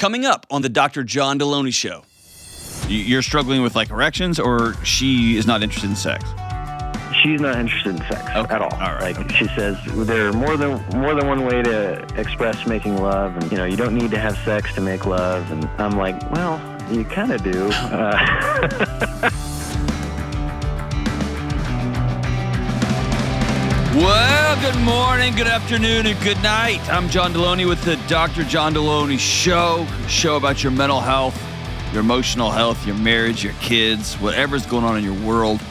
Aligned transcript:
Coming 0.00 0.24
up 0.24 0.46
on 0.50 0.62
the 0.62 0.70
Dr. 0.70 1.04
John 1.04 1.38
Delony 1.38 1.74
Show. 1.74 2.04
You- 2.88 2.96
You're 3.04 3.20
struggling 3.20 3.60
with 3.60 3.76
like 3.76 3.90
erections, 3.90 4.40
or 4.40 4.74
she 4.82 5.36
is 5.36 5.46
not 5.46 5.62
interested 5.62 5.90
in 5.90 5.94
sex? 5.96 6.24
She's 7.22 7.38
not 7.38 7.56
interested 7.58 7.96
in 7.96 7.98
sex 8.08 8.22
Okay, 8.34 8.54
at 8.54 8.62
all. 8.62 8.72
all 8.72 8.94
right, 8.94 9.14
Like 9.14 9.30
she 9.32 9.44
says, 9.48 9.76
there 10.06 10.28
are 10.28 10.32
more 10.32 10.56
than 10.56 10.82
more 10.98 11.14
than 11.14 11.26
one 11.26 11.44
way 11.44 11.60
to 11.62 12.02
express 12.16 12.66
making 12.66 12.96
love, 12.96 13.36
and 13.36 13.52
you 13.52 13.58
know, 13.58 13.66
you 13.66 13.76
don't 13.76 13.94
need 13.94 14.10
to 14.12 14.18
have 14.18 14.38
sex 14.38 14.72
to 14.76 14.80
make 14.80 15.04
love. 15.04 15.52
And 15.52 15.68
I'm 15.78 15.98
like, 15.98 16.18
well, 16.32 16.58
you 16.90 17.04
kind 17.04 17.30
of 17.32 17.42
do. 17.42 17.70
Uh, 19.22 19.30
Well, 23.92 24.39
good 24.60 24.78
morning, 24.80 25.34
good 25.34 25.46
afternoon, 25.46 26.06
and 26.06 26.20
good 26.22 26.40
night. 26.42 26.86
I'm 26.90 27.08
John 27.08 27.32
Delony 27.32 27.66
with 27.66 27.82
the 27.82 27.96
Dr. 28.08 28.44
John 28.44 28.74
Delony 28.74 29.18
Show, 29.18 29.86
show 30.06 30.36
about 30.36 30.62
your 30.62 30.70
mental 30.70 31.00
health, 31.00 31.42
your 31.92 32.00
emotional 32.00 32.50
health, 32.50 32.86
your 32.86 32.96
marriage, 32.96 33.42
your 33.42 33.54
kids, 33.54 34.16
whatever's 34.16 34.66
going 34.66 34.84
on 34.84 34.98
in 34.98 35.04
your 35.04 35.18
world. 35.26 35.62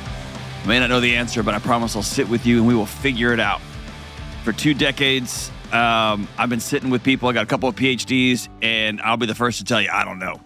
I 0.64 0.68
may 0.68 0.80
not 0.80 0.90
know 0.90 1.00
the 1.00 1.16
answer, 1.16 1.44
but 1.44 1.54
I 1.54 1.60
promise 1.60 1.96
I'll 1.96 2.02
sit 2.02 2.28
with 2.30 2.48
you 2.48 2.58
and 2.58 2.68
we 2.68 2.74
will 2.74 2.88
figure 2.88 3.32
it 3.32 3.40
out. 3.40 3.62
For 4.44 4.54
two 4.54 4.74
decades, 4.74 5.52
um, 5.72 6.28
I've 6.40 6.50
been 6.50 6.60
sitting 6.60 6.90
with 6.90 7.04
people. 7.04 7.30
I 7.30 7.34
got 7.34 7.44
a 7.44 7.48
couple 7.48 7.70
of 7.70 7.76
PhDs, 7.76 8.50
and 8.64 9.00
I'll 9.02 9.18
be 9.18 9.28
the 9.28 9.36
first 9.36 9.60
to 9.60 9.66
tell 9.66 9.80
you 9.80 9.90
I 9.94 10.04
don't 10.04 10.18
know. 10.18 10.42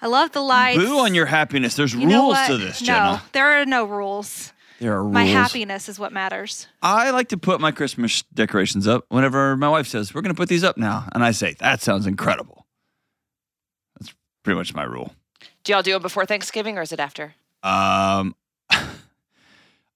I 0.00 0.08
love 0.08 0.32
the 0.32 0.40
lights. 0.40 0.78
Boo 0.78 0.98
on 0.98 1.14
your 1.14 1.26
happiness. 1.26 1.76
There's 1.76 1.94
You 1.94 2.08
rules 2.08 2.36
to 2.48 2.56
this, 2.56 2.82
no, 2.82 3.20
there 3.32 3.60
are 3.60 3.64
no 3.64 3.84
rules. 3.84 4.52
There 4.80 4.92
are 4.94 5.02
rules. 5.02 5.14
My 5.14 5.24
happiness 5.26 5.88
is 5.88 5.96
what 5.96 6.12
matters. 6.12 6.66
I 6.82 7.10
like 7.10 7.28
to 7.28 7.36
put 7.36 7.60
my 7.60 7.70
Christmas 7.70 8.22
decorations 8.34 8.88
up 8.88 9.04
whenever 9.10 9.56
my 9.56 9.68
wife 9.68 9.86
says, 9.86 10.12
We're 10.12 10.22
going 10.22 10.34
to 10.34 10.38
put 10.38 10.48
these 10.48 10.64
up 10.64 10.76
now. 10.76 11.08
And 11.12 11.22
I 11.22 11.30
say, 11.30 11.54
That 11.60 11.80
sounds 11.82 12.04
incredible. 12.08 12.66
That's 14.00 14.12
pretty 14.42 14.58
much 14.58 14.74
my 14.74 14.82
rule. 14.82 15.14
Do 15.62 15.72
y'all 15.72 15.82
do 15.82 15.92
them 15.92 16.02
before 16.02 16.26
Thanksgiving 16.26 16.78
or 16.78 16.82
is 16.82 16.90
it 16.90 16.98
after? 16.98 17.34
Um, 17.62 18.34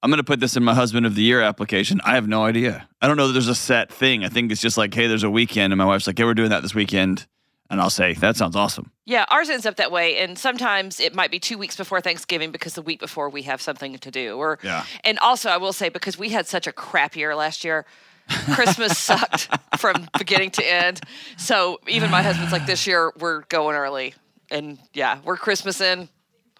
I'm 0.03 0.11
going 0.11 0.19
to 0.19 0.25
put 0.25 0.41
this 0.41 0.57
in 0.57 0.63
my 0.63 0.75
husband 0.75 1.07
of 1.07 1.15
the 1.15 1.23
year 1.23 1.41
application. 1.41 2.01
I 2.05 2.15
have 2.15 2.29
no 2.29 2.45
idea. 2.45 2.89
I 3.03 3.09
don't 3.09 3.17
know 3.17 3.27
that 3.29 3.33
there's 3.33 3.49
a 3.49 3.55
set 3.55 3.91
thing. 3.93 4.25
I 4.25 4.29
think 4.29 4.53
it's 4.53 4.61
just 4.61 4.77
like, 4.77 4.95
Hey, 4.95 5.07
there's 5.07 5.25
a 5.25 5.31
weekend. 5.31 5.73
And 5.73 5.79
my 5.79 5.85
wife's 5.85 6.07
like, 6.07 6.19
Yeah, 6.19 6.27
we're 6.27 6.35
doing 6.35 6.51
that 6.51 6.63
this 6.63 6.75
weekend. 6.75 7.27
And 7.71 7.81
I'll 7.81 7.91
say, 7.91 8.13
That 8.15 8.37
sounds 8.37 8.55
awesome. 8.55 8.93
Yeah, 9.07 9.25
ours 9.29 9.49
ends 9.51 9.67
up 9.67 9.77
that 9.77 9.91
way, 9.93 10.19
and 10.19 10.37
sometimes 10.39 10.99
it 11.01 11.15
might 11.15 11.31
be 11.31 11.39
two 11.39 11.57
weeks 11.59 11.77
before 11.77 12.01
Thanksgiving 12.01 12.51
because 12.51 12.75
the 12.75 12.83
week 12.83 12.99
before 13.01 13.29
we 13.31 13.43
have 13.43 13.61
something 13.63 13.97
to 13.99 14.11
do. 14.11 14.37
Or 14.37 14.59
Yeah. 14.63 14.85
and 15.05 15.19
also 15.21 15.49
I 15.49 15.57
will 15.57 15.73
say 15.73 15.89
because 15.89 16.19
we 16.19 16.29
had 16.31 16.47
such 16.47 16.67
a 16.67 16.73
crap 16.73 17.17
year 17.17 17.35
last 17.35 17.65
year, 17.65 17.87
Christmas 18.55 18.99
sucked 19.11 19.49
from 19.79 20.09
beginning 20.19 20.51
to 20.53 20.65
end. 20.73 21.01
So 21.37 21.79
even 21.89 22.11
my 22.11 22.23
husband's 22.23 22.53
like, 22.53 22.67
this 22.67 22.87
year 22.87 23.13
we're 23.19 23.43
going 23.43 23.77
early, 23.77 24.15
and 24.51 24.79
yeah, 24.93 25.19
we're 25.25 25.37
Christmas 25.37 25.81
in 25.81 26.09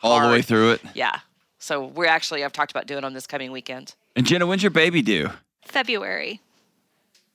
All 0.03 0.21
the 0.21 0.29
way 0.33 0.43
through 0.43 0.73
it. 0.73 0.81
Yeah, 0.95 1.19
so 1.67 1.85
we're 1.87 2.07
actually 2.07 2.45
I've 2.45 2.53
talked 2.53 2.71
about 2.71 2.87
doing 2.87 3.03
on 3.05 3.13
this 3.13 3.27
coming 3.27 3.51
weekend. 3.51 3.95
And 4.15 4.25
Jenna, 4.25 4.47
when's 4.47 4.63
your 4.63 4.71
baby 4.71 5.03
due? 5.03 5.31
February. 5.65 6.41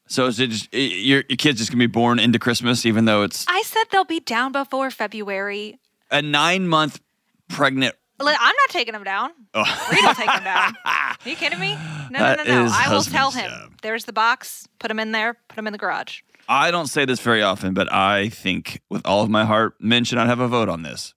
So 0.07 0.25
is 0.27 0.39
it 0.39 0.49
just, 0.49 0.73
your, 0.73 1.23
your 1.29 1.37
kid's 1.37 1.59
just 1.59 1.69
going 1.71 1.79
to 1.79 1.87
be 1.87 1.91
born 1.91 2.19
into 2.19 2.39
Christmas, 2.39 2.85
even 2.85 3.05
though 3.05 3.23
it's 3.23 3.45
I 3.47 3.61
said 3.63 3.85
they'll 3.91 4.03
be 4.05 4.19
down 4.19 4.51
before 4.51 4.89
February. 4.89 5.79
a 6.09 6.21
nine 6.21 6.67
month 6.67 7.01
pregnant 7.49 7.95
I'm 8.19 8.55
not 8.55 8.69
taking 8.69 8.93
them 8.93 9.03
down. 9.03 9.31
Oh. 9.53 9.89
Reed 9.91 9.99
will 10.05 10.13
take 10.13 10.27
them 10.27 10.43
down. 10.45 10.73
Are 10.85 11.15
you 11.25 11.35
kidding 11.35 11.59
me? 11.59 11.75
No, 12.09 12.19
That 12.19 12.37
no, 12.37 12.43
no, 12.45 12.65
no. 12.65 12.71
I 12.73 12.93
will 12.93 13.03
tell 13.03 13.31
him. 13.31 13.49
job. 13.49 13.73
There's 13.81 14.05
the 14.05 14.13
box. 14.13 14.65
Put 14.79 14.87
them 14.87 14.99
in 14.99 15.11
there. 15.11 15.33
Put 15.49 15.57
them 15.57 15.67
in 15.67 15.73
the 15.73 15.79
garage. 15.79 16.21
I 16.47 16.71
don't 16.71 16.87
say 16.87 17.03
this 17.03 17.19
very 17.19 17.41
often, 17.41 17.73
but 17.73 17.91
I 17.91 18.29
think 18.29 18.81
with 18.89 19.05
all 19.05 19.23
of 19.23 19.29
my 19.29 19.43
heart, 19.43 19.73
men 19.81 20.05
should 20.05 20.15
not 20.15 20.27
have 20.27 20.39
a 20.39 20.47
vote 20.47 20.69
on 20.69 20.83
this. 20.83 21.13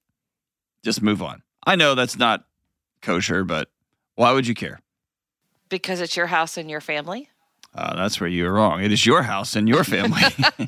Just 0.84 1.00
move 1.00 1.22
on. 1.22 1.42
I 1.64 1.76
know 1.76 1.94
that's 1.94 2.18
not 2.18 2.44
kosher, 3.04 3.44
but 3.44 3.68
why 4.16 4.32
would 4.32 4.46
you 4.46 4.54
care? 4.54 4.80
Because 5.68 6.00
it's 6.00 6.16
your 6.16 6.26
house 6.26 6.56
and 6.56 6.68
your 6.70 6.80
family. 6.80 7.28
Uh, 7.74 7.96
that's 7.96 8.20
where 8.20 8.28
you're 8.28 8.52
wrong. 8.52 8.82
It 8.82 8.92
is 8.92 9.04
your 9.04 9.22
house 9.22 9.56
and 9.56 9.68
your 9.68 9.82
family. 9.84 10.22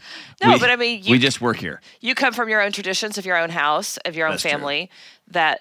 No, 0.42 0.52
We- 0.52 0.58
but 0.58 0.70
I 0.70 0.76
mean, 0.76 1.02
you, 1.04 1.12
we 1.12 1.19
just 1.19 1.41
work 1.41 1.56
here. 1.56 1.80
you 2.00 2.14
come 2.14 2.32
from 2.32 2.48
your 2.48 2.60
own 2.60 2.72
traditions 2.72 3.16
of 3.19 3.24
your 3.24 3.36
own 3.38 3.50
house, 3.50 3.97
of 4.04 4.16
your 4.16 4.26
own 4.26 4.32
That's 4.32 4.42
true. 4.42 4.50
family 4.50 4.91
that 5.28 5.60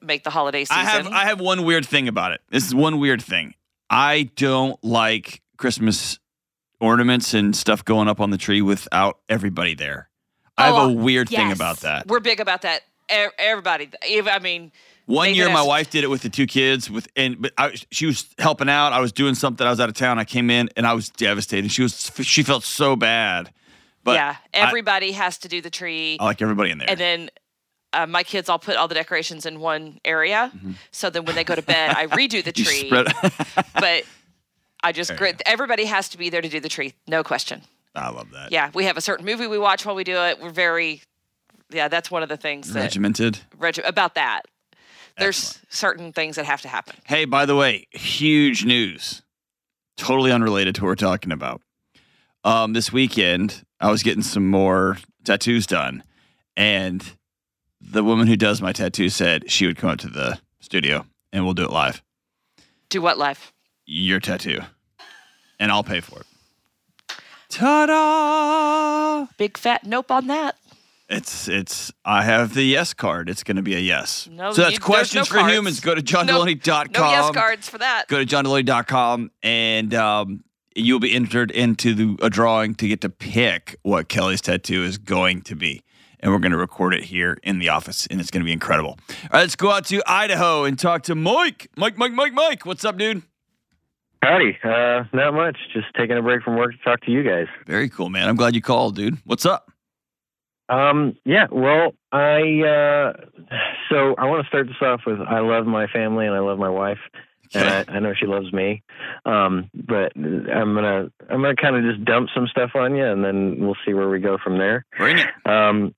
make 0.00 0.24
the 0.24 0.30
holiday 0.30 0.64
season. 0.64 0.78
I 0.78 0.84
have 0.90 1.06
I 1.08 1.24
have 1.26 1.40
one 1.40 1.64
weird 1.64 1.84
thing 1.86 2.08
about 2.08 2.32
it. 2.32 2.40
This 2.50 2.66
is 2.66 2.74
one 2.74 2.98
weird 2.98 3.20
thing. 3.22 3.54
I 3.90 4.30
don't 4.36 4.82
like 4.82 5.42
Christmas 5.58 6.18
ornaments 6.80 7.34
and 7.34 7.54
stuff 7.54 7.84
going 7.84 8.08
up 8.08 8.18
on 8.20 8.30
the 8.30 8.38
tree 8.38 8.62
without 8.62 9.18
everybody 9.28 9.74
there. 9.74 10.08
I 10.56 10.66
have 10.66 10.74
a 10.74 10.78
Oh, 10.78 10.92
weird 10.92 11.28
thing 11.28 11.52
about 11.52 11.80
that. 11.80 12.06
We're 12.06 12.20
big 12.20 12.40
about 12.40 12.62
that. 12.62 12.82
Everybody, 13.38 13.90
I 14.02 14.38
mean, 14.38 14.72
One 15.06 15.34
year, 15.34 15.48
my 15.50 15.62
wife 15.62 15.90
did 15.90 16.04
it 16.04 16.08
with 16.10 16.22
the 16.22 16.28
two 16.28 16.46
kids. 16.46 16.88
With 16.90 17.08
and 17.16 17.40
but 17.42 17.52
I, 17.58 17.74
she 17.90 18.06
was 18.06 18.26
helping 18.38 18.68
out. 18.68 18.92
I 18.92 19.00
was 19.00 19.10
doing 19.12 19.34
something. 19.34 19.66
I 19.66 19.70
was 19.70 19.80
out 19.80 19.88
of 19.88 19.94
town. 19.94 20.18
I 20.18 20.24
came 20.24 20.50
in 20.50 20.68
and 20.76 20.86
I 20.86 20.92
was 20.94 21.08
devastated. 21.08 21.70
She 21.72 21.82
was 21.82 22.10
she 22.22 22.42
felt 22.42 22.62
so 22.64 22.94
bad. 22.96 23.52
But 24.04 24.14
yeah, 24.14 24.36
I- 24.54 24.58
everybody 24.58 25.12
has 25.12 25.38
to 25.38 25.48
do 25.48 25.60
the 25.60 25.70
tree, 25.70 26.16
I, 26.20 26.24
like 26.24 26.40
everybody 26.40 26.70
in 26.70 26.78
there. 26.78 26.88
and 26.88 26.98
then 26.98 27.30
uh, 27.92 28.06
my 28.06 28.22
kids 28.22 28.48
all 28.48 28.58
put 28.58 28.76
all 28.76 28.86
the 28.88 28.94
decorations 28.94 29.46
in 29.46 29.58
one 29.60 29.98
area. 30.04 30.52
So 30.92 31.10
then 31.10 31.24
when 31.24 31.34
they 31.34 31.44
go 31.44 31.54
to 31.56 31.62
bed, 31.62 31.90
I 31.96 32.06
redo 32.20 32.42
the 32.44 32.52
Mm-hmm. 32.52 32.88
Tree. 33.52 33.62
but 33.74 34.04
I 34.82 34.92
just 34.92 35.16
grit. 35.16 35.42
Everybody 35.44 35.84
has 35.86 36.08
to 36.10 36.18
be 36.18 36.30
there 36.30 36.40
to 36.40 36.48
do 36.48 36.60
the 36.60 36.68
tree, 36.68 36.94
no 37.08 37.22
question. 37.24 37.62
I 37.96 38.08
love 38.10 38.30
that. 38.30 38.52
Yeah, 38.52 38.70
we 38.74 38.84
have 38.84 38.96
a 38.96 39.00
certain 39.00 39.26
movie 39.26 39.48
we 39.48 39.58
watch 39.58 39.84
while 39.84 39.96
we 39.96 40.04
do 40.04 40.16
it. 40.16 40.40
We're 40.40 40.50
very, 40.50 41.02
yeah, 41.70 41.88
that's 41.88 42.10
one 42.10 42.22
of 42.22 42.28
the 42.28 42.36
things 42.36 42.72
that 42.72 42.80
Regimented. 42.80 43.40
regi- 43.58 43.82
about 43.82 44.14
that. 44.14 44.42
There's 45.20 45.38
Excellent. 45.38 45.72
certain 45.72 46.12
things 46.12 46.36
that 46.36 46.46
have 46.46 46.62
to 46.62 46.68
happen. 46.68 46.96
Hey, 47.06 47.24
by 47.26 47.46
the 47.46 47.54
way, 47.54 47.86
huge 47.92 48.64
news. 48.64 49.22
Totally 49.96 50.32
unrelated 50.32 50.74
to 50.76 50.82
what 50.82 50.88
we're 50.88 50.94
talking 50.96 51.30
about. 51.30 51.60
Um, 52.42 52.72
this 52.72 52.90
weekend, 52.92 53.64
I 53.80 53.90
was 53.90 54.02
getting 54.02 54.22
some 54.22 54.48
more 54.48 54.96
tattoos 55.24 55.66
done, 55.66 56.02
and 56.56 57.04
the 57.82 58.02
woman 58.02 58.26
who 58.26 58.36
does 58.36 58.62
my 58.62 58.72
tattoo 58.72 59.10
said 59.10 59.50
she 59.50 59.66
would 59.66 59.76
come 59.76 59.90
up 59.90 59.98
to 59.98 60.08
the 60.08 60.38
studio 60.60 61.04
and 61.32 61.44
we'll 61.44 61.54
do 61.54 61.64
it 61.64 61.70
live. 61.70 62.02
Do 62.88 63.02
what 63.02 63.18
live? 63.18 63.52
Your 63.86 64.20
tattoo, 64.20 64.60
and 65.58 65.70
I'll 65.70 65.84
pay 65.84 66.00
for 66.00 66.20
it. 66.20 66.26
Ta-da! 67.50 69.26
Big 69.36 69.58
fat 69.58 69.84
nope 69.84 70.10
on 70.10 70.28
that. 70.28 70.56
It's 71.10 71.48
it's. 71.48 71.92
I 72.04 72.22
have 72.22 72.54
the 72.54 72.62
yes 72.62 72.94
card. 72.94 73.28
It's 73.28 73.42
going 73.42 73.56
to 73.56 73.62
be 73.62 73.74
a 73.74 73.80
yes. 73.80 74.28
No, 74.30 74.52
so 74.52 74.62
that's 74.62 74.74
you- 74.74 74.80
questions 74.80 75.28
no 75.28 75.34
for 75.34 75.38
cards. 75.40 75.52
humans. 75.54 75.80
Go 75.80 75.94
to 75.94 76.00
No- 76.00 76.04
johndelony.com. 76.22 76.92
No 77.04 77.10
yes 77.10 77.30
cards 77.32 77.68
for 77.68 77.78
that. 77.78 78.04
Go 78.08 78.24
to 78.24 78.24
johndelony.com 78.24 79.30
and 79.42 79.92
um, 79.94 80.44
you'll 80.76 81.00
be 81.00 81.12
entered 81.14 81.50
into 81.50 81.94
the, 81.94 82.16
a 82.24 82.30
drawing 82.30 82.76
to 82.76 82.86
get 82.86 83.00
to 83.00 83.08
pick 83.10 83.76
what 83.82 84.08
Kelly's 84.08 84.40
tattoo 84.40 84.84
is 84.84 84.98
going 84.98 85.42
to 85.42 85.56
be. 85.56 85.82
And 86.20 86.30
we're 86.32 86.38
going 86.38 86.52
to 86.52 86.58
record 86.58 86.94
it 86.94 87.04
here 87.04 87.38
in 87.42 87.60
the 87.60 87.70
office, 87.70 88.06
and 88.06 88.20
it's 88.20 88.30
going 88.30 88.42
to 88.42 88.44
be 88.44 88.52
incredible. 88.52 88.90
All 89.08 89.16
right, 89.32 89.40
let's 89.40 89.56
go 89.56 89.70
out 89.70 89.86
to 89.86 90.02
Idaho 90.06 90.64
and 90.64 90.78
talk 90.78 91.02
to 91.04 91.14
Mike. 91.14 91.70
Mike, 91.78 91.96
Mike, 91.96 92.12
Mike, 92.12 92.34
Mike. 92.34 92.66
What's 92.66 92.84
up, 92.84 92.98
dude? 92.98 93.22
Howdy. 94.22 94.58
Uh, 94.62 95.04
not 95.14 95.32
much. 95.32 95.56
Just 95.72 95.86
taking 95.96 96.18
a 96.18 96.22
break 96.22 96.42
from 96.42 96.56
work 96.56 96.72
to 96.72 96.78
talk 96.84 97.00
to 97.06 97.10
you 97.10 97.22
guys. 97.22 97.46
Very 97.66 97.88
cool, 97.88 98.10
man. 98.10 98.28
I'm 98.28 98.36
glad 98.36 98.54
you 98.54 98.60
called, 98.60 98.96
dude. 98.96 99.16
What's 99.24 99.46
up? 99.46 99.69
Um, 100.70 101.16
yeah, 101.24 101.46
well, 101.50 101.94
I, 102.12 102.62
uh, 102.62 103.12
so 103.90 104.14
I 104.16 104.26
want 104.26 104.44
to 104.44 104.48
start 104.48 104.68
this 104.68 104.76
off 104.80 105.00
with 105.04 105.18
I 105.20 105.40
love 105.40 105.66
my 105.66 105.88
family 105.88 106.26
and 106.26 106.34
I 106.34 106.38
love 106.38 106.58
my 106.58 106.70
wife. 106.70 107.00
And 107.52 107.68
I, 107.68 107.96
I 107.96 107.98
know 107.98 108.12
she 108.14 108.26
loves 108.26 108.52
me. 108.52 108.84
Um, 109.24 109.70
but 109.74 110.12
I'm 110.14 110.72
gonna 110.74 111.10
I'm 111.28 111.42
gonna 111.42 111.56
kind 111.56 111.74
of 111.74 111.82
just 111.82 112.04
dump 112.04 112.28
some 112.32 112.46
stuff 112.46 112.70
on 112.76 112.94
you, 112.94 113.04
and 113.04 113.24
then 113.24 113.56
we'll 113.58 113.76
see 113.84 113.92
where 113.92 114.08
we 114.08 114.20
go 114.20 114.38
from 114.38 114.56
there. 114.56 114.84
Bring 114.96 115.18
it. 115.18 115.26
Um, 115.44 115.92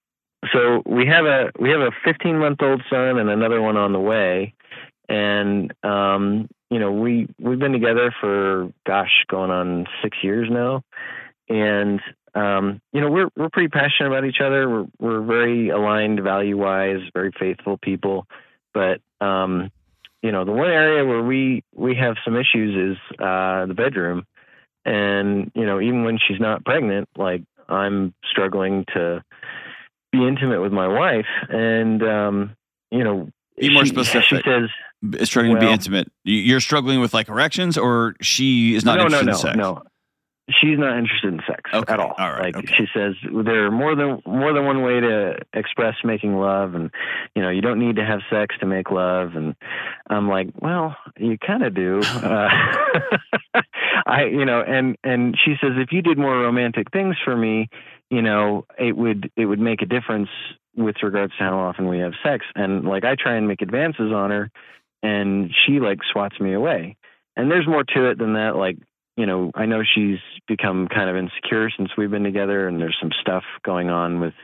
so 0.51 0.83
we 0.87 1.07
have 1.07 1.27
a 1.27 1.53
we 1.61 1.69
have 1.71 1.81
a 1.81 1.91
15 2.05 2.39
month 2.39 2.63
old 2.63 2.83
son 2.89 3.19
and 3.19 3.29
another 3.29 3.61
one 3.61 3.77
on 3.77 3.93
the 3.93 4.01
way, 4.01 4.55
and 5.11 5.73
um, 5.85 6.49
you 6.71 6.79
know 6.79 6.91
we 6.91 7.29
we've 7.39 7.59
been 7.59 7.73
together 7.73 8.15
for 8.21 8.73
gosh 8.87 9.25
going 9.31 9.51
on 9.51 9.87
six 10.03 10.17
years 10.23 10.49
now, 10.51 10.83
and 11.51 12.01
um, 12.35 12.81
you 12.93 13.01
know 13.01 13.11
we're 13.11 13.29
we're 13.37 13.51
pretty 13.51 13.69
passionate 13.69 14.09
about 14.09 14.25
each 14.25 14.41
other. 14.43 14.69
We're 14.69 14.87
we're 14.99 15.23
very 15.23 15.69
aligned 15.71 16.21
value 16.23 16.57
wise, 16.57 17.01
very 17.13 17.33
faithful 17.39 17.79
people, 17.79 18.27
but 18.75 19.01
um, 19.21 19.71
you 20.23 20.33
know 20.33 20.45
the 20.45 20.53
one 20.53 20.71
area 20.71 21.05
where 21.05 21.23
we 21.23 21.63
we 21.75 21.95
have 21.97 22.17
some 22.25 22.37
issues 22.37 22.97
is 22.97 23.19
uh, 23.19 23.67
the 23.67 23.75
bedroom, 23.75 24.25
and 24.85 25.51
you 25.55 25.67
know 25.67 25.81
even 25.81 26.05
when 26.05 26.19
she's 26.19 26.41
not 26.41 26.65
pregnant, 26.65 27.09
like 27.17 27.43
I'm 27.69 28.15
struggling 28.31 28.85
to 28.95 29.23
be 30.13 30.27
intimate 30.27 30.61
with 30.61 30.73
my 30.73 30.89
wife, 30.89 31.27
and 31.49 32.03
um, 32.03 32.57
you 32.91 33.03
know, 33.05 33.29
Be 33.59 33.73
more 33.73 33.85
she, 33.85 33.91
specific. 33.93 34.25
She 34.29 34.37
says, 34.45 34.69
struggling 35.29 35.55
to 35.55 35.61
be 35.61 35.71
intimate. 35.73 36.11
You- 36.25 36.41
You're 36.41 36.61
struggling 36.61 37.01
with 37.01 37.15
like 37.15 37.29
erections, 37.29 37.79
or 37.79 38.15
she 38.21 38.75
is 38.75 38.85
not 38.85 38.99
"No, 38.99 39.07
no, 39.09 39.21
interested 39.21 39.27
no, 39.27 39.33
in 39.33 39.39
sex? 39.39 39.57
no." 39.57 39.83
She's 40.61 40.79
not 40.79 40.99
interested 40.99 41.33
in 41.33 41.41
sex 41.47 41.71
Okay, 41.73 41.93
at 41.93 42.01
all. 42.01 42.15
all 42.19 42.31
right, 42.33 42.55
Like 42.55 42.57
okay. 42.57 42.75
she 42.77 42.87
says, 42.95 43.15
there 43.45 43.67
are 43.67 43.71
more 43.71 43.95
than 43.95 44.21
more 44.27 44.53
than 44.53 44.65
one 44.65 44.83
way 44.83 45.01
to 45.01 45.39
express 45.53 45.95
making 46.05 46.35
love, 46.37 46.75
and 46.75 46.91
you 47.35 47.43
know, 47.43 47.51
you 47.51 47.61
don't 47.61 47.79
need 47.79 47.97
to 47.97 48.05
have 48.05 48.21
sex 48.31 48.55
to 48.61 48.67
make 48.67 48.91
love. 48.91 49.35
And 49.35 49.55
I'm 50.09 50.29
like, 50.29 50.49
well, 50.61 50.97
you 51.19 51.39
kind 51.39 51.63
of 51.63 51.75
do. 51.75 52.01
Uh, 52.23 52.49
I, 54.07 54.25
you 54.25 54.45
know, 54.45 54.63
and 54.67 54.97
and 55.05 55.37
she 55.45 55.55
says, 55.61 55.73
if 55.77 55.93
you 55.93 56.03
did 56.03 56.19
more 56.19 56.39
romantic 56.41 56.91
things 56.93 57.17
for 57.25 57.37
me, 57.37 57.69
you 58.11 58.23
know, 58.23 58.67
it 58.79 58.97
would 58.97 59.31
it 59.37 59.47
would 59.47 59.61
make 59.61 59.83
a 59.83 59.87
difference 59.87 60.29
with 60.77 60.97
regards 61.03 61.33
to 61.37 61.45
how 61.45 61.59
often 61.59 61.89
we 61.89 61.99
have 61.99 62.13
sex. 62.25 62.45
And 62.55 62.85
like, 62.85 63.05
I 63.05 63.15
try 63.15 63.37
and 63.37 63.47
make 63.47 63.63
advances 63.63 64.13
on 64.13 64.31
her, 64.31 64.51
and 65.03 65.51
she 65.67 65.81
like 65.81 65.99
swats 66.11 66.39
me 66.41 66.53
away. 66.55 66.97
And 67.37 67.51
there's 67.51 67.67
more 67.67 67.85
to 67.85 68.11
it 68.11 68.19
than 68.19 68.35
that. 68.35 68.57
Like, 68.57 68.77
you 69.17 69.27
know, 69.27 69.51
I 69.55 69.67
know 69.67 69.83
she's 69.83 70.19
become 70.49 70.89
kind 70.89 71.11
of 71.11 71.17
insecure 71.17 71.71
since 71.77 71.91
we've 71.97 72.11
been 72.11 72.25
together, 72.25 72.67
and 72.67 72.81
there's 72.81 72.97
some 73.01 73.13
stuff 73.21 73.45
going 73.65 73.91
on 73.91 74.21
with 74.21 74.35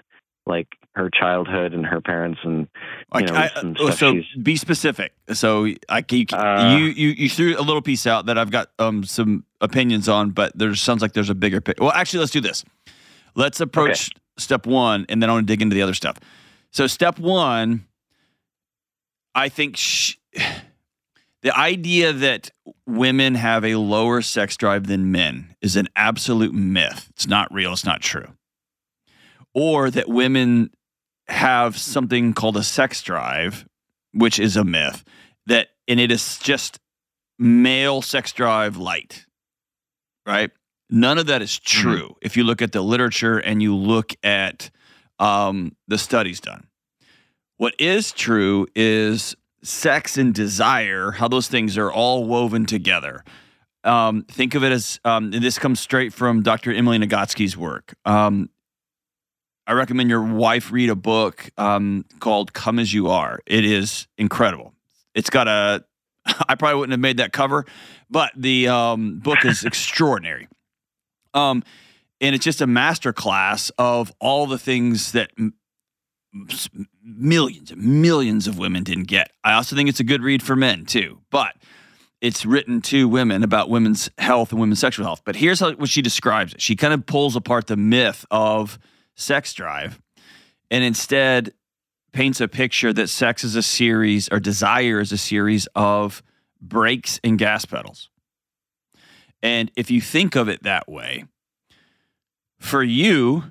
like 0.46 0.68
her 0.94 1.10
childhood 1.10 1.74
and 1.74 1.84
her 1.86 2.00
parents, 2.00 2.40
and 2.42 2.68
you 3.14 3.26
know, 3.26 3.34
I, 3.34 3.48
some 3.48 3.76
oh, 3.78 3.90
stuff 3.90 3.98
so 3.98 4.22
be 4.42 4.56
specific. 4.56 5.12
So 5.32 5.68
I 5.88 6.04
you, 6.10 6.26
Uh, 6.32 6.76
you 6.76 6.86
you 6.86 7.08
you 7.10 7.30
threw 7.30 7.58
a 7.58 7.62
little 7.62 7.82
piece 7.82 8.06
out 8.06 8.26
that 8.26 8.38
I've 8.38 8.50
got 8.50 8.70
um 8.78 9.04
some 9.04 9.44
opinions 9.60 10.08
on, 10.08 10.30
but 10.30 10.56
there 10.56 10.74
sounds 10.74 11.02
like 11.02 11.12
there's 11.12 11.30
a 11.30 11.34
bigger 11.34 11.60
picture. 11.60 11.84
Well, 11.84 11.92
actually, 11.92 12.20
let's 12.20 12.32
do 12.32 12.40
this. 12.40 12.64
Let's 13.34 13.60
approach 13.60 14.10
step 14.38 14.66
one, 14.66 15.06
and 15.08 15.22
then 15.22 15.30
I 15.30 15.34
want 15.34 15.46
to 15.46 15.52
dig 15.52 15.62
into 15.62 15.74
the 15.74 15.82
other 15.82 15.94
stuff. 15.94 16.18
So 16.70 16.86
step 16.86 17.18
one, 17.18 17.86
I 19.34 19.48
think 19.48 19.76
sh- 19.76 20.16
the 21.42 21.56
idea 21.56 22.12
that 22.12 22.50
women 22.86 23.34
have 23.36 23.64
a 23.64 23.76
lower 23.76 24.22
sex 24.22 24.56
drive 24.56 24.86
than 24.86 25.12
men 25.12 25.54
is 25.60 25.76
an 25.76 25.88
absolute 25.94 26.54
myth. 26.54 27.08
It's 27.10 27.26
not 27.26 27.52
real. 27.52 27.72
It's 27.72 27.84
not 27.84 28.00
true. 28.00 28.28
Or 29.54 29.90
that 29.90 30.08
women 30.08 30.70
have 31.28 31.78
something 31.78 32.32
called 32.32 32.56
a 32.56 32.62
sex 32.62 33.02
drive, 33.02 33.66
which 34.12 34.38
is 34.38 34.56
a 34.56 34.64
myth 34.64 35.04
that, 35.46 35.68
and 35.86 36.00
it 36.00 36.10
is 36.10 36.38
just 36.38 36.80
male 37.38 38.02
sex 38.02 38.32
drive 38.32 38.76
light, 38.76 39.26
right? 40.26 40.50
None 40.90 41.18
of 41.18 41.26
that 41.26 41.42
is 41.42 41.58
true 41.58 42.16
if 42.22 42.36
you 42.36 42.44
look 42.44 42.62
at 42.62 42.72
the 42.72 42.80
literature 42.80 43.38
and 43.38 43.62
you 43.62 43.76
look 43.76 44.14
at 44.22 44.70
um, 45.18 45.76
the 45.86 45.98
studies 45.98 46.40
done. 46.40 46.66
What 47.58 47.74
is 47.78 48.12
true 48.12 48.66
is 48.74 49.34
sex 49.62 50.16
and 50.16 50.34
desire, 50.34 51.12
how 51.12 51.28
those 51.28 51.48
things 51.48 51.76
are 51.76 51.90
all 51.90 52.24
woven 52.24 52.66
together. 52.66 53.24
Um, 53.84 54.22
think 54.22 54.54
of 54.54 54.64
it 54.64 54.72
as 54.72 55.00
um, 55.04 55.30
this 55.30 55.58
comes 55.58 55.80
straight 55.80 56.12
from 56.12 56.42
Dr. 56.42 56.72
Emily 56.72 56.98
Nagoski's 56.98 57.56
work. 57.56 57.94
Um, 58.04 58.50
I 59.66 59.72
recommend 59.72 60.08
your 60.10 60.22
wife 60.22 60.72
read 60.72 60.88
a 60.88 60.96
book 60.96 61.50
um, 61.58 62.04
called 62.20 62.52
"Come 62.52 62.78
as 62.78 62.92
You 62.92 63.08
Are." 63.08 63.40
It 63.46 63.64
is 63.64 64.08
incredible. 64.16 64.72
It's 65.14 65.30
got 65.30 65.46
a. 65.46 65.84
I 66.48 66.54
probably 66.54 66.80
wouldn't 66.80 66.92
have 66.92 67.00
made 67.00 67.18
that 67.18 67.32
cover, 67.32 67.66
but 68.10 68.32
the 68.36 68.68
um, 68.68 69.18
book 69.18 69.44
is 69.44 69.64
extraordinary. 69.66 70.48
Um, 71.34 71.62
and 72.20 72.34
it's 72.34 72.44
just 72.44 72.60
a 72.60 72.66
master 72.66 73.12
class 73.12 73.70
of 73.78 74.12
all 74.20 74.46
the 74.46 74.58
things 74.58 75.12
that 75.12 75.30
m- 75.38 75.54
millions 77.08 77.70
and 77.70 78.02
millions 78.02 78.46
of 78.46 78.58
women 78.58 78.84
didn't 78.84 79.08
get. 79.08 79.32
I 79.44 79.54
also 79.54 79.74
think 79.74 79.88
it's 79.88 80.00
a 80.00 80.04
good 80.04 80.22
read 80.22 80.42
for 80.42 80.56
men 80.56 80.84
too, 80.84 81.20
but 81.30 81.56
it's 82.20 82.44
written 82.44 82.80
to 82.82 83.08
women 83.08 83.42
about 83.42 83.70
women's 83.70 84.10
health 84.18 84.50
and 84.50 84.60
women's 84.60 84.80
sexual 84.80 85.06
health. 85.06 85.22
But 85.24 85.36
here's 85.36 85.60
how 85.60 85.72
what 85.72 85.88
she 85.88 86.02
describes 86.02 86.54
it. 86.54 86.60
She 86.60 86.76
kind 86.76 86.92
of 86.92 87.06
pulls 87.06 87.36
apart 87.36 87.66
the 87.66 87.76
myth 87.76 88.24
of 88.30 88.78
sex 89.14 89.52
drive 89.54 90.00
and 90.70 90.84
instead 90.84 91.52
paints 92.12 92.40
a 92.40 92.48
picture 92.48 92.92
that 92.92 93.08
sex 93.08 93.44
is 93.44 93.54
a 93.54 93.62
series 93.62 94.28
or 94.30 94.40
desire 94.40 95.00
is 95.00 95.12
a 95.12 95.18
series 95.18 95.68
of 95.74 96.22
brakes 96.60 97.20
and 97.22 97.38
gas 97.38 97.64
pedals. 97.64 98.10
And 99.42 99.70
if 99.76 99.90
you 99.90 100.00
think 100.00 100.34
of 100.34 100.48
it 100.48 100.64
that 100.64 100.88
way, 100.88 101.24
for 102.58 102.82
you, 102.82 103.44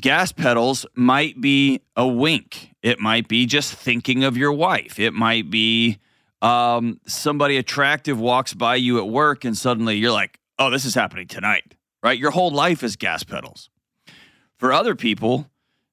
gas 0.00 0.32
pedals 0.32 0.86
might 0.94 1.40
be 1.40 1.80
a 1.96 2.06
wink. 2.06 2.74
It 2.82 3.00
might 3.00 3.28
be 3.28 3.46
just 3.46 3.72
thinking 3.74 4.24
of 4.24 4.36
your 4.36 4.52
wife. 4.52 4.98
It 4.98 5.12
might 5.12 5.50
be 5.50 5.98
um, 6.42 7.00
somebody 7.06 7.56
attractive 7.56 8.20
walks 8.20 8.54
by 8.54 8.76
you 8.76 8.98
at 8.98 9.08
work 9.08 9.44
and 9.44 9.56
suddenly 9.56 9.96
you're 9.96 10.12
like, 10.12 10.38
oh, 10.58 10.70
this 10.70 10.84
is 10.84 10.94
happening 10.94 11.26
tonight, 11.26 11.74
right? 12.02 12.18
Your 12.18 12.30
whole 12.30 12.50
life 12.50 12.82
is 12.82 12.96
gas 12.96 13.24
pedals. 13.24 13.70
For 14.56 14.72
other 14.72 14.94
people, 14.94 15.50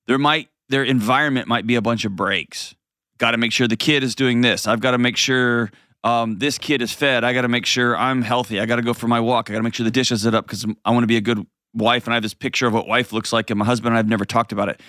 there 0.07 0.17
might 0.17 0.49
their 0.69 0.83
environment 0.83 1.47
might 1.47 1.67
be 1.67 1.75
a 1.75 1.81
bunch 1.81 2.05
of 2.05 2.15
brakes. 2.15 2.75
Got 3.17 3.31
to 3.31 3.37
make 3.37 3.51
sure 3.51 3.67
the 3.67 3.77
kid 3.77 4.03
is 4.03 4.15
doing 4.15 4.41
this. 4.41 4.65
I've 4.65 4.79
got 4.79 4.91
to 4.91 4.97
make 4.97 5.17
sure 5.17 5.69
um, 6.03 6.39
this 6.39 6.57
kid 6.57 6.81
is 6.81 6.91
fed. 6.91 7.23
I 7.23 7.33
got 7.33 7.41
to 7.41 7.47
make 7.47 7.65
sure 7.65 7.95
I'm 7.95 8.21
healthy. 8.21 8.59
I 8.59 8.65
got 8.65 8.77
to 8.77 8.81
go 8.81 8.93
for 8.93 9.07
my 9.07 9.19
walk. 9.19 9.49
I 9.49 9.53
got 9.53 9.59
to 9.59 9.63
make 9.63 9.73
sure 9.73 9.83
the 9.83 9.91
dishes 9.91 10.25
are 10.25 10.35
up 10.35 10.45
because 10.45 10.65
I 10.83 10.91
want 10.91 11.03
to 11.03 11.07
be 11.07 11.17
a 11.17 11.21
good 11.21 11.45
wife. 11.73 12.05
And 12.05 12.13
I 12.13 12.15
have 12.15 12.23
this 12.23 12.33
picture 12.33 12.67
of 12.67 12.73
what 12.73 12.87
wife 12.87 13.13
looks 13.13 13.33
like, 13.33 13.49
and 13.49 13.59
my 13.59 13.65
husband 13.65 13.93
and 13.93 13.97
I've 13.97 14.07
never 14.07 14.25
talked 14.25 14.51
about 14.51 14.69
it. 14.69 14.81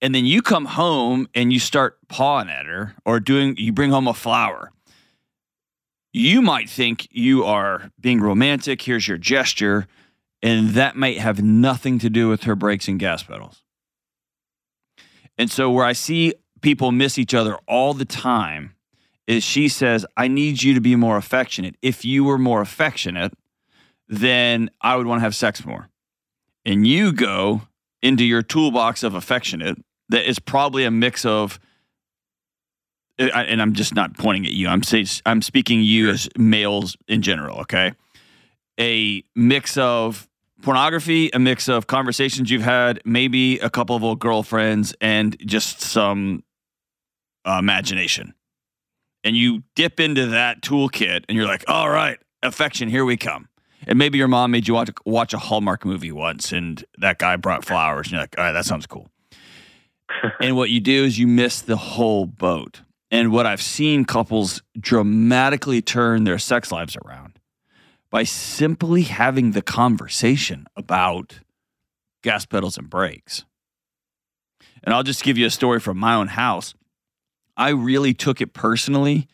And 0.00 0.14
then 0.14 0.26
you 0.26 0.42
come 0.42 0.66
home 0.66 1.28
and 1.34 1.52
you 1.52 1.58
start 1.58 1.98
pawing 2.08 2.48
at 2.48 2.66
her 2.66 2.94
or 3.04 3.18
doing, 3.18 3.56
you 3.56 3.72
bring 3.72 3.90
home 3.90 4.06
a 4.06 4.14
flower. 4.14 4.70
You 6.12 6.40
might 6.40 6.70
think 6.70 7.08
you 7.10 7.44
are 7.44 7.90
being 8.00 8.20
romantic. 8.20 8.82
Here's 8.82 9.08
your 9.08 9.18
gesture. 9.18 9.86
And 10.42 10.70
that 10.70 10.96
might 10.96 11.18
have 11.18 11.42
nothing 11.42 11.98
to 11.98 12.08
do 12.08 12.28
with 12.28 12.44
her 12.44 12.54
brakes 12.54 12.86
and 12.86 12.98
gas 12.98 13.22
pedals. 13.22 13.62
And 15.36 15.50
so, 15.50 15.70
where 15.70 15.84
I 15.84 15.92
see 15.92 16.34
people 16.60 16.92
miss 16.92 17.18
each 17.18 17.34
other 17.34 17.56
all 17.66 17.94
the 17.94 18.04
time 18.04 18.74
is 19.26 19.44
she 19.44 19.68
says, 19.68 20.06
I 20.16 20.26
need 20.26 20.62
you 20.62 20.74
to 20.74 20.80
be 20.80 20.96
more 20.96 21.16
affectionate. 21.16 21.76
If 21.82 22.04
you 22.04 22.24
were 22.24 22.38
more 22.38 22.60
affectionate, 22.60 23.32
then 24.08 24.70
I 24.80 24.96
would 24.96 25.06
want 25.06 25.18
to 25.20 25.22
have 25.22 25.34
sex 25.34 25.64
more. 25.64 25.88
And 26.64 26.86
you 26.86 27.12
go 27.12 27.62
into 28.02 28.24
your 28.24 28.42
toolbox 28.42 29.02
of 29.02 29.14
affectionate 29.14 29.78
that 30.08 30.28
is 30.28 30.38
probably 30.38 30.84
a 30.84 30.90
mix 30.90 31.24
of, 31.24 31.58
and 33.18 33.60
I'm 33.60 33.72
just 33.72 33.94
not 33.94 34.16
pointing 34.16 34.46
at 34.46 34.52
you. 34.52 34.68
I'm 34.68 34.82
saying 34.82 35.06
I'm 35.26 35.42
speaking 35.42 35.82
you 35.82 36.10
as 36.10 36.28
males 36.36 36.96
in 37.08 37.22
general. 37.22 37.60
Okay, 37.60 37.92
a 38.78 39.24
mix 39.34 39.76
of 39.76 40.28
pornography, 40.62 41.30
a 41.32 41.38
mix 41.38 41.68
of 41.68 41.86
conversations 41.86 42.50
you've 42.50 42.62
had, 42.62 43.00
maybe 43.04 43.58
a 43.58 43.70
couple 43.70 43.96
of 43.96 44.04
old 44.04 44.20
girlfriends, 44.20 44.94
and 45.00 45.36
just 45.44 45.80
some 45.80 46.44
uh, 47.44 47.56
imagination. 47.58 48.34
And 49.24 49.36
you 49.36 49.62
dip 49.74 49.98
into 49.98 50.26
that 50.26 50.62
toolkit, 50.62 51.24
and 51.28 51.36
you're 51.36 51.46
like, 51.46 51.64
"All 51.68 51.90
right, 51.90 52.18
affection, 52.42 52.88
here 52.88 53.04
we 53.04 53.16
come." 53.16 53.48
And 53.86 53.98
maybe 53.98 54.18
your 54.18 54.28
mom 54.28 54.50
made 54.50 54.68
you 54.68 54.74
watch 54.74 54.90
watch 55.04 55.32
a 55.34 55.38
Hallmark 55.38 55.84
movie 55.84 56.12
once, 56.12 56.52
and 56.52 56.84
that 56.98 57.18
guy 57.18 57.36
brought 57.36 57.64
flowers, 57.64 58.08
and 58.08 58.12
you're 58.12 58.20
like, 58.20 58.34
"All 58.36 58.44
right, 58.44 58.52
that 58.52 58.64
sounds 58.64 58.86
cool." 58.86 59.08
and 60.40 60.56
what 60.56 60.70
you 60.70 60.80
do 60.80 61.04
is 61.04 61.18
you 61.18 61.26
miss 61.26 61.60
the 61.60 61.76
whole 61.76 62.26
boat. 62.26 62.82
And 63.10 63.32
what 63.32 63.46
I've 63.46 63.62
seen 63.62 64.04
couples 64.04 64.62
dramatically 64.78 65.80
turn 65.80 66.24
their 66.24 66.38
sex 66.38 66.70
lives 66.70 66.96
around 67.04 67.38
by 68.10 68.24
simply 68.24 69.02
having 69.02 69.52
the 69.52 69.62
conversation 69.62 70.66
about 70.76 71.40
gas 72.22 72.44
pedals 72.44 72.76
and 72.76 72.90
brakes. 72.90 73.44
And 74.82 74.94
I'll 74.94 75.02
just 75.02 75.22
give 75.22 75.38
you 75.38 75.46
a 75.46 75.50
story 75.50 75.80
from 75.80 75.98
my 75.98 76.14
own 76.14 76.28
house. 76.28 76.74
I 77.56 77.70
really 77.70 78.14
took 78.14 78.40
it 78.40 78.52
personally 78.52 79.26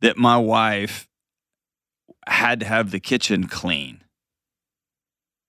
that 0.00 0.16
my 0.16 0.36
wife 0.36 1.08
had 2.26 2.60
to 2.60 2.66
have 2.66 2.90
the 2.90 3.00
kitchen 3.00 3.46
clean 3.46 4.02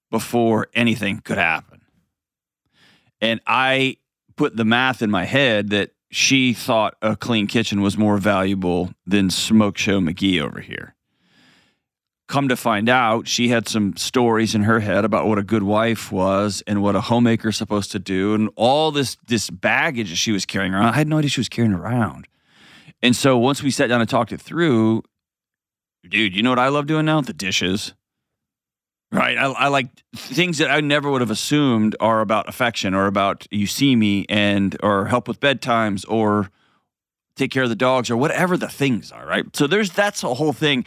before 0.10 0.68
anything 0.74 1.20
could 1.20 1.38
happen. 1.38 1.82
And 3.22 3.40
I 3.48 3.98
put 4.36 4.56
the 4.56 4.66
math 4.66 5.02
in 5.02 5.12
my 5.12 5.26
head 5.26 5.70
that 5.70 5.92
she 6.10 6.54
thought 6.54 6.96
a 7.02 7.16
clean 7.16 7.48
kitchen 7.48 7.82
was 7.82 7.98
more 7.98 8.18
valuable 8.18 8.92
than 9.06 9.30
Smoke 9.30 9.78
Show 9.78 10.02
McGee 10.02 10.42
over 10.42 10.60
here. 10.60 10.96
Come 12.28 12.48
to 12.50 12.56
find 12.56 12.90
out, 12.90 13.28
she 13.28 13.50
had 13.50 13.68
some 13.68 13.96
stories 13.98 14.56
in 14.56 14.64
her 14.64 14.80
head 14.80 15.06
about 15.06 15.28
what 15.28 15.38
a 15.38 15.44
good 15.44 15.64
wife 15.64 16.12
was 16.12 16.64
and 16.66 16.82
what 16.82 16.96
a 16.96 17.02
homemaker 17.02 17.52
supposed 17.52 17.92
to 17.92 18.00
do, 18.00 18.34
and 18.34 18.50
all 18.56 18.92
this 18.92 19.18
this 19.28 19.50
baggage 19.50 20.10
that 20.10 20.16
she 20.16 20.32
was 20.32 20.46
carrying 20.46 20.74
around. 20.74 20.86
I 20.86 20.94
had 20.94 21.08
no 21.08 21.18
idea 21.18 21.30
she 21.30 21.42
was 21.42 21.50
carrying 21.50 21.74
around. 21.74 22.28
And 23.04 23.16
so 23.16 23.38
once 23.38 23.62
we 23.62 23.72
sat 23.72 23.88
down 23.88 24.00
and 24.00 24.10
talked 24.10 24.32
it 24.32 24.40
through, 24.40 25.04
dude, 26.08 26.36
you 26.36 26.44
know 26.44 26.50
what 26.50 26.60
I 26.60 26.70
love 26.70 26.88
doing 26.88 27.06
now? 27.06 27.22
The 27.22 27.34
dishes. 27.34 27.94
Right. 29.12 29.38
I, 29.38 29.52
I, 29.52 29.68
like 29.68 29.88
things 30.16 30.58
that 30.60 30.72
I 30.72 30.80
never 30.80 31.12
would 31.12 31.20
have 31.20 31.32
assumed 31.32 31.98
are 32.00 32.22
about 32.22 32.48
affection 32.48 32.94
or 32.94 33.08
about 33.08 33.46
you 33.52 33.68
see 33.68 33.96
me 33.98 34.26
and 34.30 34.78
or 34.82 35.08
help 35.08 35.28
with 35.28 35.42
bedtimes 35.42 36.06
or 36.08 36.50
take 37.36 37.52
care 37.52 37.64
of 37.64 37.70
the 37.70 37.76
dogs 37.76 38.10
or 38.10 38.16
whatever 38.16 38.56
the 38.56 38.70
things 38.70 39.12
are. 39.12 39.26
Right. 39.26 39.54
So 39.54 39.68
there's 39.68 39.92
that's 39.92 40.24
a 40.24 40.34
whole 40.34 40.54
thing 40.54 40.86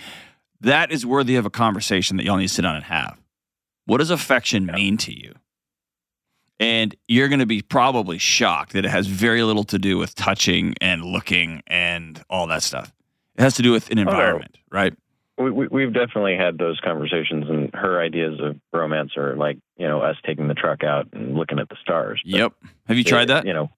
that 0.64 0.90
is 0.90 1.04
worthy 1.04 1.36
of 1.36 1.44
a 1.44 1.50
conversation 1.50 2.16
that 2.16 2.24
y'all 2.24 2.38
need 2.38 2.48
to 2.48 2.54
sit 2.54 2.62
down 2.62 2.76
and 2.76 2.84
have. 2.84 3.20
What 3.84 3.98
does 3.98 4.10
affection 4.10 4.66
mean 4.66 4.96
to 4.98 5.12
you? 5.12 5.34
And 6.58 6.94
you're 7.08 7.28
going 7.28 7.40
to 7.40 7.46
be 7.46 7.60
probably 7.60 8.16
shocked 8.16 8.72
that 8.72 8.86
it 8.86 8.90
has 8.90 9.06
very 9.06 9.42
little 9.42 9.64
to 9.64 9.78
do 9.78 9.98
with 9.98 10.14
touching 10.14 10.74
and 10.80 11.04
looking 11.04 11.62
and 11.66 12.22
all 12.30 12.46
that 12.46 12.62
stuff. 12.62 12.92
It 13.36 13.42
has 13.42 13.54
to 13.56 13.62
do 13.62 13.72
with 13.72 13.90
an 13.90 13.98
oh, 13.98 14.02
environment, 14.02 14.56
oh, 14.56 14.62
right? 14.70 14.94
We, 15.36 15.50
we, 15.50 15.82
have 15.82 15.92
definitely 15.92 16.36
had 16.36 16.58
those 16.58 16.80
conversations, 16.80 17.46
and 17.48 17.70
her 17.74 18.00
ideas 18.00 18.38
of 18.40 18.56
romance 18.72 19.16
are 19.16 19.36
like 19.36 19.58
you 19.76 19.88
know 19.88 20.00
us 20.00 20.16
taking 20.24 20.48
the 20.48 20.54
truck 20.54 20.84
out 20.84 21.08
and 21.12 21.34
looking 21.34 21.58
at 21.58 21.68
the 21.68 21.76
stars. 21.82 22.20
But 22.24 22.38
yep. 22.38 22.52
Have 22.86 22.96
you 22.96 23.04
tried 23.04 23.28
that? 23.28 23.46
You 23.46 23.52
know, 23.54 23.70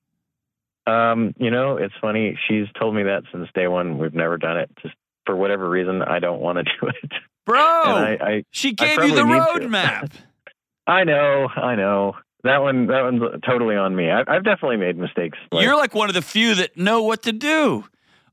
um, 0.87 1.35
you 1.39 1.51
know, 1.51 1.77
it's 1.77 1.95
funny. 2.01 2.39
She's 2.49 2.67
told 2.79 2.95
me 2.95 3.05
that 3.05 3.25
since 3.33 3.49
day 3.55 3.69
one. 3.69 3.99
We've 3.99 4.15
never 4.15 4.39
done 4.39 4.59
it. 4.59 4.71
Just 4.83 4.95
for 5.25 5.35
whatever 5.37 5.69
reason, 5.69 6.03
I 6.03 6.21
don't 6.21 6.41
want 6.41 6.59
to 6.59 6.65
do 6.81 6.89
it. 6.89 7.13
Bro, 7.45 7.61
I, 7.61 8.19
I, 8.21 8.45
she 8.51 8.73
gave 8.73 9.03
you 9.03 9.15
the 9.15 9.23
roadmap. 9.23 10.13
I 10.87 11.05
know, 11.05 11.49
I 11.55 11.75
know. 11.75 12.15
That 12.45 12.59
one, 12.59 12.87
that 12.87 13.03
one's 13.03 13.23
totally 13.45 13.75
on 13.75 13.97
me. 13.97 14.09
I, 14.09 14.19
have 14.19 14.45
definitely 14.45 14.77
made 14.77 14.97
mistakes. 14.97 15.37
Like, 15.51 15.65
You're 15.65 15.77
like 15.77 15.95
one 15.95 16.09
of 16.09 16.15
the 16.15 16.23
few 16.23 16.55
that 16.57 16.77
know 16.77 17.03
what 17.03 17.23
to 17.25 17.33
do. 17.33 17.85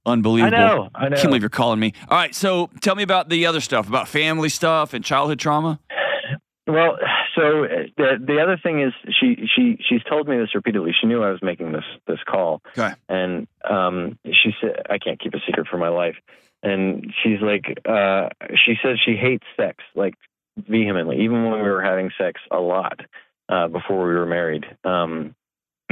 Unbelievable. 0.06 0.56
I 0.56 0.58
know. 0.58 0.90
I 0.94 1.10
know. 1.10 1.16
Can't 1.16 1.28
believe 1.30 1.42
you're 1.42 1.50
calling 1.50 1.80
me. 1.80 1.94
All 2.10 2.18
right. 2.18 2.36
So 2.36 2.70
tell 2.82 2.96
me 2.96 3.04
about 3.04 3.30
the 3.30 3.46
other 3.46 3.62
stuff, 3.62 3.88
about 3.88 4.08
family 4.08 4.50
stuff 4.50 4.94
and 4.94 5.04
childhood 5.04 5.40
trauma. 5.40 5.80
Well, 6.66 6.98
so 7.36 7.66
uh, 7.66 7.68
the 7.98 8.18
the 8.26 8.40
other 8.42 8.58
thing 8.62 8.82
is 8.82 8.94
she 9.20 9.48
she 9.54 9.78
she's 9.88 10.04
told 10.10 10.28
me 10.28 10.38
this 10.38 10.56
repeatedly. 10.56 10.94
She 11.00 11.08
knew 11.08 11.22
I 11.22 11.30
was 11.30 11.42
making 11.42 11.72
this 11.72 11.84
this 12.08 12.20
call. 12.26 12.62
Okay. 12.78 12.94
And 13.10 13.48
um, 13.70 14.18
she 14.26 14.52
said 14.62 14.82
I 14.90 14.98
can't 14.98 15.20
keep 15.20 15.34
a 15.34 15.40
secret 15.46 15.68
for 15.68 15.78
my 15.78 15.90
life. 15.90 16.16
And 16.62 17.14
she's 17.22 17.42
like, 17.42 17.66
uh, 17.86 18.30
she 18.66 18.76
says 18.82 18.98
she 19.06 19.18
hates 19.18 19.44
sex 19.58 19.84
like 19.96 20.14
vehemently, 20.58 21.22
even 21.24 21.44
when 21.44 21.62
we 21.62 21.70
were 21.70 21.82
having 21.82 22.12
sex 22.18 22.40
a 22.52 22.60
lot 22.60 23.02
uh, 23.50 23.68
before 23.68 24.08
we 24.08 24.14
were 24.14 24.26
married. 24.26 24.66
Um, 24.86 25.36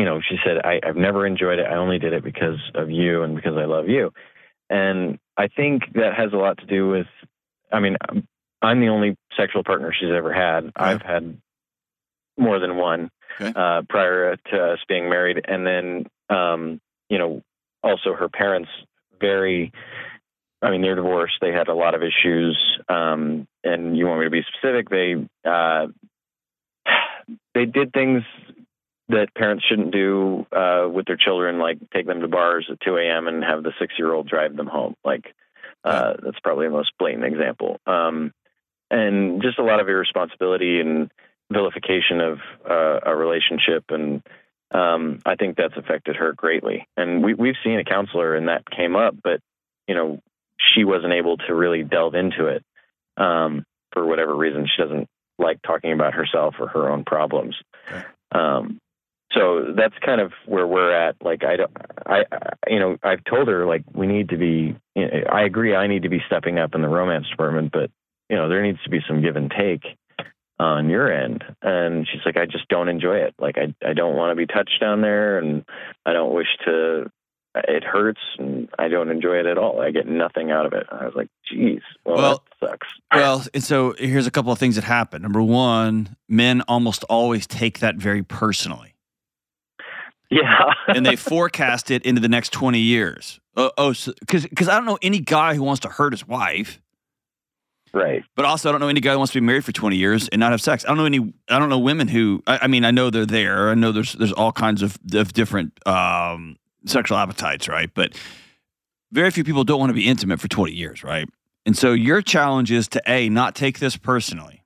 you 0.01 0.05
know, 0.05 0.19
she 0.19 0.37
said, 0.43 0.65
I, 0.65 0.79
I've 0.83 0.95
never 0.95 1.27
enjoyed 1.27 1.59
it. 1.59 1.67
I 1.67 1.75
only 1.75 1.99
did 1.99 2.13
it 2.13 2.23
because 2.23 2.57
of 2.73 2.89
you 2.89 3.21
and 3.21 3.35
because 3.35 3.55
I 3.55 3.65
love 3.65 3.87
you. 3.87 4.11
And 4.67 5.19
I 5.37 5.47
think 5.47 5.83
that 5.93 6.15
has 6.17 6.33
a 6.33 6.37
lot 6.37 6.57
to 6.57 6.65
do 6.65 6.89
with, 6.89 7.05
I 7.71 7.79
mean, 7.79 7.97
I'm 8.63 8.79
the 8.79 8.87
only 8.87 9.15
sexual 9.37 9.63
partner 9.63 9.93
she's 9.93 10.09
ever 10.09 10.33
had. 10.33 10.71
I've 10.75 11.03
had 11.03 11.37
more 12.35 12.57
than 12.57 12.77
one 12.77 13.11
okay. 13.39 13.53
uh, 13.55 13.83
prior 13.87 14.35
to 14.37 14.63
us 14.73 14.79
being 14.87 15.07
married. 15.07 15.45
And 15.47 15.67
then, 15.67 16.07
um, 16.35 16.81
you 17.07 17.19
know, 17.19 17.43
also 17.83 18.15
her 18.15 18.27
parents, 18.27 18.69
very, 19.19 19.71
I 20.63 20.71
mean, 20.71 20.81
they're 20.81 20.95
divorced. 20.95 21.35
They 21.41 21.51
had 21.51 21.67
a 21.67 21.75
lot 21.75 21.93
of 21.93 22.01
issues. 22.01 22.57
Um, 22.89 23.47
and 23.63 23.95
you 23.95 24.07
want 24.07 24.21
me 24.21 24.25
to 24.25 24.31
be 24.31 24.41
specific? 24.51 24.89
They, 24.89 25.27
uh, 25.47 25.89
they 27.53 27.65
did 27.65 27.93
things 27.93 28.23
that 29.11 29.33
parents 29.35 29.63
shouldn't 29.67 29.91
do 29.91 30.45
uh, 30.51 30.87
with 30.91 31.05
their 31.05 31.17
children, 31.17 31.59
like 31.59 31.77
take 31.91 32.07
them 32.07 32.21
to 32.21 32.27
bars 32.27 32.67
at 32.71 32.79
2 32.81 32.97
a.m. 32.97 33.27
and 33.27 33.43
have 33.43 33.63
the 33.63 33.73
six 33.79 33.93
year 33.97 34.13
old 34.13 34.27
drive 34.27 34.55
them 34.55 34.67
home. 34.67 34.95
Like, 35.03 35.33
uh, 35.83 36.13
that's 36.23 36.39
probably 36.39 36.67
the 36.67 36.73
most 36.73 36.91
blatant 36.99 37.25
example. 37.25 37.79
Um, 37.85 38.33
and 38.89 39.41
just 39.41 39.59
a 39.59 39.63
lot 39.63 39.79
of 39.79 39.87
irresponsibility 39.87 40.79
and 40.79 41.11
vilification 41.51 42.21
of 42.21 42.39
uh, 42.69 42.99
a 43.05 43.15
relationship. 43.15 43.85
And 43.89 44.21
um, 44.71 45.19
I 45.25 45.35
think 45.35 45.57
that's 45.57 45.77
affected 45.77 46.17
her 46.17 46.33
greatly. 46.33 46.87
And 46.97 47.23
we, 47.23 47.33
we've 47.33 47.55
seen 47.63 47.79
a 47.79 47.83
counselor 47.83 48.35
and 48.35 48.47
that 48.47 48.69
came 48.69 48.95
up, 48.95 49.15
but, 49.21 49.39
you 49.87 49.95
know, 49.95 50.19
she 50.73 50.83
wasn't 50.83 51.13
able 51.13 51.37
to 51.37 51.55
really 51.55 51.83
delve 51.83 52.15
into 52.15 52.47
it 52.47 52.63
um, 53.17 53.65
for 53.91 54.05
whatever 54.05 54.35
reason. 54.35 54.67
She 54.67 54.81
doesn't 54.81 55.07
like 55.39 55.61
talking 55.61 55.91
about 55.91 56.13
herself 56.13 56.55
or 56.59 56.67
her 56.67 56.89
own 56.89 57.03
problems. 57.03 57.55
Okay. 57.89 58.03
Um, 58.31 58.79
so 59.33 59.73
that's 59.75 59.95
kind 60.05 60.19
of 60.19 60.33
where 60.45 60.67
we're 60.67 60.93
at. 60.93 61.15
Like 61.21 61.43
I 61.43 61.55
don't, 61.55 61.71
I, 62.05 62.23
you 62.67 62.79
know, 62.79 62.97
I've 63.03 63.23
told 63.23 63.47
her 63.47 63.65
like 63.65 63.83
we 63.93 64.07
need 64.07 64.29
to 64.29 64.37
be. 64.37 64.75
You 64.95 65.07
know, 65.07 65.23
I 65.31 65.43
agree. 65.43 65.75
I 65.75 65.87
need 65.87 66.03
to 66.03 66.09
be 66.09 66.21
stepping 66.27 66.59
up 66.59 66.75
in 66.75 66.81
the 66.81 66.89
romance 66.89 67.29
department, 67.29 67.71
but 67.71 67.89
you 68.29 68.35
know, 68.35 68.49
there 68.49 68.61
needs 68.61 68.81
to 68.83 68.89
be 68.89 68.99
some 69.07 69.21
give 69.21 69.35
and 69.35 69.51
take 69.51 69.83
on 70.59 70.89
your 70.89 71.11
end. 71.11 71.43
And 71.61 72.07
she's 72.11 72.21
like, 72.25 72.37
I 72.37 72.45
just 72.45 72.67
don't 72.67 72.89
enjoy 72.89 73.17
it. 73.17 73.33
Like 73.39 73.57
I, 73.57 73.73
I 73.87 73.93
don't 73.93 74.15
want 74.15 74.31
to 74.31 74.35
be 74.35 74.51
touched 74.51 74.79
down 74.81 75.01
there, 75.01 75.37
and 75.37 75.65
I 76.05 76.13
don't 76.13 76.33
wish 76.33 76.47
to. 76.65 77.09
It 77.53 77.83
hurts, 77.83 78.21
and 78.39 78.69
I 78.79 78.87
don't 78.87 79.11
enjoy 79.11 79.35
it 79.39 79.45
at 79.45 79.57
all. 79.57 79.81
I 79.81 79.91
get 79.91 80.07
nothing 80.07 80.51
out 80.51 80.65
of 80.65 80.71
it. 80.71 80.87
I 80.89 81.03
was 81.03 81.13
like, 81.15 81.27
geez, 81.49 81.81
well, 82.05 82.15
well 82.15 82.43
that 82.61 82.69
sucks. 82.69 82.87
Well, 83.13 83.43
and 83.53 83.61
so 83.61 83.93
here's 83.97 84.25
a 84.25 84.31
couple 84.31 84.53
of 84.53 84.59
things 84.59 84.75
that 84.75 84.85
happen. 84.85 85.21
Number 85.21 85.41
one, 85.41 86.15
men 86.29 86.61
almost 86.69 87.03
always 87.09 87.45
take 87.45 87.79
that 87.79 87.97
very 87.97 88.23
personally 88.23 88.90
yeah. 90.31 90.73
and 90.87 91.05
they 91.05 91.15
forecast 91.17 91.91
it 91.91 92.03
into 92.05 92.21
the 92.21 92.29
next 92.29 92.51
20 92.53 92.79
years. 92.79 93.39
Uh, 93.55 93.69
oh, 93.77 93.89
because 93.89 94.43
so, 94.43 94.49
because 94.49 94.69
I 94.69 94.75
don't 94.75 94.85
know 94.85 94.97
any 95.01 95.19
guy 95.19 95.55
who 95.55 95.63
wants 95.63 95.81
to 95.81 95.89
hurt 95.89 96.13
his 96.13 96.27
wife. 96.27 96.81
Right. 97.93 98.23
But 98.35 98.45
also, 98.45 98.69
I 98.69 98.71
don't 98.71 98.79
know 98.79 98.87
any 98.87 99.01
guy 99.01 99.11
who 99.11 99.17
wants 99.17 99.33
to 99.33 99.41
be 99.41 99.45
married 99.45 99.65
for 99.65 99.73
20 99.73 99.97
years 99.97 100.29
and 100.29 100.39
not 100.39 100.51
have 100.51 100.61
sex. 100.61 100.85
I 100.85 100.87
don't 100.87 100.97
know 100.97 101.05
any. 101.05 101.33
I 101.49 101.59
don't 101.59 101.67
know 101.67 101.79
women 101.79 102.07
who. 102.07 102.41
I, 102.47 102.59
I 102.61 102.67
mean, 102.67 102.85
I 102.85 102.91
know 102.91 103.09
they're 103.09 103.25
there. 103.25 103.69
I 103.69 103.73
know 103.73 103.91
there's 103.91 104.13
there's 104.13 104.31
all 104.31 104.53
kinds 104.53 104.81
of 104.81 104.97
of 105.13 105.33
different 105.33 105.85
um, 105.85 106.57
sexual 106.85 107.17
appetites, 107.17 107.67
right? 107.67 107.89
But 107.93 108.15
very 109.11 109.29
few 109.29 109.43
people 109.43 109.65
don't 109.65 109.79
want 109.79 109.89
to 109.89 109.93
be 109.93 110.07
intimate 110.07 110.39
for 110.39 110.47
20 110.47 110.71
years, 110.71 111.03
right? 111.03 111.27
And 111.65 111.77
so 111.77 111.91
your 111.91 112.21
challenge 112.21 112.71
is 112.71 112.87
to 112.89 113.01
a 113.05 113.27
not 113.27 113.55
take 113.55 113.79
this 113.79 113.97
personally. 113.97 114.63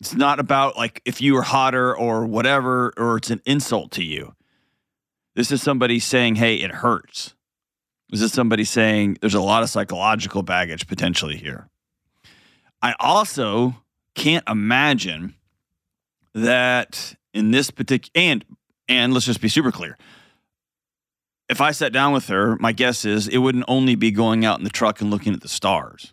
It's 0.00 0.14
not 0.14 0.40
about 0.40 0.76
like 0.76 1.00
if 1.04 1.20
you 1.20 1.36
are 1.36 1.42
hotter 1.42 1.96
or 1.96 2.26
whatever, 2.26 2.92
or 2.96 3.16
it's 3.16 3.30
an 3.30 3.40
insult 3.46 3.92
to 3.92 4.04
you. 4.04 4.34
This 5.34 5.50
is 5.50 5.62
somebody 5.62 5.98
saying, 5.98 6.36
hey, 6.36 6.56
it 6.56 6.70
hurts. 6.70 7.34
This 8.10 8.22
is 8.22 8.32
somebody 8.32 8.64
saying 8.64 9.18
there's 9.20 9.34
a 9.34 9.40
lot 9.40 9.62
of 9.62 9.70
psychological 9.70 10.42
baggage 10.42 10.86
potentially 10.86 11.36
here. 11.36 11.68
I 12.80 12.94
also 13.00 13.76
can't 14.14 14.48
imagine 14.48 15.34
that 16.34 17.16
in 17.32 17.50
this 17.50 17.70
particular 17.70 18.12
and 18.14 18.44
and 18.86 19.14
let's 19.14 19.24
just 19.24 19.40
be 19.40 19.48
super 19.48 19.72
clear. 19.72 19.96
If 21.48 21.60
I 21.60 21.70
sat 21.70 21.92
down 21.92 22.12
with 22.12 22.28
her, 22.28 22.56
my 22.56 22.72
guess 22.72 23.04
is 23.04 23.28
it 23.28 23.38
wouldn't 23.38 23.64
only 23.66 23.94
be 23.94 24.10
going 24.10 24.44
out 24.44 24.58
in 24.58 24.64
the 24.64 24.70
truck 24.70 25.00
and 25.00 25.10
looking 25.10 25.32
at 25.32 25.40
the 25.40 25.48
stars, 25.48 26.12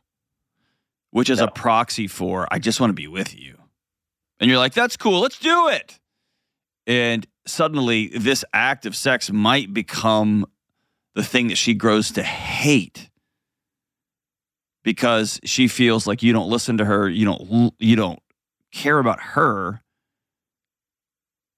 which 1.11 1.29
is 1.29 1.39
no. 1.39 1.45
a 1.45 1.51
proxy 1.51 2.07
for 2.07 2.47
I 2.49 2.59
just 2.59 2.79
want 2.79 2.89
to 2.89 2.95
be 2.95 3.07
with 3.07 3.37
you. 3.37 3.57
And 4.39 4.49
you're 4.49 4.59
like, 4.59 4.73
that's 4.73 4.97
cool, 4.97 5.19
let's 5.19 5.37
do 5.37 5.67
it. 5.67 5.99
And 6.87 7.27
suddenly, 7.51 8.07
this 8.07 8.43
act 8.53 8.85
of 8.85 8.95
sex 8.95 9.31
might 9.31 9.73
become 9.73 10.45
the 11.15 11.23
thing 11.23 11.49
that 11.49 11.57
she 11.57 11.73
grows 11.73 12.11
to 12.11 12.23
hate 12.23 13.09
because 14.83 15.39
she 15.43 15.67
feels 15.67 16.07
like 16.07 16.23
you 16.23 16.33
don't 16.33 16.49
listen 16.49 16.77
to 16.77 16.85
her, 16.85 17.07
you 17.07 17.25
don't 17.25 17.73
you 17.79 17.95
don't 17.95 18.19
care 18.71 18.99
about 18.99 19.19
her. 19.21 19.81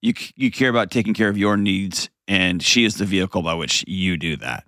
You 0.01 0.13
you 0.35 0.51
care 0.51 0.69
about 0.69 0.91
taking 0.91 1.13
care 1.13 1.29
of 1.29 1.37
your 1.37 1.55
needs 1.55 2.09
and 2.27 2.61
she 2.61 2.83
is 2.83 2.95
the 2.95 3.05
vehicle 3.05 3.41
by 3.41 3.53
which 3.53 3.85
you 3.87 4.17
do 4.17 4.35
that. 4.37 4.65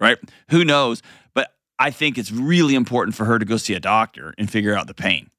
Right? 0.00 0.18
Who 0.50 0.64
knows? 0.64 1.02
But 1.34 1.52
I 1.78 1.90
think 1.90 2.18
it's 2.18 2.32
really 2.32 2.74
important 2.74 3.14
for 3.14 3.24
her 3.24 3.38
to 3.38 3.44
go 3.44 3.56
see 3.56 3.74
a 3.74 3.80
doctor 3.80 4.34
and 4.38 4.50
figure 4.50 4.74
out 4.74 4.86
the 4.86 4.94
pain. 4.94 5.30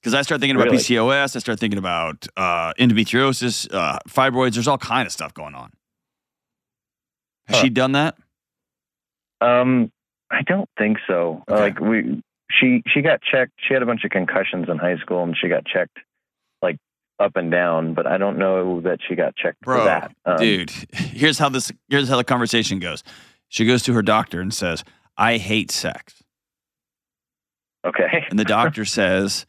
Because 0.00 0.14
I 0.14 0.22
start 0.22 0.40
thinking 0.40 0.56
about 0.56 0.66
Really? 0.70 0.78
PCOS, 0.78 1.36
I 1.36 1.38
start 1.40 1.60
thinking 1.60 1.78
about 1.78 2.26
uh, 2.36 2.72
endometriosis, 2.78 3.72
uh, 3.72 3.98
fibroids. 4.08 4.54
There's 4.54 4.68
all 4.68 4.78
kind 4.78 5.06
of 5.06 5.12
stuff 5.12 5.34
going 5.34 5.54
on. 5.54 5.72
Has 7.46 7.56
Huh. 7.56 7.62
she 7.64 7.68
done 7.70 7.92
that? 7.92 8.16
Um, 9.42 9.90
I 10.30 10.42
don't 10.42 10.68
think 10.78 10.98
so. 11.06 11.42
Uh, 11.50 11.56
Like 11.56 11.80
we, 11.80 12.22
she 12.50 12.82
she 12.88 13.02
got 13.02 13.20
checked. 13.22 13.52
She 13.66 13.74
had 13.74 13.82
a 13.82 13.86
bunch 13.86 14.04
of 14.04 14.10
concussions 14.10 14.68
in 14.68 14.78
high 14.78 14.96
school, 14.98 15.22
and 15.22 15.36
she 15.36 15.48
got 15.48 15.64
checked 15.66 15.98
like 16.62 16.76
up 17.18 17.36
and 17.36 17.50
down. 17.50 17.94
But 17.94 18.06
I 18.06 18.16
don't 18.18 18.38
know 18.38 18.80
that 18.82 19.00
she 19.06 19.14
got 19.16 19.36
checked 19.36 19.60
Bro, 19.60 19.78
for 19.80 19.84
that. 19.84 20.12
Um, 20.24 20.36
dude, 20.38 20.70
here's 20.92 21.38
how 21.38 21.48
this 21.48 21.72
here's 21.88 22.08
how 22.08 22.16
the 22.16 22.24
conversation 22.24 22.78
goes. 22.78 23.02
She 23.48 23.66
goes 23.66 23.82
to 23.84 23.92
her 23.94 24.02
doctor 24.02 24.40
and 24.40 24.52
says, 24.54 24.84
"I 25.16 25.36
hate 25.38 25.70
sex." 25.70 26.22
Okay. 27.84 28.26
And 28.30 28.38
the 28.38 28.44
doctor 28.44 28.84
says, 28.84 29.46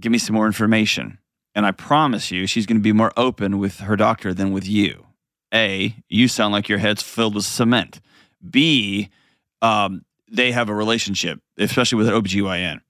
"Give 0.00 0.12
me 0.12 0.18
some 0.18 0.34
more 0.34 0.46
information." 0.46 1.18
And 1.54 1.64
I 1.64 1.70
promise 1.70 2.30
you, 2.30 2.46
she's 2.46 2.66
going 2.66 2.76
to 2.76 2.82
be 2.82 2.92
more 2.92 3.12
open 3.16 3.58
with 3.58 3.80
her 3.80 3.96
doctor 3.96 4.34
than 4.34 4.52
with 4.52 4.68
you. 4.68 5.06
A, 5.54 5.96
you 6.08 6.28
sound 6.28 6.52
like 6.52 6.68
your 6.68 6.78
head's 6.78 7.02
filled 7.02 7.34
with 7.34 7.46
cement. 7.46 8.00
B, 8.48 9.08
um, 9.62 10.04
they 10.30 10.52
have 10.52 10.68
a 10.68 10.74
relationship, 10.74 11.40
especially 11.56 11.96
with 11.96 12.08
an 12.08 12.14
OBGYN. 12.14 12.80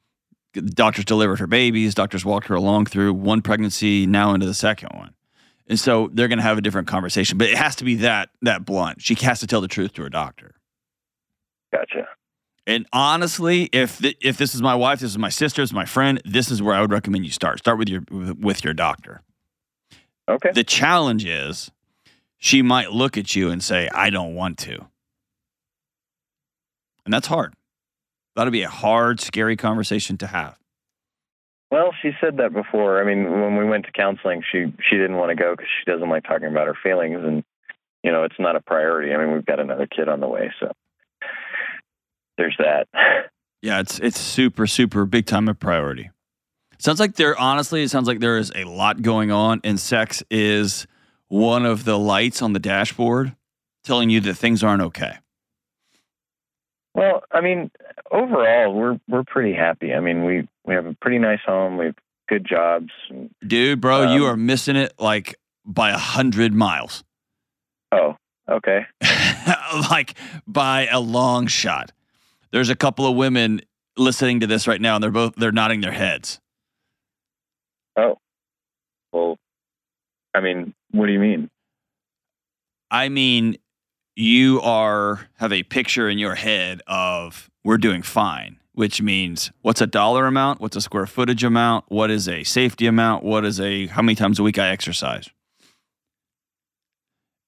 Doctors 0.52 1.04
delivered 1.04 1.38
her 1.38 1.46
babies, 1.46 1.94
doctors 1.94 2.24
walked 2.24 2.48
her 2.48 2.54
along 2.54 2.86
through 2.86 3.12
one 3.12 3.42
pregnancy, 3.42 4.06
now 4.06 4.34
into 4.34 4.46
the 4.46 4.54
second 4.54 4.88
one. 4.94 5.14
And 5.68 5.78
so 5.78 6.10
they're 6.12 6.28
going 6.28 6.38
to 6.38 6.44
have 6.44 6.58
a 6.58 6.62
different 6.62 6.88
conversation, 6.88 7.38
but 7.38 7.48
it 7.48 7.56
has 7.56 7.76
to 7.76 7.84
be 7.84 7.96
that 7.96 8.30
that 8.42 8.64
blunt. 8.64 9.02
She 9.02 9.14
has 9.16 9.40
to 9.40 9.46
tell 9.46 9.60
the 9.60 9.68
truth 9.68 9.92
to 9.94 10.02
her 10.02 10.08
doctor. 10.08 10.54
Gotcha. 11.72 12.08
And 12.66 12.86
honestly, 12.92 13.64
if 13.72 13.98
th- 13.98 14.16
if 14.20 14.36
this 14.36 14.54
is 14.54 14.60
my 14.60 14.74
wife, 14.74 15.00
this 15.00 15.10
is 15.10 15.18
my 15.18 15.28
sister, 15.28 15.62
this 15.62 15.70
is 15.70 15.74
my 15.74 15.84
friend, 15.84 16.20
this 16.24 16.50
is 16.50 16.60
where 16.60 16.74
I 16.74 16.80
would 16.80 16.90
recommend 16.90 17.24
you 17.24 17.30
start. 17.30 17.58
Start 17.60 17.78
with 17.78 17.88
your 17.88 18.02
with 18.10 18.64
your 18.64 18.74
doctor. 18.74 19.22
Okay. 20.28 20.50
The 20.52 20.64
challenge 20.64 21.24
is 21.24 21.70
she 22.38 22.62
might 22.62 22.90
look 22.90 23.16
at 23.16 23.36
you 23.36 23.50
and 23.50 23.62
say, 23.62 23.88
"I 23.94 24.10
don't 24.10 24.34
want 24.34 24.58
to." 24.58 24.86
And 27.04 27.14
that's 27.14 27.28
hard. 27.28 27.54
That'll 28.34 28.50
be 28.50 28.62
a 28.62 28.68
hard, 28.68 29.20
scary 29.20 29.56
conversation 29.56 30.18
to 30.18 30.26
have. 30.26 30.58
Well, 31.70 31.92
she 32.02 32.10
said 32.20 32.36
that 32.38 32.52
before. 32.52 33.00
I 33.00 33.04
mean, 33.04 33.40
when 33.40 33.56
we 33.56 33.64
went 33.64 33.86
to 33.86 33.92
counseling, 33.92 34.42
she 34.50 34.72
she 34.88 34.96
didn't 34.96 35.16
want 35.16 35.30
to 35.30 35.36
go 35.36 35.52
because 35.52 35.68
she 35.78 35.90
doesn't 35.90 36.08
like 36.08 36.24
talking 36.24 36.48
about 36.48 36.66
her 36.66 36.76
feelings, 36.80 37.20
and 37.24 37.44
you 38.02 38.10
know, 38.10 38.24
it's 38.24 38.38
not 38.40 38.56
a 38.56 38.60
priority. 38.60 39.14
I 39.14 39.18
mean, 39.18 39.32
we've 39.32 39.46
got 39.46 39.60
another 39.60 39.86
kid 39.86 40.08
on 40.08 40.18
the 40.20 40.28
way, 40.28 40.52
so 40.58 40.72
there's 42.38 42.56
that. 42.58 42.88
Yeah, 43.62 43.80
it's 43.80 43.98
it's 43.98 44.20
super 44.20 44.66
super 44.68 45.06
big 45.06 45.26
time 45.26 45.48
a 45.48 45.54
priority. 45.54 46.10
Sounds 46.78 47.00
like 47.00 47.16
there 47.16 47.36
honestly, 47.36 47.82
it 47.82 47.88
sounds 47.90 48.06
like 48.06 48.20
there 48.20 48.36
is 48.36 48.52
a 48.54 48.62
lot 48.64 49.02
going 49.02 49.32
on 49.32 49.60
and 49.64 49.80
sex 49.80 50.22
is 50.30 50.86
one 51.28 51.64
of 51.66 51.84
the 51.84 51.98
lights 51.98 52.42
on 52.42 52.52
the 52.52 52.60
dashboard 52.60 53.34
telling 53.82 54.08
you 54.10 54.20
that 54.20 54.34
things 54.34 54.62
aren't 54.62 54.82
okay. 54.82 55.14
Well, 56.94 57.24
I 57.32 57.40
mean, 57.40 57.70
overall, 58.12 58.72
we're 58.72 59.00
we're 59.08 59.24
pretty 59.24 59.54
happy. 59.54 59.92
I 59.92 60.00
mean, 60.00 60.24
we 60.24 60.46
we 60.64 60.74
have 60.74 60.86
a 60.86 60.94
pretty 61.00 61.18
nice 61.18 61.40
home. 61.44 61.76
We 61.76 61.86
have 61.86 61.96
good 62.28 62.46
jobs. 62.48 62.90
And, 63.10 63.30
Dude, 63.46 63.80
bro, 63.80 64.12
you 64.14 64.26
Um, 64.26 64.32
are 64.32 64.36
missing 64.36 64.76
it 64.76 64.92
like 64.98 65.34
by 65.64 65.90
a 65.90 65.98
hundred 65.98 66.54
miles. 66.54 67.02
oh, 67.90 68.16
okay. 68.48 68.86
like 69.90 70.14
by 70.46 70.86
a 70.86 71.00
long 71.00 71.46
shot. 71.48 71.90
There's 72.52 72.70
a 72.70 72.76
couple 72.76 73.06
of 73.06 73.16
women 73.16 73.60
listening 73.96 74.40
to 74.40 74.46
this 74.46 74.66
right 74.66 74.80
now 74.80 74.96
and 74.96 75.02
they're 75.02 75.10
both 75.10 75.34
they're 75.36 75.52
nodding 75.52 75.80
their 75.80 75.92
heads. 75.92 76.40
Oh, 77.96 78.18
well, 79.12 79.38
I 80.34 80.40
mean, 80.40 80.74
what 80.90 81.06
do 81.06 81.12
you 81.12 81.18
mean? 81.18 81.50
I 82.90 83.08
mean, 83.08 83.56
you 84.14 84.60
are 84.60 85.28
have 85.38 85.52
a 85.52 85.62
picture 85.62 86.08
in 86.08 86.18
your 86.18 86.34
head 86.34 86.82
of 86.86 87.50
we're 87.64 87.78
doing 87.78 88.02
fine, 88.02 88.58
which 88.72 89.00
means 89.00 89.50
what's 89.62 89.80
a 89.80 89.86
dollar 89.86 90.26
amount, 90.26 90.60
what's 90.60 90.76
a 90.76 90.80
square 90.80 91.06
footage 91.06 91.42
amount, 91.42 91.86
what 91.88 92.10
is 92.10 92.28
a 92.28 92.44
safety 92.44 92.86
amount, 92.86 93.24
what 93.24 93.44
is 93.44 93.60
a 93.60 93.86
how 93.86 94.02
many 94.02 94.14
times 94.14 94.38
a 94.38 94.42
week 94.42 94.58
I 94.58 94.68
exercise. 94.68 95.28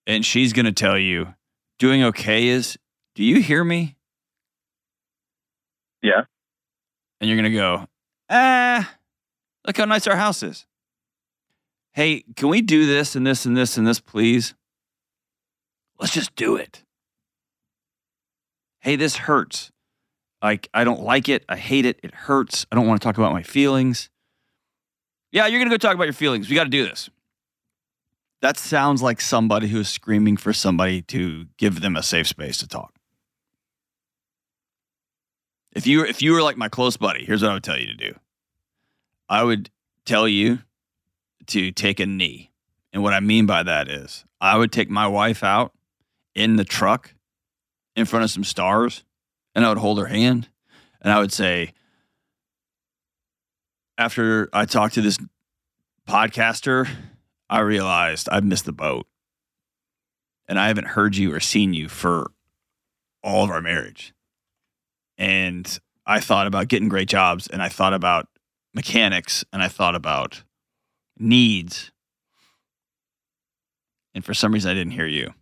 And 0.06 0.24
she's 0.24 0.54
going 0.54 0.66
to 0.66 0.72
tell 0.72 0.98
you 0.98 1.34
doing 1.78 2.02
okay 2.02 2.48
is, 2.48 2.78
do 3.14 3.22
you 3.22 3.42
hear 3.42 3.62
me? 3.62 3.97
Yeah. 6.02 6.22
And 7.20 7.28
you're 7.28 7.36
going 7.36 7.50
to 7.50 7.56
go, 7.56 7.86
ah, 8.30 8.94
look 9.66 9.76
how 9.76 9.84
nice 9.84 10.06
our 10.06 10.16
house 10.16 10.42
is. 10.42 10.66
Hey, 11.92 12.24
can 12.36 12.48
we 12.48 12.60
do 12.60 12.86
this 12.86 13.16
and 13.16 13.26
this 13.26 13.44
and 13.44 13.56
this 13.56 13.76
and 13.76 13.86
this, 13.86 14.00
please? 14.00 14.54
Let's 15.98 16.12
just 16.12 16.34
do 16.36 16.56
it. 16.56 16.84
Hey, 18.80 18.94
this 18.96 19.16
hurts. 19.16 19.72
Like, 20.40 20.68
I 20.72 20.84
don't 20.84 21.00
like 21.00 21.28
it. 21.28 21.44
I 21.48 21.56
hate 21.56 21.84
it. 21.84 21.98
It 22.04 22.14
hurts. 22.14 22.64
I 22.70 22.76
don't 22.76 22.86
want 22.86 23.00
to 23.00 23.04
talk 23.04 23.18
about 23.18 23.32
my 23.32 23.42
feelings. 23.42 24.08
Yeah, 25.32 25.46
you're 25.46 25.58
going 25.58 25.68
to 25.68 25.74
go 25.74 25.78
talk 25.78 25.96
about 25.96 26.04
your 26.04 26.12
feelings. 26.12 26.48
We 26.48 26.54
got 26.54 26.64
to 26.64 26.70
do 26.70 26.84
this. 26.84 27.10
That 28.40 28.56
sounds 28.56 29.02
like 29.02 29.20
somebody 29.20 29.66
who's 29.66 29.88
screaming 29.88 30.36
for 30.36 30.52
somebody 30.52 31.02
to 31.02 31.46
give 31.56 31.80
them 31.80 31.96
a 31.96 32.04
safe 32.04 32.28
space 32.28 32.58
to 32.58 32.68
talk. 32.68 32.94
If 35.72 35.86
you 35.86 36.04
if 36.04 36.22
you 36.22 36.32
were 36.32 36.42
like 36.42 36.56
my 36.56 36.68
close 36.68 36.96
buddy, 36.96 37.24
here's 37.24 37.42
what 37.42 37.50
I 37.50 37.54
would 37.54 37.64
tell 37.64 37.78
you 37.78 37.86
to 37.86 37.94
do. 37.94 38.14
I 39.28 39.42
would 39.44 39.70
tell 40.04 40.26
you 40.26 40.60
to 41.48 41.70
take 41.70 42.00
a 42.00 42.06
knee. 42.06 42.50
And 42.92 43.02
what 43.02 43.12
I 43.12 43.20
mean 43.20 43.46
by 43.46 43.62
that 43.62 43.88
is 43.88 44.24
I 44.40 44.56
would 44.56 44.72
take 44.72 44.88
my 44.88 45.06
wife 45.06 45.42
out 45.42 45.72
in 46.34 46.56
the 46.56 46.64
truck 46.64 47.14
in 47.94 48.06
front 48.06 48.24
of 48.24 48.30
some 48.30 48.44
stars 48.44 49.04
and 49.54 49.64
I 49.64 49.68
would 49.68 49.78
hold 49.78 49.98
her 49.98 50.06
hand 50.06 50.48
and 51.00 51.12
I 51.12 51.20
would 51.20 51.32
say, 51.32 51.72
after 53.96 54.48
I 54.52 54.64
talked 54.64 54.94
to 54.94 55.00
this 55.00 55.18
podcaster, 56.08 56.88
I 57.50 57.60
realized 57.60 58.28
I've 58.30 58.44
missed 58.44 58.64
the 58.64 58.72
boat. 58.72 59.06
And 60.48 60.58
I 60.58 60.68
haven't 60.68 60.88
heard 60.88 61.16
you 61.16 61.34
or 61.34 61.40
seen 61.40 61.74
you 61.74 61.88
for 61.88 62.30
all 63.22 63.44
of 63.44 63.50
our 63.50 63.60
marriage. 63.60 64.14
And 65.18 65.78
I 66.06 66.20
thought 66.20 66.46
about 66.46 66.68
getting 66.68 66.88
great 66.88 67.08
jobs 67.08 67.48
and 67.48 67.60
I 67.60 67.68
thought 67.68 67.92
about 67.92 68.28
mechanics 68.72 69.44
and 69.52 69.62
I 69.62 69.68
thought 69.68 69.94
about 69.94 70.42
needs. 71.18 71.90
And 74.14 74.24
for 74.24 74.34
some 74.34 74.52
reason, 74.52 74.70
I 74.70 74.74
didn't 74.74 74.92
hear 74.92 75.06
you. 75.06 75.34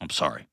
I'm 0.00 0.10
sorry. 0.10 0.48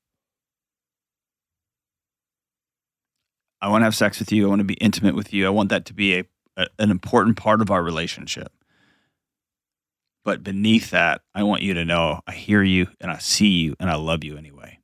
I 3.60 3.68
want 3.68 3.82
to 3.82 3.84
have 3.84 3.96
sex 3.96 4.18
with 4.18 4.32
you. 4.32 4.46
I 4.46 4.48
want 4.48 4.60
to 4.60 4.64
be 4.64 4.74
intimate 4.74 5.14
with 5.14 5.32
you. 5.32 5.46
I 5.46 5.50
want 5.50 5.68
that 5.70 5.84
to 5.86 5.94
be 5.94 6.18
a, 6.18 6.24
a 6.56 6.66
an 6.78 6.90
important 6.90 7.36
part 7.36 7.60
of 7.60 7.70
our 7.70 7.82
relationship. 7.82 8.52
But 10.24 10.42
beneath 10.42 10.90
that, 10.90 11.22
I 11.34 11.42
want 11.42 11.62
you 11.62 11.74
to 11.74 11.84
know 11.84 12.20
I 12.26 12.32
hear 12.32 12.62
you 12.62 12.88
and 13.00 13.10
I 13.10 13.18
see 13.18 13.48
you 13.48 13.74
and 13.80 13.90
I 13.90 13.96
love 13.96 14.22
you 14.22 14.36
anyway. 14.36 14.79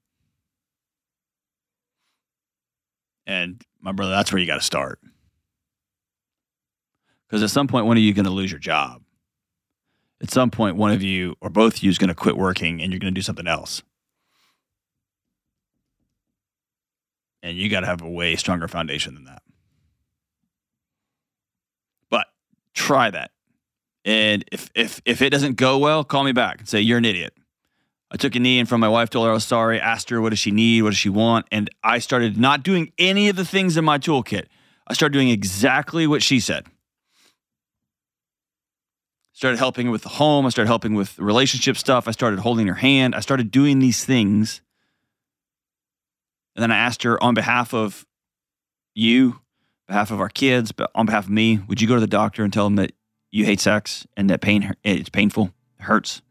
And 3.26 3.60
my 3.80 3.92
brother, 3.92 4.12
that's 4.12 4.32
where 4.32 4.40
you 4.40 4.46
got 4.46 4.56
to 4.56 4.60
start. 4.60 5.00
Because 7.26 7.42
at 7.42 7.50
some 7.50 7.66
point, 7.66 7.86
one 7.86 7.96
of 7.96 8.02
you 8.02 8.14
going 8.14 8.24
to 8.24 8.30
lose 8.30 8.52
your 8.52 8.60
job. 8.60 9.02
At 10.22 10.30
some 10.30 10.50
point, 10.50 10.76
one 10.76 10.92
of 10.92 11.02
you 11.02 11.34
or 11.40 11.50
both 11.50 11.76
of 11.76 11.82
you 11.82 11.90
is 11.90 11.98
going 11.98 12.08
to 12.08 12.14
quit 12.14 12.36
working 12.36 12.80
and 12.80 12.92
you're 12.92 13.00
going 13.00 13.12
to 13.12 13.18
do 13.18 13.22
something 13.22 13.46
else. 13.46 13.82
And 17.42 17.56
you 17.56 17.68
got 17.68 17.80
to 17.80 17.86
have 17.86 18.00
a 18.00 18.08
way 18.08 18.34
stronger 18.36 18.66
foundation 18.66 19.14
than 19.14 19.24
that. 19.24 19.42
But 22.10 22.26
try 22.74 23.10
that. 23.10 23.32
And 24.04 24.44
if, 24.50 24.70
if, 24.74 25.02
if 25.04 25.20
it 25.20 25.30
doesn't 25.30 25.56
go 25.56 25.78
well, 25.78 26.04
call 26.04 26.24
me 26.24 26.32
back 26.32 26.60
and 26.60 26.68
say, 26.68 26.80
You're 26.80 26.98
an 26.98 27.04
idiot. 27.04 27.34
I 28.10 28.16
took 28.16 28.34
a 28.36 28.38
knee 28.38 28.58
in 28.58 28.66
from 28.66 28.80
my 28.80 28.88
wife, 28.88 29.10
told 29.10 29.26
her 29.26 29.30
I 29.32 29.34
was 29.34 29.44
sorry, 29.44 29.80
asked 29.80 30.10
her 30.10 30.20
what 30.20 30.30
does 30.30 30.38
she 30.38 30.52
need, 30.52 30.82
what 30.82 30.90
does 30.90 30.98
she 30.98 31.08
want, 31.08 31.46
and 31.50 31.68
I 31.82 31.98
started 31.98 32.38
not 32.38 32.62
doing 32.62 32.92
any 32.98 33.28
of 33.28 33.36
the 33.36 33.44
things 33.44 33.76
in 33.76 33.84
my 33.84 33.98
toolkit. 33.98 34.46
I 34.86 34.94
started 34.94 35.12
doing 35.12 35.28
exactly 35.28 36.06
what 36.06 36.22
she 36.22 36.38
said. 36.38 36.66
started 39.36 39.58
helping 39.58 39.90
with 39.90 40.02
the 40.02 40.08
home. 40.08 40.46
I 40.46 40.48
started 40.48 40.68
helping 40.68 40.94
with 40.94 41.18
relationship 41.18 41.76
stuff. 41.76 42.08
I 42.08 42.12
started 42.12 42.38
holding 42.38 42.68
her 42.68 42.74
hand. 42.74 43.14
I 43.14 43.20
started 43.20 43.50
doing 43.50 43.80
these 43.80 44.02
things. 44.02 44.62
And 46.54 46.62
then 46.62 46.70
I 46.70 46.78
asked 46.78 47.02
her 47.02 47.22
on 47.22 47.34
behalf 47.34 47.74
of 47.74 48.06
you, 48.94 49.40
behalf 49.88 50.10
of 50.10 50.20
our 50.20 50.30
kids, 50.30 50.72
but 50.72 50.90
on 50.94 51.04
behalf 51.04 51.24
of 51.24 51.30
me, 51.30 51.58
would 51.68 51.82
you 51.82 51.86
go 51.86 51.94
to 51.96 52.00
the 52.00 52.06
doctor 52.06 52.44
and 52.44 52.52
tell 52.52 52.64
them 52.64 52.76
that 52.76 52.92
you 53.30 53.44
hate 53.44 53.60
sex 53.60 54.06
and 54.16 54.30
that 54.30 54.40
pain 54.40 54.74
it's 54.82 55.10
painful, 55.10 55.52
it 55.78 55.82
hurts? 55.82 56.22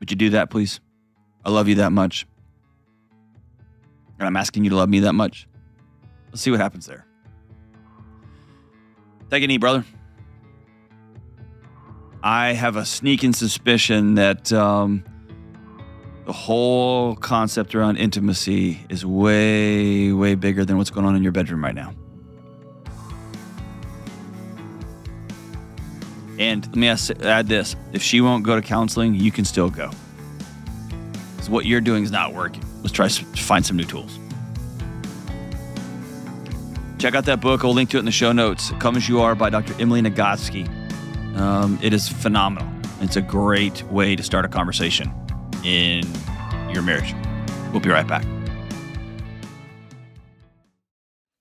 Would 0.00 0.10
you 0.10 0.16
do 0.16 0.30
that, 0.30 0.50
please? 0.50 0.80
I 1.44 1.50
love 1.50 1.68
you 1.68 1.76
that 1.76 1.92
much. 1.92 2.26
And 4.18 4.26
I'm 4.26 4.36
asking 4.36 4.64
you 4.64 4.70
to 4.70 4.76
love 4.76 4.88
me 4.88 5.00
that 5.00 5.14
much. 5.14 5.46
Let's 6.30 6.42
see 6.42 6.50
what 6.50 6.60
happens 6.60 6.86
there. 6.86 7.06
Take 9.30 9.44
a 9.44 9.46
knee, 9.46 9.58
brother. 9.58 9.84
I 12.22 12.52
have 12.52 12.76
a 12.76 12.84
sneaking 12.84 13.32
suspicion 13.32 14.16
that 14.16 14.52
um, 14.52 15.04
the 16.26 16.32
whole 16.32 17.16
concept 17.16 17.74
around 17.74 17.96
intimacy 17.96 18.84
is 18.90 19.06
way, 19.06 20.12
way 20.12 20.34
bigger 20.34 20.64
than 20.64 20.76
what's 20.76 20.90
going 20.90 21.06
on 21.06 21.16
in 21.16 21.22
your 21.22 21.32
bedroom 21.32 21.64
right 21.64 21.74
now. 21.74 21.94
And 26.40 26.66
let 26.68 26.76
me 26.76 26.88
add 26.88 27.48
this 27.48 27.76
if 27.92 28.02
she 28.02 28.22
won't 28.22 28.44
go 28.44 28.56
to 28.56 28.62
counseling, 28.62 29.14
you 29.14 29.30
can 29.30 29.44
still 29.44 29.68
go. 29.68 29.90
Because 31.36 31.50
what 31.50 31.66
you're 31.66 31.82
doing 31.82 32.02
is 32.02 32.10
not 32.10 32.32
working. 32.32 32.64
Let's 32.80 32.92
try 32.92 33.08
to 33.08 33.24
find 33.42 33.64
some 33.64 33.76
new 33.76 33.84
tools. 33.84 34.18
Check 36.98 37.14
out 37.14 37.26
that 37.26 37.42
book. 37.42 37.62
I'll 37.62 37.74
link 37.74 37.90
to 37.90 37.98
it 37.98 38.00
in 38.00 38.06
the 38.06 38.10
show 38.10 38.32
notes. 38.32 38.72
Come 38.78 38.96
as 38.96 39.06
You 39.06 39.20
Are 39.20 39.34
by 39.34 39.50
Dr. 39.50 39.74
Emily 39.78 40.00
Nagoski. 40.00 40.66
Um, 41.36 41.78
it 41.82 41.92
is 41.92 42.08
phenomenal. 42.08 42.66
It's 43.02 43.16
a 43.16 43.22
great 43.22 43.82
way 43.84 44.16
to 44.16 44.22
start 44.22 44.46
a 44.46 44.48
conversation 44.48 45.12
in 45.62 46.04
your 46.72 46.82
marriage. 46.82 47.14
We'll 47.70 47.80
be 47.80 47.90
right 47.90 48.06
back. 48.06 48.24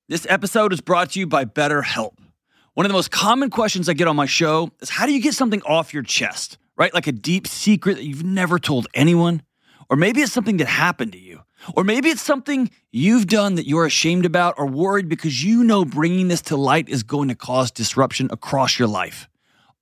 This 0.09 0.27
episode 0.29 0.73
is 0.73 0.81
brought 0.81 1.11
to 1.11 1.19
you 1.21 1.27
by 1.27 1.45
BetterHelp. 1.45 2.18
One 2.79 2.85
of 2.85 2.91
the 2.91 2.97
most 2.97 3.11
common 3.11 3.49
questions 3.49 3.89
I 3.89 3.93
get 3.93 4.07
on 4.07 4.15
my 4.15 4.25
show 4.25 4.71
is 4.79 4.89
how 4.89 5.05
do 5.05 5.11
you 5.11 5.19
get 5.19 5.33
something 5.33 5.61
off 5.63 5.93
your 5.93 6.01
chest, 6.01 6.57
right? 6.77 6.93
Like 6.93 7.07
a 7.07 7.11
deep 7.11 7.45
secret 7.45 7.95
that 7.95 8.05
you've 8.05 8.23
never 8.23 8.57
told 8.57 8.87
anyone? 8.93 9.41
Or 9.89 9.97
maybe 9.97 10.21
it's 10.21 10.31
something 10.31 10.55
that 10.55 10.67
happened 10.67 11.11
to 11.11 11.19
you. 11.19 11.41
Or 11.75 11.83
maybe 11.83 12.07
it's 12.07 12.21
something 12.21 12.71
you've 12.89 13.27
done 13.27 13.55
that 13.55 13.67
you're 13.67 13.85
ashamed 13.85 14.25
about 14.25 14.55
or 14.57 14.65
worried 14.65 15.09
because 15.09 15.43
you 15.43 15.65
know 15.65 15.83
bringing 15.83 16.29
this 16.29 16.41
to 16.43 16.55
light 16.55 16.87
is 16.87 17.03
going 17.03 17.27
to 17.27 17.35
cause 17.35 17.69
disruption 17.69 18.29
across 18.31 18.79
your 18.79 18.87
life. 18.87 19.27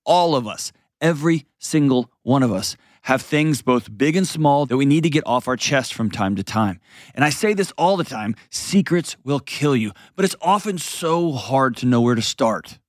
All 0.04 0.36
of 0.36 0.48
us, 0.48 0.72
every 1.00 1.46
single 1.60 2.10
one 2.24 2.42
of 2.42 2.52
us, 2.52 2.78
have 3.04 3.22
things 3.22 3.62
both 3.62 3.96
big 3.96 4.16
and 4.16 4.28
small 4.28 4.66
that 4.66 4.76
we 4.76 4.88
need 4.88 5.04
to 5.04 5.12
get 5.12 5.24
off 5.28 5.48
our 5.48 5.56
chest 5.56 5.94
from 5.94 6.10
time 6.10 6.36
to 6.36 6.44
time. 6.44 6.80
And 7.14 7.24
I 7.24 7.30
say 7.30 7.54
this 7.54 7.72
all 7.78 7.96
the 7.96 8.04
time 8.04 8.36
secrets 8.50 9.18
will 9.24 9.40
kill 9.40 9.76
you, 9.76 9.92
but 10.16 10.26
it's 10.26 10.36
often 10.42 10.80
so 10.80 11.34
hard 11.34 11.78
to 11.78 11.86
know 11.86 12.02
where 12.02 12.16
to 12.16 12.24
start. 12.24 12.80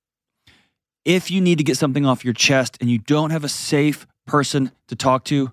If 1.09 1.31
you 1.31 1.41
need 1.41 1.57
to 1.57 1.63
get 1.63 1.75
something 1.75 2.05
off 2.05 2.23
your 2.23 2.35
chest 2.35 2.77
and 2.79 2.87
you 2.87 2.99
don't 2.99 3.31
have 3.31 3.43
a 3.43 3.49
safe 3.49 4.05
person 4.27 4.71
to 4.89 4.95
talk 4.95 5.25
to, 5.25 5.51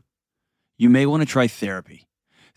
you 0.76 0.90
may 0.90 1.06
want 1.06 1.22
to 1.22 1.26
try 1.26 1.46
therapy. 1.46 2.06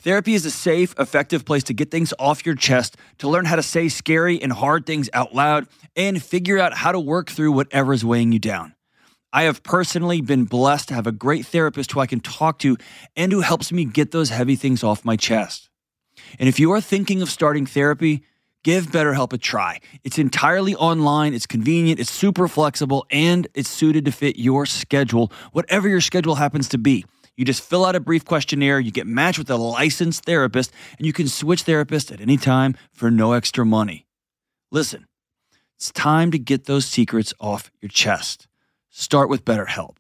Therapy 0.02 0.34
is 0.34 0.46
a 0.46 0.52
safe, 0.52 0.94
effective 1.00 1.46
place 1.46 1.64
to 1.64 1.74
get 1.74 1.92
things 1.92 2.14
off 2.20 2.46
your 2.46 2.56
chest, 2.56 2.98
to 3.20 3.30
learn 3.30 3.46
how 3.46 3.56
to 3.56 3.64
say 3.64 3.88
scary 3.88 4.42
and 4.42 4.52
hard 4.52 4.86
things 4.86 5.10
out 5.14 5.34
loud, 5.34 5.68
and 5.96 6.22
figure 6.22 6.60
out 6.60 6.74
how 6.74 6.92
to 6.92 7.00
work 7.00 7.30
through 7.30 7.54
whatever 7.54 7.94
is 7.94 8.04
weighing 8.04 8.34
you 8.34 8.40
down. 8.40 8.76
I 9.32 9.44
have 9.44 9.64
personally 9.64 10.20
been 10.20 10.44
blessed 10.44 10.90
to 10.90 10.94
have 10.94 11.08
a 11.08 11.14
great 11.14 11.46
therapist 11.46 11.94
who 11.94 12.02
I 12.02 12.06
can 12.06 12.20
talk 12.20 12.60
to 12.60 12.76
and 13.16 13.32
who 13.32 13.40
helps 13.40 13.72
me 13.72 13.86
get 13.86 14.12
those 14.12 14.30
heavy 14.30 14.58
things 14.58 14.84
off 14.84 15.06
my 15.06 15.16
chest. 15.16 15.70
And 16.38 16.50
if 16.50 16.60
you 16.60 16.74
are 16.74 16.82
thinking 16.82 17.22
of 17.22 17.30
starting 17.30 17.66
therapy, 17.66 18.26
give 18.64 18.88
BetterHelp 18.88 19.34
a 19.34 19.38
try. 19.38 19.80
It's 20.04 20.18
entirely 20.18 20.76
online, 20.76 21.34
it's 21.34 21.48
convenient, 21.48 22.00
it's 22.00 22.12
super 22.12 22.48
flexible, 22.48 23.06
and 23.10 23.48
it's 23.54 23.70
suited 23.70 24.06
to 24.06 24.12
fit 24.12 24.38
your 24.38 24.66
schedule, 24.66 25.32
whatever 25.52 25.88
your 25.88 26.02
schedule 26.02 26.36
happens 26.36 26.70
to 26.70 26.78
be. 26.78 27.06
You 27.38 27.46
just 27.46 27.64
fill 27.64 27.86
out 27.86 27.96
a 27.96 28.02
brief 28.02 28.26
questionnaire, 28.26 28.80
you 28.80 28.92
get 28.92 29.08
matched 29.08 29.40
with 29.40 29.50
a 29.50 29.56
licensed 29.56 30.26
therapist, 30.26 30.72
and 30.98 31.06
you 31.08 31.14
can 31.14 31.28
switch 31.28 31.64
therapists 31.64 32.12
at 32.12 32.20
any 32.20 32.38
time 32.38 32.76
for 32.92 33.10
no 33.10 33.32
extra 33.34 33.66
money. 33.66 34.06
Listen, 34.72 35.08
it's 35.78 35.92
time 35.92 36.32
to 36.32 36.38
get 36.40 36.66
those 36.66 36.86
secrets 36.86 37.34
off 37.40 37.72
your 37.80 37.90
chest. 37.90 38.48
Start 38.90 39.30
with 39.30 39.46
BetterHelp. 39.46 39.96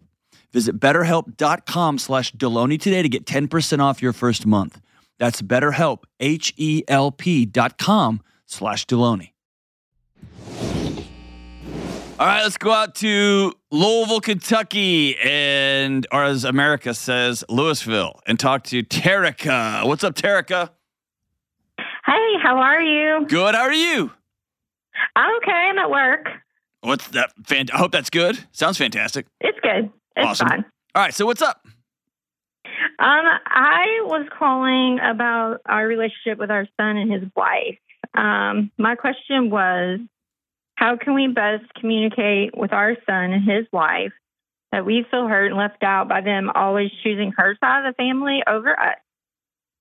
Visit 0.52 0.80
betterhelp.com 0.80 2.00
slash 2.00 2.34
Delony 2.34 2.80
today 2.80 3.02
to 3.02 3.10
get 3.10 3.26
10% 3.26 3.80
off 3.80 4.02
your 4.02 4.14
first 4.14 4.46
month. 4.46 4.82
That's 5.20 5.42
betterhelp, 5.42 6.04
H-E-L-P 6.20 7.46
dot 7.46 7.78
com 7.78 8.22
slash 8.50 8.86
Delony. 8.88 9.32
All 12.20 12.26
right, 12.28 12.44
let's 12.44 12.58
go 12.58 12.72
out 12.74 12.96
to 12.96 13.54
Louisville, 13.72 14.20
Kentucky, 14.20 15.16
and 15.20 16.06
or 16.12 16.26
as 16.26 16.44
America 16.44 16.94
says, 16.94 17.46
Louisville, 17.48 18.20
and 18.28 18.38
talk 18.38 18.66
to 18.66 18.84
Terica. 18.84 19.86
What's 19.88 20.04
up, 20.04 20.16
Terica? 20.16 20.70
Hey, 22.06 22.34
how 22.44 22.58
are 22.58 22.82
you? 22.82 23.26
Good. 23.30 23.56
How 23.56 23.62
are 23.62 23.72
you? 23.74 24.12
I'm 25.16 25.34
okay. 25.38 25.52
I'm 25.52 25.78
at 25.78 25.90
work. 25.90 26.28
What's 26.82 27.08
that? 27.10 27.32
Fan- 27.46 27.68
I 27.74 27.78
hope 27.78 27.94
that's 27.94 28.10
good. 28.10 28.38
Sounds 28.52 28.78
fantastic. 28.78 29.26
It's 29.40 29.60
good. 29.62 29.90
It's 30.18 30.28
Awesome. 30.28 30.48
fine. 30.50 30.66
All 30.96 31.04
right. 31.04 31.14
So 31.14 31.26
what's 31.26 31.42
up? 31.42 31.62
Um, 32.66 33.26
I 33.48 34.02
was 34.04 34.28
calling 34.38 35.00
about 35.00 35.62
our 35.66 35.86
relationship 35.88 36.38
with 36.38 36.52
our 36.52 36.66
son 36.78 36.98
and 36.98 37.10
his 37.12 37.24
wife. 37.34 37.78
Um, 38.16 38.72
my 38.78 38.96
question 38.96 39.50
was, 39.50 40.00
how 40.76 40.98
can 40.98 41.14
we 41.14 41.28
best 41.28 41.66
communicate 41.76 42.58
with 42.58 42.74
our 42.74 42.96
son 43.06 43.34
and 43.34 43.44
his 43.44 43.66
wife 43.72 44.14
that 44.72 44.86
we 44.86 45.06
feel 45.12 45.28
hurt 45.28 45.48
and 45.48 45.58
left 45.58 45.84
out 45.84 46.08
by 46.08 46.22
them 46.22 46.50
always 46.54 46.92
choosing 47.04 47.34
her 47.38 47.58
side 47.60 47.86
of 47.86 47.94
the 47.94 47.98
family 47.98 48.42
over 48.48 48.80
us? 48.80 48.98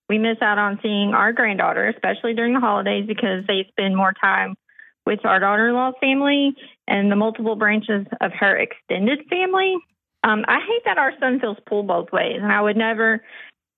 We 0.09 0.19
miss 0.19 0.39
out 0.41 0.59
on 0.59 0.81
seeing 0.83 1.15
our 1.15 1.33
granddaughter, 1.33 1.89
especially 1.89 2.35
during 2.35 2.55
the 2.55 2.61
holidays, 2.61 3.07
because 3.07 3.47
they 3.47 3.67
spend 3.69 3.97
more 3.97 4.13
time 4.13 4.57
with 5.05 5.25
our 5.25 5.39
daughter-in-law's 5.39 5.95
family 6.01 6.55
and 6.87 7.13
the 7.13 7.17
multiple 7.17 7.57
branches 7.57 8.07
of 8.21 8.33
her 8.33 8.57
extended 8.57 9.21
family. 9.29 9.77
Um, 10.25 10.45
I 10.49 10.59
hate 10.61 10.83
that 10.85 10.99
our 10.99 11.13
son 11.21 11.41
feels 11.41 11.59
pulled 11.67 11.87
both 11.87 12.11
ways, 12.13 12.41
and 12.43 12.53
I 12.53 12.61
would 12.61 12.77
never 12.77 13.23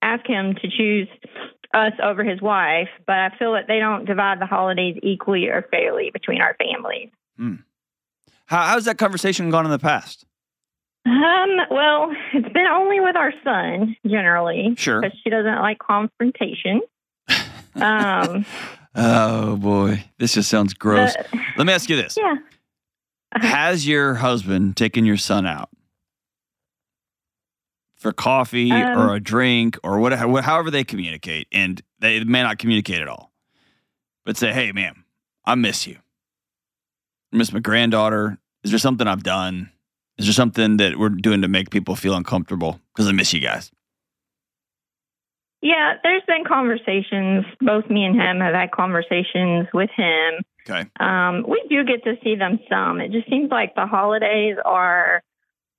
ask 0.03 0.27
him 0.27 0.55
to 0.55 0.69
choose 0.71 1.09
us 1.75 1.93
over 2.03 2.25
his 2.25 2.41
wife, 2.41 2.89
but 3.07 3.17
I 3.17 3.31
feel 3.39 3.53
that 3.53 3.67
they 3.69 3.79
don't 3.79 4.05
divide 4.05 4.41
the 4.41 4.47
holidays 4.47 4.99
equally 5.03 5.47
or 5.49 5.63
fairly 5.71 6.11
between 6.13 6.41
our 6.41 6.57
families. 6.57 7.09
How, 8.47 8.63
how's 8.67 8.85
that 8.87 8.99
conversation 8.99 9.51
gone 9.51 9.65
in 9.65 9.71
the 9.71 9.79
past? 9.79 10.25
Um, 11.07 11.57
well, 11.71 12.13
it's 12.35 12.53
been 12.53 12.67
only 12.67 13.01
with 13.01 13.17
our 13.17 13.33
son 13.45 13.97
generally, 14.07 14.75
Sure. 14.77 15.01
because 15.01 15.17
she 15.23 15.31
doesn't 15.31 15.61
like 15.61 15.79
confrontation. 15.79 16.81
Um, 17.77 18.45
Oh 18.97 19.55
boy, 19.57 20.05
this 20.19 20.35
just 20.35 20.51
sounds 20.51 20.75
gross. 20.75 21.15
but- 21.17 21.29
Let 21.57 21.67
me 21.69 21.73
ask 21.73 21.89
you 21.89 21.95
this: 21.95 22.17
yeah. 22.21 22.35
Has 23.33 23.87
your 23.87 24.15
husband 24.17 24.77
taken 24.77 25.07
your 25.07 25.17
son 25.17 25.47
out 25.47 25.69
for 28.01 28.13
coffee 28.13 28.73
Um, 28.73 28.99
or 28.99 29.15
a 29.15 29.21
drink 29.21 29.79
or 29.85 30.01
whatever, 30.01 30.41
however 30.43 30.71
they 30.71 30.83
communicate, 30.85 31.47
and 31.53 31.81
they 32.01 32.25
may 32.25 32.43
not 32.43 32.59
communicate 32.59 33.01
at 33.01 33.09
all, 33.09 33.31
but 34.25 34.37
say, 34.37 34.53
"Hey, 34.53 34.73
ma'am, 34.73 35.05
I 35.45 35.55
miss 35.55 35.87
you. 35.87 35.99
I 37.33 37.37
miss 37.37 37.53
my 37.53 37.61
granddaughter. 37.61 38.39
Is 38.65 38.71
there 38.73 38.79
something 38.79 39.07
I've 39.07 39.23
done? 39.23 39.71
Is 40.19 40.27
there 40.27 40.33
something 40.33 40.79
that 40.79 40.99
we're 40.99 41.11
doing 41.11 41.43
to 41.43 41.49
make 41.49 41.71
people 41.71 41.95
feel 41.95 42.15
uncomfortable? 42.15 42.81
Because 42.93 43.07
I 43.09 43.13
miss 43.13 43.33
you 43.33 43.41
guys." 43.41 43.71
Yeah, 45.63 45.95
there's 46.03 46.23
been 46.27 46.45
conversations. 46.45 47.45
Both 47.61 47.91
me 47.91 48.07
and 48.07 48.19
him 48.19 48.41
have 48.41 48.55
had 48.55 48.71
conversations 48.71 49.69
with 49.75 49.91
him. 49.95 50.43
Okay. 50.67 50.89
Um, 50.99 51.45
we 51.47 51.63
do 51.69 51.85
get 51.85 52.03
to 52.05 52.17
see 52.25 52.35
them 52.35 52.59
some. 52.71 53.01
It 53.01 53.13
just 53.13 53.29
seems 53.29 53.51
like 53.51 53.75
the 53.75 53.87
holidays 53.87 54.57
are 54.65 55.23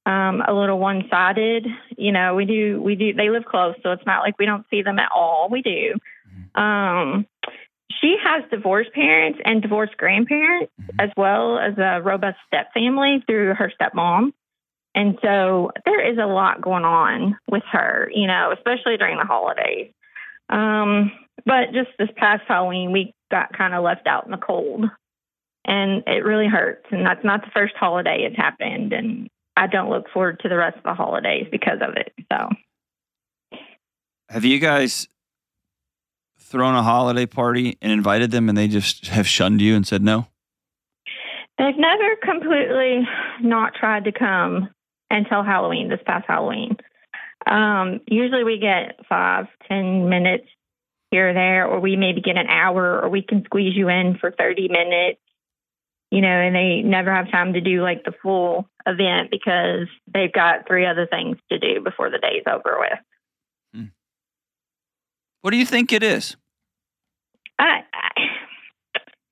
um, 0.06 0.42
a 0.48 0.54
little 0.54 0.80
one-sided. 0.80 1.68
You 1.98 2.12
know, 2.12 2.36
we 2.36 2.46
do 2.46 2.82
we 2.82 2.96
do 2.96 3.14
they 3.14 3.30
live 3.30 3.46
close, 3.46 3.76
so 3.84 3.92
it's 3.92 4.06
not 4.06 4.22
like 4.22 4.40
we 4.40 4.46
don't 4.46 4.66
see 4.70 4.82
them 4.82 5.00
at 5.00 5.10
all. 5.16 5.50
We 5.50 5.62
do. 5.62 5.94
Um, 6.60 7.28
she 8.02 8.16
has 8.24 8.44
divorced 8.50 8.94
parents 8.94 9.40
and 9.46 9.62
divorced 9.62 9.96
grandparents, 9.98 10.72
as 10.98 11.10
well 11.16 11.60
as 11.60 11.78
a 11.78 12.02
robust 12.02 12.38
step 12.48 12.74
family 12.74 13.24
through 13.28 13.54
her 13.54 13.72
stepmom. 13.80 14.32
And 14.96 15.18
so 15.22 15.72
there 15.86 16.12
is 16.12 16.18
a 16.18 16.26
lot 16.26 16.62
going 16.62 16.84
on 16.84 17.38
with 17.50 17.64
her, 17.72 18.10
you 18.14 18.28
know, 18.28 18.52
especially 18.58 18.98
during 18.98 19.18
the 19.18 19.26
holidays. 19.26 19.92
Um, 20.50 21.12
but 21.46 21.74
just 21.74 21.92
this 21.98 22.10
past 22.18 22.44
Halloween, 22.48 22.92
we 22.92 23.14
got 23.30 23.56
kind 23.58 23.74
of 23.74 23.84
left 23.84 24.08
out 24.08 24.26
in 24.26 24.32
the 24.32 24.38
cold. 24.38 24.86
and 25.66 26.04
it 26.08 26.24
really 26.24 26.48
hurts. 26.48 26.86
And 26.92 27.06
that's 27.06 27.24
not 27.24 27.42
the 27.42 27.52
first 27.54 27.76
holiday 27.76 28.24
it's 28.28 28.36
happened, 28.36 28.94
and 28.94 29.30
I 29.58 29.68
don't 29.68 29.90
look 29.90 30.10
forward 30.14 30.40
to 30.42 30.50
the 30.50 30.58
rest 30.58 30.78
of 30.78 30.84
the 30.84 30.94
holidays 30.94 31.48
because 31.52 31.80
of 31.82 31.96
it. 31.96 32.14
So, 32.32 33.60
Have 34.30 34.46
you 34.46 34.60
guys 34.60 35.08
thrown 36.40 36.76
a 36.76 36.84
holiday 36.84 37.26
party 37.26 37.78
and 37.82 37.92
invited 37.92 38.32
them 38.32 38.50
and 38.50 38.58
they 38.58 38.68
just 38.68 39.08
have 39.08 39.28
shunned 39.28 39.62
you 39.62 39.76
and 39.76 39.86
said 39.88 40.04
no? 40.04 40.28
they've 41.62 41.78
never 41.78 42.16
completely 42.24 43.08
not 43.42 43.76
tried 43.76 44.06
to 44.06 44.12
come 44.12 44.70
until 45.10 45.44
Halloween. 45.44 45.90
This 45.90 46.00
past 46.06 46.26
Halloween, 46.28 46.78
um, 47.46 48.02
usually 48.08 48.44
we 48.44 48.58
get 48.58 49.06
five, 49.08 49.46
ten 49.68 50.10
minutes 50.10 50.48
here 51.12 51.30
or 51.30 51.34
there, 51.34 51.68
or 51.68 51.80
we 51.80 51.96
maybe 51.96 52.22
get 52.22 52.38
an 52.38 52.48
hour, 52.48 53.00
or 53.02 53.10
we 53.10 53.22
can 53.22 53.44
squeeze 53.46 53.76
you 53.76 53.90
in 53.90 54.18
for 54.20 54.32
thirty 54.32 54.68
minutes. 54.70 55.20
You 56.12 56.22
know, 56.22 56.28
and 56.28 56.54
they 56.54 56.82
never 56.82 57.14
have 57.14 57.32
time 57.32 57.54
to 57.54 57.62
do 57.62 57.82
like 57.82 58.04
the 58.04 58.12
full 58.22 58.68
event 58.86 59.32
because 59.32 59.88
they've 60.14 60.32
got 60.32 60.68
three 60.68 60.86
other 60.86 61.08
things 61.08 61.38
to 61.50 61.58
do 61.58 61.82
before 61.82 62.10
the 62.10 62.18
day's 62.18 62.44
over 62.46 62.78
with. 62.80 63.00
What 65.42 65.52
do 65.52 65.58
you 65.58 65.66
think 65.66 65.92
it 65.92 66.04
is? 66.04 66.36
I, 67.58 67.84
I, 67.94 68.10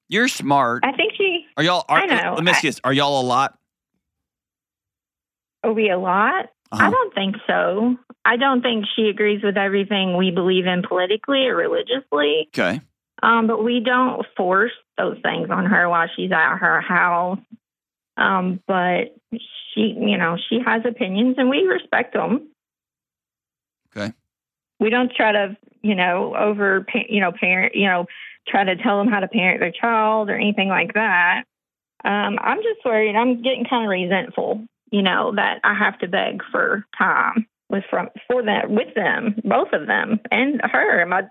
You're 0.08 0.28
smart. 0.28 0.84
I 0.84 0.92
think 0.92 1.14
she. 1.16 1.46
Are 1.56 1.64
y'all? 1.64 1.86
Are, 1.88 2.00
I 2.00 2.06
know. 2.06 2.34
Let 2.36 2.44
me 2.44 2.52
ask 2.52 2.64
you 2.64 2.70
this: 2.70 2.82
Are 2.84 2.94
y'all 2.94 3.22
a 3.22 3.26
lot? 3.26 3.58
Are 5.64 5.74
we 5.74 5.90
a 5.90 6.00
lot? 6.00 6.46
Uh-huh. 6.72 6.88
I 6.88 6.90
don't 6.90 7.14
think 7.14 7.36
so. 7.48 7.96
I 8.26 8.38
don't 8.38 8.62
think 8.62 8.86
she 8.96 9.10
agrees 9.10 9.44
with 9.44 9.58
everything 9.58 10.18
we 10.18 10.32
believe 10.32 10.66
in 10.66 10.84
politically 10.88 11.48
or 11.48 11.56
religiously. 11.56 12.50
Okay. 12.54 12.82
Um, 13.22 13.48
but 13.48 13.64
we 13.64 13.82
don't 13.84 14.26
force 14.38 14.72
those 15.00 15.18
things 15.24 15.50
on 15.50 15.66
her 15.66 15.90
while 15.90 16.08
she's 16.16 16.32
at 16.32 16.58
her 16.58 16.82
house. 16.82 17.40
Um, 18.18 18.60
but 18.68 19.16
she, 19.74 19.96
you 19.98 20.18
know, 20.18 20.38
she 20.50 20.60
has 20.66 20.84
opinions 20.86 21.36
and 21.38 21.50
we 21.50 21.64
respect 21.64 22.14
them. 22.14 22.50
Okay. 23.96 24.14
We 24.80 24.90
don't 24.90 25.12
try 25.12 25.32
to, 25.32 25.58
you 25.82 25.96
know, 25.96 26.36
over, 26.36 26.86
you 27.08 27.22
know, 27.22 27.32
parent, 27.32 27.76
you 27.76 27.88
know, 27.88 28.06
try 28.48 28.64
to 28.64 28.76
tell 28.76 28.98
them 28.98 29.08
how 29.08 29.20
to 29.20 29.28
parent 29.28 29.60
their 29.60 29.72
child 29.72 30.30
or 30.30 30.36
anything 30.36 30.68
like 30.68 30.94
that. 30.94 31.44
Um, 32.04 32.38
I'm 32.42 32.58
just 32.58 32.86
worried. 32.86 33.16
I'm 33.16 33.42
getting 33.42 33.66
kind 33.70 33.86
of 33.86 33.90
resentful, 33.90 34.64
you 34.92 35.02
know, 35.02 35.34
that 35.36 35.60
I 35.64 35.74
have 35.74 36.00
to 36.00 36.08
beg 36.08 36.42
for 36.52 36.86
time 36.98 37.48
with 37.70 37.84
from 37.90 38.10
for 38.28 38.44
them 38.44 38.76
with 38.76 38.94
them, 38.96 39.36
both 39.44 39.74
of 39.74 39.86
them, 39.86 40.20
and 40.32 40.62
her, 40.64 41.02
and 41.02 41.10
my 41.10 41.24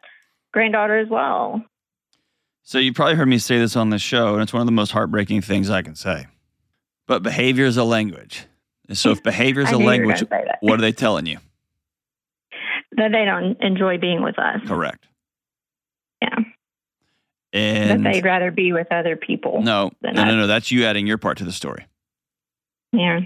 granddaughter 0.52 0.98
as 0.98 1.09
well. 1.09 1.62
So 2.68 2.76
you 2.76 2.92
probably 2.92 3.14
heard 3.14 3.28
me 3.28 3.38
say 3.38 3.57
this 3.59 3.76
on 3.76 3.88
the 3.88 3.98
show, 3.98 4.35
and 4.35 4.42
it's 4.42 4.52
one 4.52 4.61
of 4.61 4.66
the 4.66 4.72
most 4.72 4.90
heartbreaking 4.90 5.40
things 5.40 5.70
I 5.70 5.81
can 5.81 5.94
say. 5.94 6.26
But 7.07 7.22
behavior 7.22 7.64
is 7.64 7.78
a 7.78 7.83
language. 7.83 8.44
So 8.92 9.11
if 9.11 9.22
behavior 9.22 9.62
is 9.62 9.70
a 9.70 9.72
knew 9.72 9.78
you 9.78 9.85
were 9.85 9.90
language, 9.90 10.16
gonna 10.16 10.42
say 10.42 10.44
that. 10.44 10.59
what 10.61 10.78
are 10.78 10.83
they 10.83 10.92
telling 10.92 11.24
you? 11.24 11.38
that 12.92 13.11
they 13.11 13.24
don't 13.24 13.57
enjoy 13.62 13.96
being 13.96 14.22
with 14.22 14.38
us. 14.38 14.61
Correct. 14.66 15.07
Yeah. 16.20 16.40
And 17.54 18.04
that 18.04 18.12
they'd 18.12 18.22
rather 18.22 18.50
be 18.50 18.74
with 18.74 18.92
other 18.92 19.16
people. 19.16 19.62
no, 19.62 19.90
than 20.02 20.16
no, 20.16 20.24
no, 20.26 20.37
no. 20.37 20.46
That's 20.46 20.70
you 20.70 20.85
adding 20.85 21.07
your 21.07 21.16
part 21.16 21.38
to 21.38 21.44
the 21.44 21.52
story. 21.52 21.87
Yeah. 22.92 23.20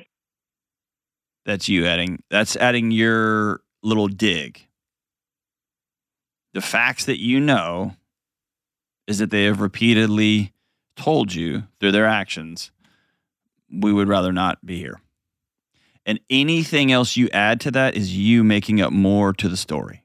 That's 1.46 1.68
you 1.68 1.84
adding. 1.86 2.22
That's 2.30 2.54
adding 2.54 2.92
your 2.92 3.62
little 3.82 4.06
dig. 4.06 4.68
The 6.54 6.60
facts 6.60 7.06
that 7.06 7.18
you 7.18 7.40
know 7.40 7.96
is 9.06 9.18
that 9.18 9.30
they 9.30 9.44
have 9.44 9.60
repeatedly 9.60 10.52
told 10.96 11.34
you 11.34 11.64
through 11.80 11.92
their 11.92 12.06
actions, 12.06 12.70
we 13.70 13.92
would 13.92 14.08
rather 14.08 14.32
not 14.32 14.64
be 14.64 14.78
here. 14.78 15.00
And 16.04 16.20
anything 16.28 16.90
else 16.90 17.16
you 17.16 17.28
add 17.32 17.60
to 17.60 17.70
that 17.72 17.94
is 17.94 18.16
you 18.16 18.42
making 18.42 18.80
up 18.80 18.92
more 18.92 19.32
to 19.34 19.48
the 19.48 19.56
story. 19.56 20.02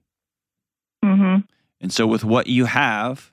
hmm 1.03 1.37
And 1.81 1.91
so, 1.91 2.05
with 2.05 2.23
what 2.23 2.47
you 2.47 2.65
have, 2.65 3.31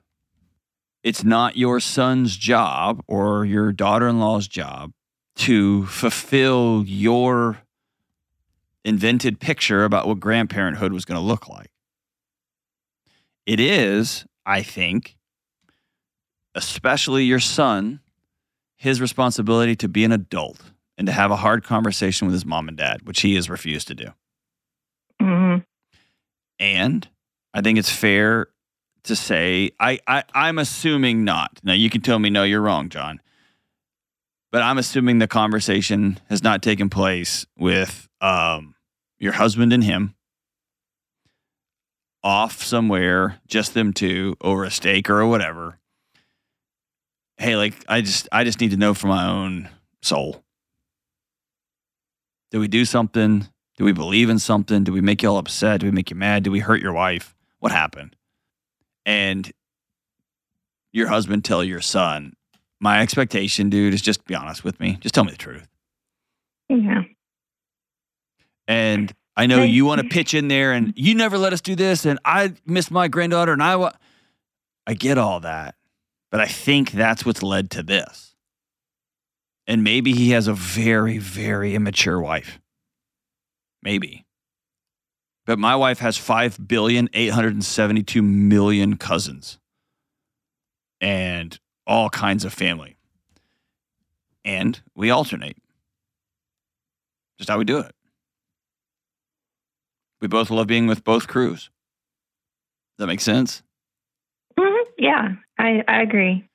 it's 1.03 1.23
not 1.23 1.57
your 1.57 1.79
son's 1.79 2.35
job 2.35 3.03
or 3.07 3.45
your 3.45 3.71
daughter 3.71 4.07
in 4.07 4.19
law's 4.19 4.47
job 4.47 4.91
to 5.35 5.85
fulfill 5.85 6.83
your 6.87 7.59
invented 8.83 9.39
picture 9.39 9.83
about 9.83 10.07
what 10.07 10.19
grandparenthood 10.19 10.91
was 10.91 11.05
going 11.05 11.19
to 11.19 11.25
look 11.25 11.47
like. 11.47 11.69
It 13.45 13.59
is, 13.59 14.25
I 14.45 14.63
think, 14.63 15.14
especially 16.55 17.25
your 17.25 17.39
son, 17.39 17.99
his 18.77 18.99
responsibility 18.99 19.75
to 19.75 19.87
be 19.87 20.03
an 20.03 20.11
adult 20.11 20.71
and 20.97 21.05
to 21.05 21.13
have 21.13 21.29
a 21.29 21.35
hard 21.35 21.63
conversation 21.63 22.25
with 22.25 22.33
his 22.33 22.45
mom 22.45 22.67
and 22.67 22.77
dad, 22.77 23.01
which 23.03 23.21
he 23.21 23.35
has 23.35 23.49
refused 23.49 23.87
to 23.89 23.95
do. 23.95 24.07
hmm 25.21 25.57
And 26.59 27.07
I 27.53 27.61
think 27.61 27.77
it's 27.77 27.91
fair 27.91 28.47
to 29.03 29.15
say 29.15 29.71
I, 29.79 29.99
I 30.07 30.23
I'm 30.33 30.57
assuming 30.57 31.23
not. 31.23 31.59
Now 31.63 31.73
you 31.73 31.89
can 31.89 32.01
tell 32.01 32.17
me 32.17 32.29
no, 32.29 32.43
you're 32.43 32.61
wrong, 32.61 32.89
John. 32.89 33.21
But 34.51 34.61
I'm 34.61 34.77
assuming 34.77 35.19
the 35.19 35.27
conversation 35.27 36.17
has 36.29 36.41
not 36.41 36.63
taken 36.63 36.89
place 36.89 37.45
with 37.57 38.07
um, 38.21 38.75
your 39.19 39.33
husband 39.33 39.73
and 39.73 39.83
him 39.83 40.15
off 42.23 42.63
somewhere, 42.63 43.39
just 43.47 43.73
them 43.73 43.91
two 43.93 44.35
over 44.41 44.63
a 44.63 44.71
steak 44.71 45.09
or 45.09 45.25
whatever. 45.27 45.79
Hey, 47.37 47.55
like 47.55 47.73
I 47.87 48.01
just 48.01 48.29
I 48.31 48.43
just 48.43 48.61
need 48.61 48.71
to 48.71 48.77
know 48.77 48.93
for 48.93 49.07
my 49.07 49.27
own 49.27 49.69
soul. 50.01 50.43
Did 52.51 52.59
we 52.59 52.67
do 52.67 52.85
something? 52.85 53.47
Do 53.77 53.83
we 53.83 53.91
believe 53.91 54.29
in 54.29 54.39
something? 54.39 54.83
Do 54.85 54.93
we 54.93 55.01
make 55.01 55.21
you 55.21 55.29
all 55.29 55.37
upset? 55.37 55.81
Do 55.81 55.87
we 55.87 55.91
make 55.91 56.09
you 56.09 56.15
mad? 56.15 56.43
Do 56.43 56.51
we 56.51 56.59
hurt 56.59 56.81
your 56.81 56.93
wife? 56.93 57.35
What 57.59 57.71
happened? 57.73 58.15
And 59.05 59.51
your 60.93 61.07
husband 61.07 61.43
tell 61.43 61.61
your 61.63 61.81
son, 61.81 62.33
my 62.79 63.01
expectation, 63.01 63.69
dude, 63.69 63.93
is 63.93 64.01
just 64.01 64.23
be 64.25 64.33
honest 64.35 64.63
with 64.63 64.79
me. 64.79 64.97
Just 65.01 65.13
tell 65.13 65.25
me 65.25 65.31
the 65.31 65.37
truth. 65.37 65.67
Yeah. 66.69 67.01
And 68.67 69.13
I 69.35 69.45
know 69.47 69.61
you 69.63 69.85
want 69.85 70.01
to 70.01 70.07
pitch 70.07 70.33
in 70.33 70.47
there 70.47 70.71
and 70.71 70.93
you 70.95 71.13
never 71.15 71.37
let 71.37 71.51
us 71.51 71.59
do 71.59 71.75
this 71.75 72.05
and 72.05 72.17
I 72.23 72.53
miss 72.65 72.89
my 72.89 73.09
granddaughter 73.09 73.51
and 73.51 73.61
I 73.61 73.75
wa- 73.75 73.91
I 74.87 74.93
get 74.93 75.17
all 75.17 75.41
that. 75.41 75.75
But 76.35 76.41
I 76.41 76.47
think 76.47 76.91
that's 76.91 77.25
what's 77.25 77.41
led 77.41 77.71
to 77.71 77.81
this. 77.81 78.35
And 79.67 79.85
maybe 79.85 80.11
he 80.11 80.31
has 80.31 80.49
a 80.49 80.53
very, 80.53 81.17
very 81.17 81.75
immature 81.75 82.19
wife. 82.19 82.59
Maybe. 83.81 84.25
But 85.45 85.59
my 85.59 85.77
wife 85.77 85.99
has 85.99 86.17
5 86.17 86.67
billion 86.67 87.07
872 87.13 88.21
million 88.21 88.97
cousins 88.97 89.59
and 90.99 91.57
all 91.87 92.09
kinds 92.09 92.43
of 92.43 92.53
family. 92.53 92.97
And 94.43 94.81
we 94.93 95.11
alternate. 95.11 95.55
Just 97.37 97.49
how 97.49 97.57
we 97.57 97.63
do 97.63 97.79
it. 97.79 97.95
We 100.19 100.27
both 100.27 100.49
love 100.49 100.67
being 100.67 100.87
with 100.87 101.05
both 101.05 101.29
crews. 101.29 101.69
Does 102.97 103.05
that 103.05 103.07
make 103.07 103.21
sense? 103.21 103.63
Yeah, 104.97 105.29
I, 105.57 105.83
I 105.87 106.01
agree. 106.01 106.47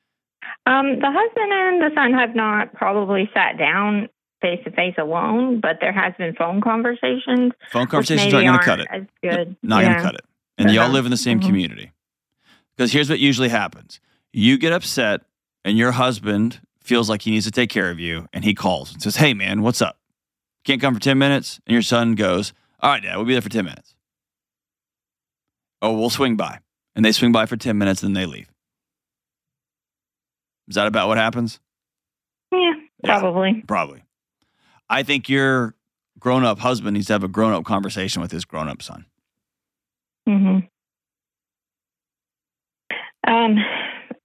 Um, 0.67 0.99
the 1.01 1.11
husband 1.11 1.53
and 1.53 1.81
the 1.83 1.91
son 1.95 2.13
have 2.15 2.35
not 2.35 2.73
probably 2.75 3.29
sat 3.35 3.59
down 3.59 4.09
face 4.41 4.61
to 4.65 4.71
face 4.71 4.95
alone, 4.99 5.61
but 5.61 5.79
there 5.81 5.93
has 5.93 6.15
been 6.19 6.35
phone 6.35 6.61
conversations. 6.61 7.53
Phone 7.71 7.87
conversations 7.87 8.33
aren't 8.33 8.47
going 8.47 8.59
to 8.59 8.65
cut 8.65 8.81
it. 8.81 8.89
As 8.91 9.03
good. 9.23 9.57
Not 9.63 9.81
yeah. 9.83 9.89
going 9.89 9.97
to 9.99 10.03
cut 10.03 10.15
it. 10.15 10.25
And 10.59 10.71
y'all 10.71 10.85
Uh-huh. 10.85 10.93
live 10.95 11.05
in 11.05 11.11
the 11.11 11.17
same 11.17 11.41
Mhm. 11.41 11.47
community. 11.47 11.93
Because 12.77 12.93
here's 12.93 13.11
what 13.11 13.19
usually 13.19 13.49
happens 13.51 14.01
you 14.33 14.57
get 14.59 14.73
upset, 14.73 15.23
and 15.65 15.77
your 15.77 15.93
husband 15.93 16.61
feels 16.83 17.11
like 17.11 17.23
he 17.23 17.31
needs 17.33 17.45
to 17.45 17.51
take 17.51 17.69
care 17.69 17.91
of 17.91 17.99
you, 18.01 18.27
and 18.33 18.45
he 18.45 18.55
calls 18.55 18.93
and 18.93 19.03
says, 19.03 19.17
Hey, 19.17 19.35
man, 19.35 19.61
what's 19.63 19.83
up? 19.83 19.99
Can't 20.65 20.81
come 20.81 20.95
for 20.95 21.01
10 21.01 21.19
minutes? 21.19 21.61
And 21.67 21.73
your 21.73 21.83
son 21.83 22.15
goes, 22.15 22.53
All 22.81 22.91
right, 22.91 23.03
dad, 23.03 23.17
we'll 23.17 23.27
be 23.27 23.33
there 23.35 23.43
for 23.43 23.49
10 23.51 23.65
minutes. 23.65 23.95
Oh, 25.83 25.93
we'll 25.99 26.11
swing 26.11 26.37
by. 26.37 26.59
And 26.97 27.05
they 27.05 27.13
swing 27.13 27.33
by 27.33 27.47
for 27.47 27.57
10 27.57 27.79
minutes, 27.79 28.03
and 28.03 28.15
then 28.15 28.23
they 28.23 28.27
leave. 28.27 28.49
Is 30.69 30.75
that 30.75 30.87
about 30.87 31.09
what 31.09 31.19
happens? 31.19 31.61
Yeah, 32.53 32.73
Yeah. 33.05 33.19
probably. 33.21 33.63
Probably. 33.67 34.03
I 34.89 35.03
think 35.03 35.29
your 35.29 35.75
grown 36.19 36.45
up 36.45 36.59
husband 36.59 36.95
needs 36.95 37.07
to 37.07 37.13
have 37.15 37.25
a 37.25 37.29
grown 37.29 37.53
up 37.53 37.65
conversation 37.65 38.21
with 38.23 38.31
his 38.33 38.45
grown 38.45 38.69
up 38.69 38.83
son. 38.83 39.07
hmm 40.27 40.59
Um, 43.27 43.57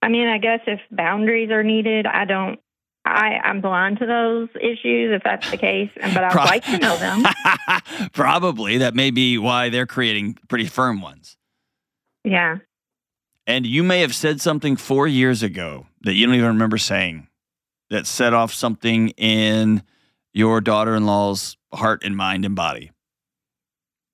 I 0.02 0.08
mean, 0.08 0.28
I 0.28 0.38
guess 0.38 0.60
if 0.66 0.80
boundaries 0.90 1.50
are 1.50 1.62
needed, 1.62 2.06
I 2.06 2.24
don't. 2.24 2.58
I 3.04 3.38
I'm 3.44 3.60
blind 3.60 3.98
to 4.00 4.06
those 4.06 4.48
issues 4.56 5.14
if 5.14 5.22
that's 5.22 5.48
the 5.50 5.56
case, 5.56 5.90
and 6.00 6.12
but 6.12 6.24
I'd 6.24 6.32
Pro- 6.32 6.44
like 6.44 6.64
to 6.64 6.78
know 6.78 6.96
them. 6.96 7.24
Probably. 8.12 8.78
That 8.78 8.94
may 8.94 9.10
be 9.12 9.38
why 9.38 9.68
they're 9.68 9.86
creating 9.86 10.38
pretty 10.48 10.66
firm 10.66 11.00
ones. 11.00 11.35
Yeah. 12.26 12.58
And 13.46 13.64
you 13.64 13.84
may 13.84 14.00
have 14.00 14.14
said 14.14 14.40
something 14.40 14.76
four 14.76 15.06
years 15.06 15.44
ago 15.44 15.86
that 16.02 16.14
you 16.14 16.26
don't 16.26 16.34
even 16.34 16.48
remember 16.48 16.76
saying 16.76 17.28
that 17.88 18.06
set 18.06 18.34
off 18.34 18.52
something 18.52 19.10
in 19.10 19.84
your 20.32 20.60
daughter-in-law's 20.60 21.56
heart 21.72 22.02
and 22.04 22.16
mind 22.16 22.44
and 22.44 22.56
body 22.56 22.90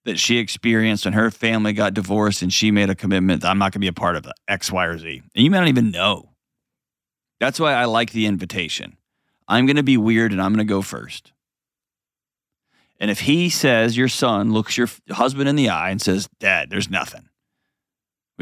that 0.04 0.18
she 0.18 0.36
experienced 0.36 1.06
when 1.06 1.14
her 1.14 1.30
family 1.30 1.72
got 1.72 1.94
divorced 1.94 2.42
and 2.42 2.52
she 2.52 2.70
made 2.70 2.90
a 2.90 2.94
commitment 2.94 3.40
that 3.40 3.48
I'm 3.48 3.58
not 3.58 3.72
going 3.72 3.72
to 3.72 3.78
be 3.78 3.86
a 3.86 3.94
part 3.94 4.16
of 4.16 4.26
X, 4.46 4.70
Y, 4.70 4.84
or 4.84 4.98
Z. 4.98 5.22
And 5.34 5.44
you 5.44 5.50
may 5.50 5.58
not 5.58 5.68
even 5.68 5.90
know. 5.90 6.34
That's 7.40 7.58
why 7.58 7.72
I 7.72 7.86
like 7.86 8.12
the 8.12 8.26
invitation. 8.26 8.98
I'm 9.48 9.64
going 9.64 9.76
to 9.76 9.82
be 9.82 9.96
weird 9.96 10.32
and 10.32 10.42
I'm 10.42 10.52
going 10.52 10.66
to 10.66 10.70
go 10.70 10.82
first. 10.82 11.32
And 13.00 13.10
if 13.10 13.20
he 13.20 13.48
says, 13.48 13.96
your 13.96 14.08
son 14.08 14.52
looks 14.52 14.76
your 14.76 14.88
husband 15.10 15.48
in 15.48 15.56
the 15.56 15.70
eye 15.70 15.90
and 15.90 16.02
says, 16.02 16.28
Dad, 16.38 16.68
there's 16.68 16.90
nothing. 16.90 17.28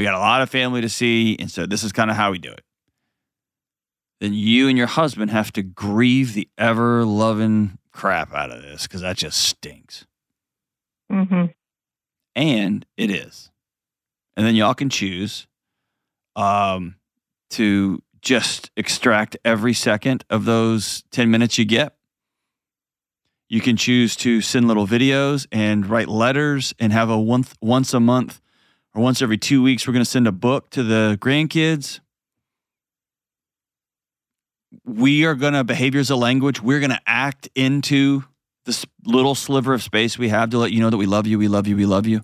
We 0.01 0.05
got 0.05 0.15
a 0.15 0.19
lot 0.19 0.41
of 0.41 0.49
family 0.49 0.81
to 0.81 0.89
see. 0.89 1.37
And 1.39 1.51
so 1.51 1.67
this 1.67 1.85
is 1.85 1.93
kind 1.93 2.11
of 2.11 2.17
how 2.17 2.31
we 2.31 2.39
do 2.39 2.51
it. 2.51 2.65
Then 4.19 4.33
you 4.33 4.67
and 4.67 4.79
your 4.79 4.87
husband 4.87 5.31
have 5.31 5.53
to 5.53 5.63
grieve 5.63 6.33
the 6.33 6.49
ever 6.57 7.05
loving 7.05 7.77
crap 7.93 8.33
out 8.33 8.51
of 8.51 8.63
this 8.63 8.85
because 8.85 9.03
that 9.03 9.19
just 9.19 9.39
stinks. 9.39 10.07
Mm-hmm. 11.13 11.49
And 12.35 12.87
it 12.97 13.11
is. 13.11 13.51
And 14.39 14.47
then 14.47 14.55
y'all 14.55 14.73
can 14.73 14.89
choose 14.89 15.47
um, 16.35 16.95
to 17.51 18.03
just 18.23 18.71
extract 18.79 19.37
every 19.45 19.75
second 19.75 20.25
of 20.31 20.47
those 20.47 21.05
10 21.11 21.31
minutes 21.31 21.59
you 21.59 21.67
get. 21.67 21.95
You 23.51 23.61
can 23.61 23.77
choose 23.77 24.17
to 24.17 24.41
send 24.41 24.67
little 24.67 24.87
videos 24.87 25.47
and 25.53 25.85
write 25.85 26.09
letters 26.09 26.73
and 26.79 26.91
have 26.91 27.11
a 27.11 27.21
once, 27.21 27.53
once 27.61 27.93
a 27.93 28.01
month 28.01 28.41
or 28.95 29.03
once 29.03 29.23
every 29.23 29.39
two 29.39 29.63
weeks, 29.63 29.87
we're 29.87 29.93
going 29.93 30.05
to 30.05 30.11
send 30.11 30.27
a 30.27 30.33
book 30.33 30.71
to 30.71 30.83
the 30.83 31.17
grandkids. 31.21 32.01
We 34.85 35.25
are 35.25 35.35
going 35.35 35.53
to, 35.55 35.65
behaviors 35.65 36.11
a 36.11 36.17
language, 36.17 36.63
we're 36.63 36.81
going 36.81 36.91
to 36.91 37.01
act 37.07 37.49
into 37.55 38.25
this 38.67 38.85
little 39.05 39.35
sliver 39.35 39.73
of 39.75 39.83
space 39.83 40.19
we 40.19 40.29
have 40.29 40.51
to 40.51 40.59
let 40.59 40.71
you 40.73 40.81
know 40.81 40.91
that 40.91 40.97
we 40.97 41.07
love 41.07 41.27
you, 41.27 41.39
we 41.39 41.49
love 41.49 41.67
you, 41.67 41.77
we 41.77 41.87
love 41.87 42.07
you. 42.07 42.21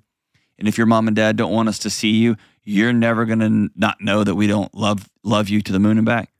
And 0.59 0.69
if 0.69 0.79
your 0.79 0.87
mom 0.87 1.07
and 1.07 1.17
dad 1.17 1.37
don't 1.37 1.53
want 1.53 1.69
us 1.69 1.79
to 1.81 1.91
see 1.91 2.11
you, 2.13 2.37
you're 2.63 2.93
never 2.93 3.25
going 3.25 3.39
to 3.41 3.71
not 3.79 4.01
know 4.01 4.25
that 4.25 4.35
we 4.35 4.47
don't 4.47 4.75
love 4.75 5.09
love 5.23 5.49
you 5.49 5.61
to 5.63 5.73
the 5.73 5.79
moon 5.79 5.99
and 5.99 6.07
back. 6.07 6.31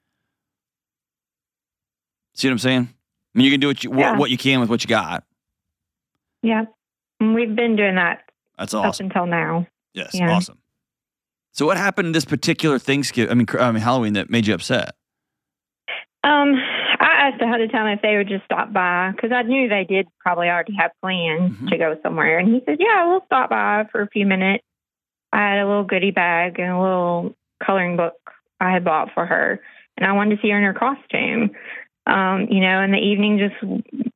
See 2.33 2.47
what 2.47 2.53
I'm 2.53 2.59
saying? 2.59 2.81
I 2.83 3.37
mean, 3.37 3.45
you 3.45 3.51
can 3.51 3.59
do 3.59 3.67
what 3.67 3.83
you 3.83 3.97
Yeah. 3.97 4.17
what 4.17 4.29
you 4.29 4.37
can 4.37 4.59
with 4.59 4.69
what 4.69 4.83
you 4.83 4.87
got. 4.87 5.23
Yeah. 6.41 6.65
We've 7.19 7.55
been 7.55 7.75
doing 7.75 7.95
that 7.95 8.29
That's 8.57 8.73
up 8.73 8.85
awesome. 8.85 9.07
until 9.07 9.25
now. 9.25 9.67
Yes, 9.97 10.13
Yeah. 10.13 10.31
awesome. 10.31 10.59
So, 11.53 11.65
what 11.65 11.77
happened 11.77 12.13
this 12.13 12.23
particular 12.25 12.77
Thanksgiving? 12.77 13.31
I 13.31 13.33
mean, 13.33 13.47
I 13.59 13.71
mean 13.71 13.81
Halloween 13.81 14.13
that 14.13 14.29
made 14.29 14.45
you 14.45 14.53
upset? 14.53 14.91
Um, 16.23 16.53
I 16.99 17.29
asked 17.31 17.41
ahead 17.41 17.61
of 17.61 17.71
time 17.71 17.87
if 17.87 18.01
they 18.01 18.15
would 18.17 18.27
just 18.27 18.45
stop 18.45 18.71
by 18.71 19.11
because 19.15 19.31
I 19.31 19.41
knew 19.43 19.67
they 19.67 19.85
did 19.87 20.07
probably 20.19 20.49
already 20.49 20.75
have 20.77 20.91
plans 21.01 21.53
Mhm. 21.57 21.69
to 21.69 21.77
go 21.77 21.97
somewhere. 22.03 22.37
And 22.37 22.47
he 22.53 22.61
said, 22.65 22.77
"Yeah, 22.79 23.07
we'll 23.07 23.25
stop 23.25 23.49
by 23.49 23.85
for 23.91 24.01
a 24.01 24.07
few 24.07 24.25
minutes." 24.27 24.63
I 25.33 25.37
had 25.39 25.59
a 25.59 25.67
little 25.67 25.83
goodie 25.83 26.11
bag 26.11 26.59
and 26.59 26.71
a 26.71 26.79
little 26.79 27.35
coloring 27.63 27.97
book 27.97 28.13
I 28.59 28.71
had 28.71 28.83
bought 28.83 29.11
for 29.13 29.25
her, 29.25 29.59
and 29.97 30.05
I 30.05 30.11
wanted 30.13 30.35
to 30.35 30.41
see 30.41 30.49
her 30.51 30.57
in 30.57 30.63
her 30.63 30.73
costume. 30.73 31.51
Um, 32.05 32.47
you 32.49 32.61
know, 32.61 32.79
and 32.81 32.93
the 32.93 32.99
evening 32.99 33.37
just, 33.37 33.55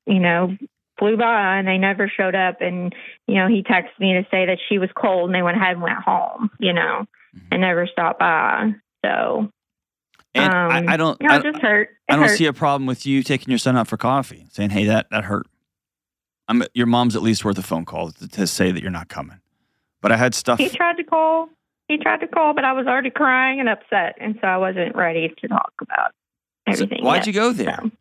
you 0.06 0.20
know, 0.20 0.56
flew 1.02 1.18
by, 1.18 1.58
and 1.58 1.68
they 1.68 1.80
never 1.80 2.08
showed 2.08 2.36
up. 2.36 2.62
And 2.62 2.94
you 3.28 3.36
know, 3.36 3.48
he 3.48 3.64
texted 3.64 4.00
me 4.00 4.14
to 4.14 4.24
say 4.30 4.46
that 4.46 4.60
she 4.70 4.78
was 4.78 4.90
cold, 4.96 5.30
and 5.30 5.36
they 5.36 5.42
went 5.42 5.58
ahead 5.58 5.74
and 5.74 5.82
went 5.82 5.98
home. 5.98 6.52
You 6.60 6.74
know, 6.74 7.06
Mhm. 7.36 7.42
and 7.52 7.62
never 7.62 7.88
stopped 7.88 8.20
by. 8.20 8.74
So 9.04 9.50
And 10.36 10.54
um, 10.54 10.72
I, 10.90 10.94
I 10.94 10.98
don't, 10.98 11.20
you 11.22 11.28
know, 11.28 11.36
I, 11.36 11.40
just 11.40 11.60
hurt. 11.60 11.90
It 12.08 12.14
I 12.14 12.16
don't 12.18 12.28
hurt. 12.28 12.38
see 12.38 12.46
a 12.46 12.54
problem 12.54 12.86
with 12.86 13.06
you 13.06 13.24
taking 13.24 13.50
your 13.50 13.58
son 13.58 13.76
out 13.78 13.88
for 13.88 13.98
coffee, 13.98 14.46
saying, 14.52 14.70
"Hey, 14.70 14.86
that 14.86 15.08
that 15.12 15.24
hurt." 15.26 15.48
I'm 16.48 16.64
your 16.74 16.88
mom's 16.88 17.16
at 17.16 17.22
least 17.22 17.44
worth 17.46 17.58
a 17.58 17.64
phone 17.64 17.86
call 17.86 18.12
to, 18.12 18.28
to 18.28 18.46
say 18.48 18.72
that 18.72 18.82
you're 18.82 18.92
not 18.92 19.08
coming. 19.10 19.40
But 20.02 20.12
I 20.12 20.18
had 20.18 20.36
stuff. 20.36 20.60
He 20.60 20.70
tried 20.70 20.98
to 20.98 21.04
call. 21.04 21.50
He 21.88 21.98
tried 21.98 22.20
to 22.22 22.28
call, 22.28 22.54
but 22.54 22.64
I 22.64 22.72
was 22.74 22.88
already 22.88 23.10
crying 23.10 23.60
and 23.60 23.68
upset, 23.70 24.16
and 24.20 24.38
so 24.42 24.48
I 24.48 24.58
wasn't 24.58 24.96
ready 24.96 25.34
to 25.42 25.48
talk 25.48 25.74
about 25.82 26.12
So 26.68 26.84
everything. 26.84 27.04
why'd 27.04 27.18
yet, 27.20 27.28
you 27.28 27.34
go 27.34 27.52
there? 27.52 27.80
so. 27.82 27.92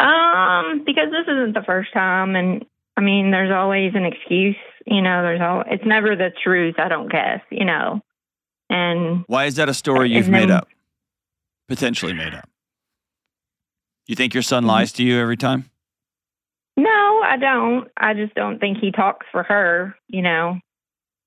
Um, 0.00 0.82
because 0.84 1.10
this 1.10 1.26
isn't 1.28 1.54
the 1.54 1.62
first 1.64 1.92
time, 1.92 2.34
and 2.36 2.64
I 2.96 3.00
mean, 3.00 3.30
there's 3.30 3.52
always 3.52 3.92
an 3.94 4.04
excuse. 4.04 4.56
You 4.86 5.00
know, 5.02 5.22
there's 5.22 5.40
all. 5.40 5.62
It's 5.66 5.84
never 5.86 6.16
the 6.16 6.30
truth. 6.42 6.74
I 6.78 6.88
don't 6.88 7.10
guess. 7.10 7.40
You 7.50 7.64
know, 7.64 8.00
and 8.68 9.24
Why 9.26 9.44
is 9.46 9.56
that 9.56 9.68
a 9.68 9.74
story 9.74 10.10
you've 10.10 10.28
made 10.28 10.50
up? 10.50 10.68
Potentially 11.68 12.12
made 12.12 12.34
up. 12.34 12.48
You 14.06 14.14
think 14.16 14.34
your 14.34 14.42
son 14.42 14.64
Mhm. 14.64 14.68
lies 14.68 14.92
to 14.94 15.02
you 15.02 15.18
every 15.20 15.36
time? 15.36 15.70
no, 16.76 17.22
I 17.24 17.36
don't. 17.38 17.88
I 17.96 18.14
just 18.14 18.34
don't 18.34 18.58
think 18.58 18.78
he 18.78 18.90
talks 18.90 19.26
for 19.32 19.42
her. 19.44 19.94
You 20.08 20.22
know, 20.22 20.58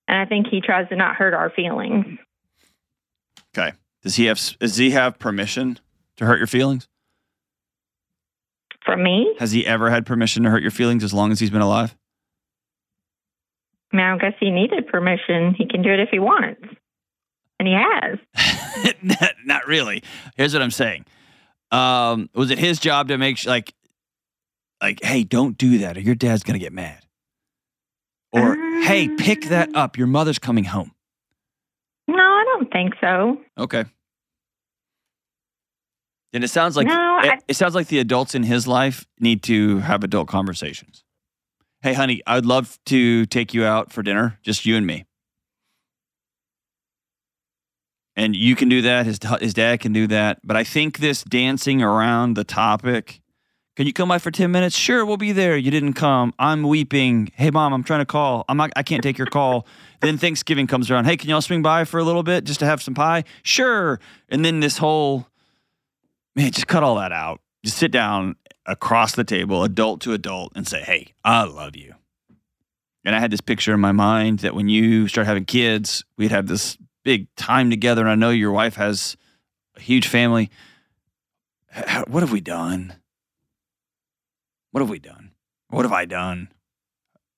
and 0.08 0.18
I 0.20 0.26
think 0.26 0.48
he 0.48 0.62
tries 0.62 0.90
to 0.90 0.96
not 0.96 1.16
hurt 1.16 1.34
our 1.34 1.50
feelings. 1.50 2.20
Okay. 3.58 3.72
Does 4.04 4.16
he 4.18 4.26
have 4.26 4.40
does 4.60 4.78
he 4.78 4.92
have 4.92 5.18
permission 5.18 5.80
to 6.18 6.26
hurt 6.26 6.38
your 6.38 6.48
feelings? 6.48 6.88
From 8.88 9.04
me, 9.04 9.36
Has 9.38 9.52
he 9.52 9.68
ever 9.68 9.90
had 9.90 10.06
permission 10.06 10.44
to 10.44 10.50
hurt 10.50 10.62
your 10.62 10.72
feelings 10.72 11.04
as 11.04 11.14
long 11.14 11.34
as 11.34 11.42
he's 11.42 11.50
been 11.50 11.62
alive? 11.62 11.94
I 13.92 13.98
mean, 13.98 14.06
I 14.06 14.18
guess 14.18 14.34
he 14.40 14.50
needed 14.50 14.88
permission. 14.88 15.54
He 15.58 15.68
can 15.68 15.82
do 15.82 15.92
it 15.92 16.00
if 16.00 16.08
he 16.10 16.20
wants, 16.20 16.62
and 17.60 17.68
he 17.68 17.76
has. 17.76 18.94
not, 19.02 19.34
not 19.46 19.68
really. 19.68 20.04
Here's 20.38 20.54
what 20.54 20.62
I'm 20.62 20.72
saying. 20.72 21.06
Um, 21.70 22.30
was 22.34 22.50
it 22.50 22.58
his 22.60 22.80
job 22.80 23.10
to 23.10 23.18
make 23.18 23.38
sh- 23.38 23.46
like, 23.48 23.74
like, 24.82 25.04
hey, 25.04 25.24
don't 25.26 25.58
do 25.58 25.80
that, 25.80 25.98
or 25.98 26.00
your 26.00 26.16
dad's 26.16 26.44
gonna 26.44 26.58
get 26.58 26.72
mad, 26.72 27.06
or 28.32 28.56
hey, 28.84 29.10
pick 29.18 29.50
that 29.50 29.76
up, 29.76 29.98
your 29.98 30.08
mother's 30.08 30.40
coming 30.40 30.64
home. 30.64 30.92
No, 32.08 32.16
I 32.16 32.44
don't 32.46 32.72
think 32.72 32.94
so. 33.02 33.42
Okay. 33.58 33.84
Then 36.34 36.44
it 36.44 36.50
sounds 36.50 36.76
like 36.76 36.88
No, 36.88 37.20
it, 37.24 37.30
I- 37.32 37.40
it 37.48 37.56
sounds 37.56 37.74
like 37.76 37.88
the 37.88 38.00
adults 38.00 38.36
in 38.36 38.44
his 38.44 38.68
life 38.68 39.06
need 39.20 39.44
to 39.44 39.80
have 39.80 40.04
adult 40.04 40.28
conversations. 40.28 41.04
Hey, 41.82 41.94
honey, 41.94 42.22
I'd 42.28 42.46
love 42.46 42.78
to 42.88 43.26
take 43.28 43.54
you 43.54 43.64
out 43.66 43.92
for 43.92 44.02
dinner, 44.04 44.40
just 44.44 44.66
you 44.66 44.76
and 44.76 44.86
me. 44.86 45.06
And 48.16 48.36
you 48.36 48.56
can 48.56 48.68
do 48.68 48.82
that. 48.82 49.06
His 49.06 49.20
his 49.40 49.54
dad 49.54 49.80
can 49.80 49.94
do 49.94 50.08
that. 50.08 50.40
But 50.44 50.58
I 50.58 50.64
think 50.64 50.98
this 50.98 51.24
dancing 51.24 51.84
around 51.84 52.34
the 52.34 52.44
topic. 52.44 53.22
Can 53.76 53.86
you 53.86 53.94
come 53.94 54.10
by 54.10 54.18
for 54.18 54.32
ten 54.32 54.52
minutes? 54.52 54.76
Sure, 54.76 55.06
we'll 55.06 55.18
be 55.18 55.32
there. 55.32 55.56
You 55.56 55.70
didn't 55.70 55.94
come. 55.94 56.34
I'm 56.40 56.64
weeping. 56.64 57.32
Hey, 57.36 57.52
mom, 57.52 57.74
I'm 57.74 57.84
trying 57.84 58.00
to 58.00 58.08
call. 58.08 58.44
I'm 58.50 58.58
not. 58.58 58.72
I 58.76 58.82
can't 58.82 59.04
take 59.04 59.20
your 59.20 59.28
call. 59.28 59.68
then 60.02 60.18
Thanksgiving 60.18 60.66
comes 60.66 60.90
around. 60.90 61.06
Hey, 61.06 61.16
can 61.16 61.30
y'all 61.30 61.42
swing 61.42 61.62
by 61.62 61.84
for 61.84 62.00
a 62.00 62.04
little 62.04 62.24
bit 62.24 62.44
just 62.44 62.60
to 62.62 62.66
have 62.66 62.82
some 62.82 62.96
pie? 62.96 63.24
Sure. 63.44 64.00
And 64.30 64.44
then 64.44 64.62
this 64.62 64.80
whole 64.80 65.28
man, 66.38 66.52
just 66.52 66.68
cut 66.68 66.84
all 66.84 66.96
that 66.96 67.12
out. 67.12 67.42
Just 67.66 67.78
sit 67.78 67.92
down 67.92 68.38
across 68.66 69.16
the 69.16 69.24
table, 69.24 69.64
adult 69.64 70.02
to 70.02 70.14
adult, 70.14 70.54
and 70.56 70.66
say, 70.66 70.82
Hey, 70.82 71.14
I 71.26 71.44
love 71.44 71.76
you. 71.76 71.96
And 73.04 73.16
I 73.16 73.20
had 73.20 73.32
this 73.32 73.42
picture 73.42 73.74
in 73.74 73.80
my 73.80 73.92
mind 73.92 74.40
that 74.40 74.54
when 74.54 74.70
you 74.70 75.08
start 75.08 75.28
having 75.28 75.46
kids, 75.46 76.06
we'd 76.18 76.32
have 76.32 76.48
this 76.48 76.78
big 77.04 77.34
time 77.36 77.70
together. 77.70 78.02
And 78.02 78.10
I 78.10 78.16
know 78.16 78.30
your 78.30 78.52
wife 78.52 78.76
has 78.76 79.18
a 79.76 79.82
huge 79.82 80.08
family. 80.08 80.50
What 82.08 82.22
have 82.22 82.32
we 82.32 82.42
done? 82.42 82.94
What 84.72 84.82
have 84.82 84.90
we 84.90 85.00
done? 85.00 85.32
What 85.70 85.86
have 85.86 85.94
I 85.94 86.06
done? 86.06 86.50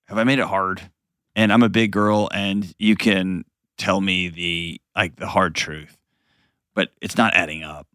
Have 0.07 0.17
I 0.17 0.23
made 0.23 0.39
it 0.39 0.45
hard? 0.45 0.89
And 1.35 1.53
I'm 1.53 1.63
a 1.63 1.69
big 1.69 1.91
girl, 1.91 2.29
and 2.33 2.73
you 2.79 2.95
can 2.95 3.45
tell 3.77 4.01
me 4.01 4.27
the 4.27 4.81
like 4.95 5.17
the 5.17 5.27
hard 5.27 5.55
truth, 5.55 5.97
but 6.73 6.89
it's 7.01 7.15
not 7.15 7.33
adding 7.35 7.63
up. 7.63 7.88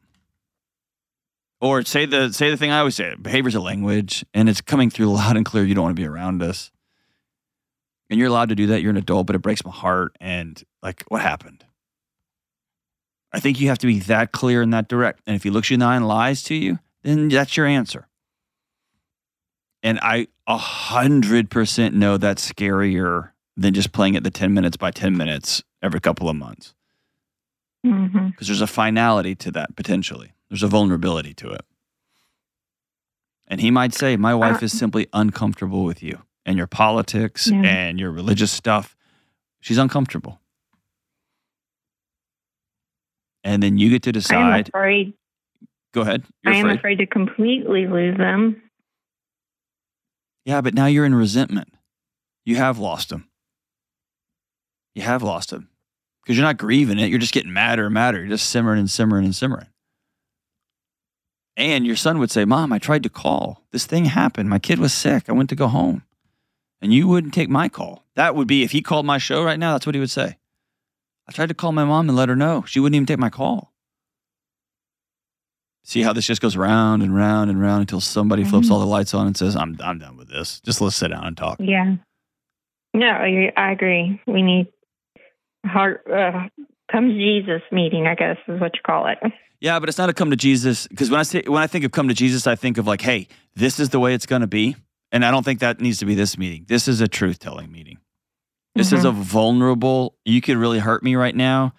Or 1.61 1.83
say 1.83 2.05
the 2.05 2.33
say 2.33 2.51
the 2.51 2.57
thing 2.57 2.71
I 2.71 2.81
always 2.81 2.97
say: 2.97 3.15
behavior's 3.21 3.55
a 3.55 3.61
language, 3.61 4.25
and 4.35 4.49
it's 4.49 4.61
coming 4.61 4.91
through 4.91 5.07
loud 5.13 5.37
and 5.37 5.47
clear. 5.47 5.65
You 5.65 5.75
don't 5.75 5.85
want 5.85 5.97
to 5.97 6.03
be 6.03 6.07
around 6.07 6.43
us, 6.43 6.71
and 8.11 8.19
you're 8.19 8.29
allowed 8.29 8.51
to 8.51 8.55
do 8.55 8.67
that. 8.69 8.83
You're 8.83 8.91
an 8.91 8.97
adult, 8.97 9.27
but 9.27 9.37
it 9.37 9.41
breaks 9.43 9.65
my 9.65 9.71
heart. 9.71 10.17
And 10.21 10.63
like, 10.83 11.05
what 11.09 11.23
happened? 11.23 11.65
I 13.33 13.41
think 13.41 13.61
you 13.61 13.69
have 13.69 13.79
to 13.79 13.87
be 13.87 13.99
that 14.01 14.31
clear 14.33 14.63
and 14.63 14.73
that 14.73 14.89
direct. 14.89 15.21
And 15.27 15.35
if 15.35 15.43
he 15.43 15.51
looks 15.51 15.71
you 15.71 15.75
in 15.75 15.81
the 15.81 15.87
eye 15.87 15.97
and 15.97 16.07
lies 16.07 16.43
to 16.45 16.55
you, 16.55 16.79
then 17.03 17.29
that's 17.29 17.57
your 17.57 17.67
answer. 17.67 18.09
And 19.83 19.99
I 20.01 20.29
a 20.47 20.57
hundred 20.57 21.51
percent 21.51 21.95
know 21.95 22.17
that's 22.17 22.51
scarier 22.51 23.31
than 23.57 23.75
just 23.75 23.93
playing 23.93 24.15
it 24.15 24.23
the 24.25 24.31
ten 24.31 24.53
minutes 24.55 24.77
by 24.77 24.91
ten 24.91 25.17
minutes 25.17 25.63
every 25.83 26.01
couple 26.01 26.29
of 26.29 26.37
months 26.37 26.75
hmm 27.85 28.29
because 28.29 28.49
there's 28.49 28.61
a 28.61 28.67
finality 28.67 29.35
to 29.35 29.51
that 29.51 29.77
potentially. 29.77 30.34
There's 30.51 30.63
a 30.63 30.69
vulnerability 30.69 31.35
to 31.35 31.51
it. 31.51 31.65
And 33.47 33.61
he 33.61 33.71
might 33.71 33.93
say, 33.95 34.17
My 34.17 34.35
wife 34.35 34.63
uh. 34.63 34.67
is 34.67 34.77
simply 34.79 35.07
uncomfortable 35.13 35.85
with 35.85 36.03
you 36.03 36.23
and 36.47 36.57
your 36.57 36.67
politics 36.67 37.49
Yeah. 37.51 37.63
and 37.63 37.99
your 37.99 38.11
religious 38.11 38.51
stuff. 38.53 38.97
She's 39.61 39.79
uncomfortable. 39.79 40.41
And 43.43 43.63
then 43.63 43.77
you 43.79 43.91
get 43.91 44.03
to 44.05 44.13
decide. 44.13 44.39
I'm 44.39 44.61
afraid. 44.81 45.15
Go 45.93 46.01
ahead. 46.01 46.25
You're 46.43 46.55
I 46.55 46.57
am 46.57 46.67
afraid. 46.67 46.79
afraid 46.79 46.99
to 46.99 47.07
completely 47.07 47.87
lose 47.87 48.17
them. 48.17 48.63
Yeah, 50.45 50.61
but 50.61 50.75
now 50.75 50.87
you're 50.87 51.05
in 51.05 51.15
resentment. 51.15 51.69
You 52.45 52.57
have 52.57 52.79
lost 52.79 53.09
them. 53.11 53.29
You 54.95 55.03
have 55.03 55.23
lost 55.23 55.51
them 55.51 55.69
because 56.23 56.37
you're 56.37 56.47
not 56.47 56.59
grieving 56.59 56.99
it. 56.99 57.09
You're 57.11 57.19
just 57.19 57.33
getting 57.35 57.53
madder 57.53 57.87
and 57.87 57.95
madder. 57.95 58.19
You're 58.21 58.29
just 58.29 58.51
simmering 58.51 58.79
and 58.79 58.91
simmering 58.91 59.25
and 59.25 59.35
simmering. 59.35 59.67
And 61.57 61.87
your 61.87 61.97
son 61.97 62.19
would 62.19 62.31
say, 62.33 62.45
Mom, 62.45 62.73
I 62.73 62.79
tried 62.79 63.03
to 63.05 63.09
call. 63.09 63.63
This 63.71 63.87
thing 63.87 64.07
happened. 64.07 64.49
My 64.51 64.59
kid 64.59 64.79
was 64.81 64.93
sick. 64.93 65.29
I 65.29 65.33
went 65.33 65.49
to 65.51 65.57
go 65.57 65.69
home. 65.69 66.03
And 66.83 66.93
you 66.93 67.07
wouldn't 67.07 67.33
take 67.33 67.49
my 67.49 67.69
call. 67.69 68.05
That 68.17 68.35
would 68.35 68.49
be, 68.49 68.63
if 68.65 68.73
he 68.73 68.83
called 68.83 69.07
my 69.07 69.19
show 69.19 69.43
right 69.45 69.59
now, 69.59 69.73
that's 69.73 69.87
what 69.87 69.95
he 69.95 70.01
would 70.01 70.11
say. 70.11 70.37
I 71.29 71.33
tried 71.33 71.49
to 71.49 71.55
call 71.55 71.73
my 71.73 71.85
mom 71.85 72.09
and 72.09 72.17
let 72.19 72.29
her 72.29 72.37
know. 72.37 72.65
She 72.67 72.81
wouldn't 72.81 72.97
even 72.97 73.07
take 73.07 73.19
my 73.19 73.31
call. 73.31 73.73
See 75.85 76.03
how 76.03 76.13
this 76.13 76.27
just 76.27 76.41
goes 76.43 76.57
round 76.57 77.03
and 77.03 77.15
round 77.15 77.51
and 77.51 77.61
round 77.61 77.83
until 77.83 78.01
somebody 78.01 78.43
flips 78.45 78.69
Mhm. 78.69 78.73
all 78.73 78.81
the 78.81 78.87
lights 78.87 79.15
on 79.15 79.27
and 79.27 79.37
says, 79.37 79.55
I'm, 79.55 79.77
I'm 79.83 79.99
done 79.99 80.17
with 80.17 80.29
this. 80.29 80.61
Just 80.61 80.81
let's 80.81 80.97
sit 80.97 81.09
down 81.09 81.25
and 81.25 81.37
talk. 81.37 81.59
Yeah. 81.61 81.97
No, 82.95 83.07
I 83.07 83.53
I 83.57 83.73
agree. 83.73 84.21
We 84.27 84.43
need 84.43 84.69
heart 85.67 86.07
uh, 86.11 86.49
come 86.91 87.11
Jesus 87.11 87.61
meeting. 87.73 88.07
I 88.07 88.15
guess 88.15 88.37
is 88.49 88.61
what 88.61 88.75
you 88.75 88.81
call 88.87 89.09
it. 89.09 89.19
Yeah, 89.61 89.79
but 89.79 89.89
it's 89.89 89.99
not 89.99 90.09
a 90.09 90.13
come 90.13 90.31
to 90.31 90.37
Jesus 90.37 90.87
because 90.89 91.11
when 91.11 91.21
I 91.21 91.23
say 91.23 91.43
when 91.47 91.63
I 91.63 91.67
think 91.67 91.85
of 91.85 91.93
come 91.93 92.09
to 92.09 92.15
Jesus, 92.15 92.47
I 92.47 92.55
think 92.55 92.79
of 92.79 92.87
like, 92.87 93.01
hey, 93.01 93.29
this 93.55 93.81
is 93.81 93.89
the 93.91 94.01
way 94.01 94.15
it's 94.15 94.27
going 94.27 94.43
to 94.43 94.47
be, 94.47 94.77
and 95.13 95.25
I 95.25 95.31
don't 95.31 95.45
think 95.45 95.61
that 95.61 95.81
needs 95.81 95.99
to 95.99 96.07
be 96.07 96.15
this 96.15 96.37
meeting. 96.37 96.65
This 96.69 96.89
is 96.89 97.01
a 97.01 97.09
truth 97.09 97.39
telling 97.39 97.73
meeting. 97.73 97.99
This 98.75 98.93
is 98.93 99.05
a 99.05 99.09
mm-hmm. 99.09 99.23
vulnerable. 99.23 100.17
You 100.25 100.41
could 100.41 100.57
really 100.57 100.81
hurt 100.81 101.03
me 101.03 101.15
right 101.15 101.35
now, 101.35 101.75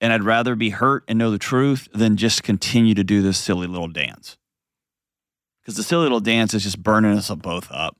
and 0.00 0.12
I'd 0.12 0.22
rather 0.22 0.54
be 0.54 0.70
hurt 0.70 1.04
and 1.08 1.18
know 1.18 1.30
the 1.30 1.38
truth 1.38 1.88
than 1.94 2.16
just 2.16 2.42
continue 2.42 2.94
to 2.94 3.02
do 3.02 3.22
this 3.22 3.38
silly 3.38 3.66
little 3.66 3.88
dance. 3.88 4.36
Because 5.62 5.76
the 5.76 5.82
silly 5.82 6.02
little 6.02 6.20
dance 6.20 6.52
is 6.52 6.62
just 6.62 6.82
burning 6.82 7.16
us 7.16 7.30
both 7.30 7.72
up. 7.72 7.96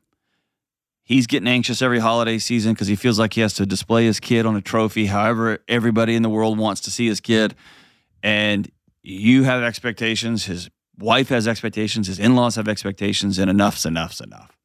He's 1.03 1.27
getting 1.27 1.49
anxious 1.49 1.81
every 1.81 1.99
holiday 1.99 2.39
season 2.39 2.75
because 2.75 2.87
he 2.87 2.97
feels 2.97 3.19
like 3.19 3.35
he 3.35 3.41
has 3.41 3.55
to 3.55 3.67
display 3.67 4.05
his 4.05 4.21
kid 4.21 4.45
on 4.45 4.57
a 4.57 4.61
trophy, 4.61 5.07
however 5.07 5.59
everybody 5.67 6.15
in 6.15 6.23
the 6.23 6.31
world 6.31 6.59
wants 6.59 6.83
to 6.83 6.91
see 6.91 7.07
his 7.07 7.21
kid, 7.21 7.55
and 8.23 8.71
you 9.05 9.45
have 9.45 9.63
expectations, 9.63 10.47
his 10.47 10.71
wife 10.99 11.29
has 11.29 11.47
expectations, 11.47 12.07
his 12.07 12.19
in 12.19 12.35
laws 12.35 12.57
have 12.57 12.69
expectations, 12.69 13.39
and 13.39 13.51
enough's 13.51 13.85
enough's 13.85 14.21
enough. 14.21 14.57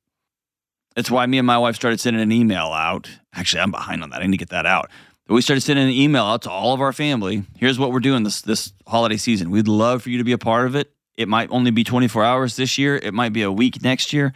That's 0.95 1.11
why 1.11 1.25
me 1.25 1.37
and 1.37 1.45
my 1.45 1.57
wife 1.57 1.75
started 1.75 1.99
sending 1.99 2.21
an 2.21 2.31
email 2.31 2.67
out. 2.67 3.09
Actually, 3.33 3.61
I'm 3.61 3.71
behind 3.71 4.01
on 4.01 4.09
that. 4.09 4.21
I 4.21 4.25
need 4.25 4.31
to 4.31 4.37
get 4.37 4.49
that 4.49 4.65
out. 4.65 4.89
But 5.27 5.35
we 5.35 5.41
started 5.41 5.61
sending 5.61 5.85
an 5.85 5.93
email 5.93 6.23
out 6.23 6.41
to 6.43 6.49
all 6.49 6.73
of 6.73 6.81
our 6.81 6.93
family. 6.93 7.43
Here's 7.57 7.77
what 7.77 7.91
we're 7.91 7.99
doing 7.99 8.23
this 8.23 8.41
this 8.41 8.73
holiday 8.87 9.17
season. 9.17 9.51
We'd 9.51 9.67
love 9.67 10.01
for 10.01 10.09
you 10.09 10.17
to 10.17 10.23
be 10.23 10.31
a 10.31 10.37
part 10.37 10.65
of 10.65 10.75
it. 10.75 10.91
It 11.17 11.27
might 11.27 11.51
only 11.51 11.71
be 11.71 11.83
24 11.83 12.23
hours 12.23 12.55
this 12.55 12.77
year. 12.77 12.95
It 12.95 13.13
might 13.13 13.33
be 13.33 13.43
a 13.43 13.51
week 13.51 13.83
next 13.83 14.13
year, 14.13 14.33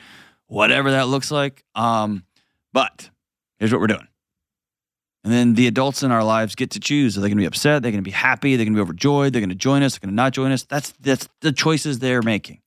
whatever 0.47 0.91
that 0.91 1.07
looks 1.07 1.31
like. 1.31 1.63
Um, 1.75 2.25
but 2.73 3.09
here's 3.57 3.71
what 3.71 3.79
we're 3.79 3.87
doing. 3.87 4.07
And 5.23 5.31
then 5.31 5.53
the 5.53 5.67
adults 5.67 6.03
in 6.03 6.11
our 6.11 6.23
lives 6.23 6.53
get 6.53 6.71
to 6.71 6.79
choose. 6.79 7.17
Are 7.17 7.21
they 7.21 7.27
going 7.27 7.37
to 7.37 7.41
be 7.41 7.47
upset? 7.47 7.81
They're 7.81 7.91
going 7.91 8.03
to 8.03 8.07
be 8.07 8.11
happy. 8.11 8.55
They're 8.55 8.65
going 8.65 8.73
to 8.73 8.77
be 8.77 8.81
overjoyed. 8.81 9.31
They're 9.31 9.41
going 9.41 9.49
to 9.49 9.55
join 9.55 9.81
us. 9.81 9.93
They're 9.93 10.07
going 10.07 10.11
to 10.11 10.15
not 10.15 10.33
join 10.33 10.51
us. 10.51 10.63
That's 10.63 10.91
that's 10.99 11.29
the 11.39 11.53
choices 11.53 11.99
they're 11.99 12.21
making. 12.21 12.59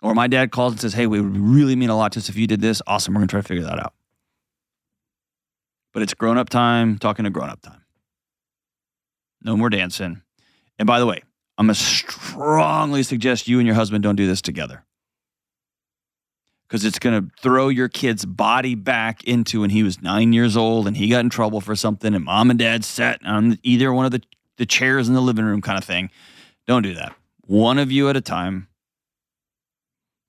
Or 0.00 0.14
my 0.14 0.28
dad 0.28 0.52
calls 0.52 0.74
and 0.74 0.80
says, 0.80 0.94
"Hey, 0.94 1.06
we 1.06 1.20
would 1.20 1.36
really 1.36 1.74
mean 1.74 1.90
a 1.90 1.96
lot 1.96 2.12
to 2.12 2.20
us 2.20 2.28
if 2.28 2.36
you 2.36 2.46
did 2.46 2.60
this. 2.60 2.80
Awesome. 2.86 3.14
We're 3.14 3.20
going 3.20 3.28
to 3.28 3.32
try 3.32 3.40
to 3.40 3.48
figure 3.48 3.64
that 3.64 3.80
out." 3.80 3.94
But 5.92 6.02
it's 6.02 6.14
grown 6.14 6.38
up 6.38 6.50
time, 6.50 6.98
talking 6.98 7.24
to 7.24 7.30
grown 7.30 7.50
up 7.50 7.62
time. 7.62 7.84
No 9.42 9.56
more 9.56 9.70
dancing. 9.70 10.22
And 10.78 10.86
by 10.86 11.00
the 11.00 11.06
way, 11.06 11.22
I'm 11.58 11.66
going 11.66 11.74
to 11.74 11.80
strongly 11.80 13.02
suggest 13.02 13.48
you 13.48 13.58
and 13.58 13.66
your 13.66 13.74
husband 13.74 14.02
don't 14.02 14.16
do 14.16 14.26
this 14.26 14.42
together 14.42 14.84
because 16.66 16.84
it's 16.84 16.98
going 16.98 17.22
to 17.22 17.30
throw 17.40 17.68
your 17.68 17.88
kid's 17.88 18.24
body 18.24 18.74
back 18.74 19.22
into 19.24 19.60
when 19.60 19.70
he 19.70 19.82
was 19.82 20.02
nine 20.02 20.32
years 20.32 20.56
old 20.56 20.86
and 20.86 20.96
he 20.96 21.08
got 21.08 21.20
in 21.20 21.30
trouble 21.30 21.60
for 21.60 21.76
something 21.76 22.14
and 22.14 22.24
mom 22.24 22.50
and 22.50 22.58
dad 22.58 22.84
sat 22.84 23.20
on 23.24 23.58
either 23.62 23.92
one 23.92 24.04
of 24.04 24.10
the, 24.10 24.22
the 24.56 24.66
chairs 24.66 25.08
in 25.08 25.14
the 25.14 25.20
living 25.20 25.44
room 25.44 25.62
kind 25.62 25.78
of 25.78 25.84
thing. 25.84 26.10
Don't 26.66 26.82
do 26.82 26.94
that. 26.94 27.14
One 27.42 27.78
of 27.78 27.92
you 27.92 28.08
at 28.08 28.16
a 28.16 28.20
time. 28.20 28.68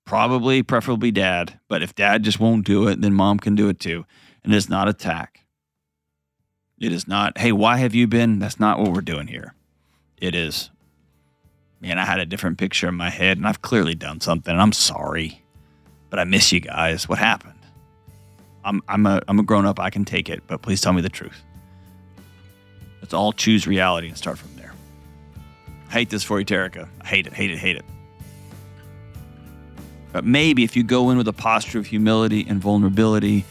Probably, 0.04 0.62
preferably 0.62 1.10
dad. 1.10 1.58
But 1.68 1.82
if 1.82 1.94
dad 1.94 2.22
just 2.22 2.40
won't 2.40 2.64
do 2.64 2.86
it, 2.88 3.00
then 3.00 3.12
mom 3.12 3.38
can 3.38 3.54
do 3.54 3.68
it 3.68 3.80
too. 3.80 4.06
And 4.44 4.54
it's 4.54 4.68
not 4.68 4.88
attack. 4.88 5.44
It 6.78 6.92
is 6.92 7.08
not, 7.08 7.36
hey, 7.38 7.50
why 7.50 7.78
have 7.78 7.94
you 7.94 8.06
been? 8.06 8.38
That's 8.38 8.60
not 8.60 8.78
what 8.78 8.92
we're 8.92 9.00
doing 9.00 9.26
here. 9.26 9.54
It 10.16 10.34
is, 10.34 10.70
man, 11.80 11.98
I 11.98 12.04
had 12.04 12.20
a 12.20 12.26
different 12.26 12.58
picture 12.58 12.88
in 12.88 12.94
my 12.94 13.10
head 13.10 13.36
and 13.36 13.46
I've 13.46 13.62
clearly 13.62 13.96
done 13.96 14.20
something. 14.20 14.56
I'm 14.56 14.72
sorry 14.72 15.42
but 16.10 16.18
I 16.18 16.24
miss 16.24 16.52
you 16.52 16.60
guys. 16.60 17.08
What 17.08 17.18
happened? 17.18 17.54
I'm 18.64 18.82
I'm 18.88 19.06
a 19.06 19.20
I'm 19.28 19.38
a 19.38 19.42
grown 19.42 19.66
up. 19.66 19.80
I 19.80 19.90
can 19.90 20.04
take 20.04 20.28
it, 20.28 20.42
but 20.46 20.62
please 20.62 20.80
tell 20.80 20.92
me 20.92 21.00
the 21.00 21.08
truth. 21.08 21.42
Let's 23.00 23.14
all 23.14 23.32
choose 23.32 23.66
reality 23.66 24.08
and 24.08 24.16
start 24.16 24.38
from 24.38 24.54
there. 24.56 24.72
I 25.88 25.92
hate 25.92 26.10
this 26.10 26.22
for 26.22 26.38
you, 26.38 26.44
Terica. 26.44 26.88
I 27.00 27.06
hate 27.06 27.26
it, 27.26 27.32
hate 27.32 27.50
it, 27.50 27.58
hate 27.58 27.76
it. 27.76 27.84
But 30.12 30.24
maybe 30.24 30.64
if 30.64 30.76
you 30.76 30.82
go 30.82 31.10
in 31.10 31.16
with 31.16 31.28
a 31.28 31.32
posture 31.32 31.78
of 31.78 31.86
humility 31.86 32.44
and 32.48 32.60
vulnerability, 32.60 33.44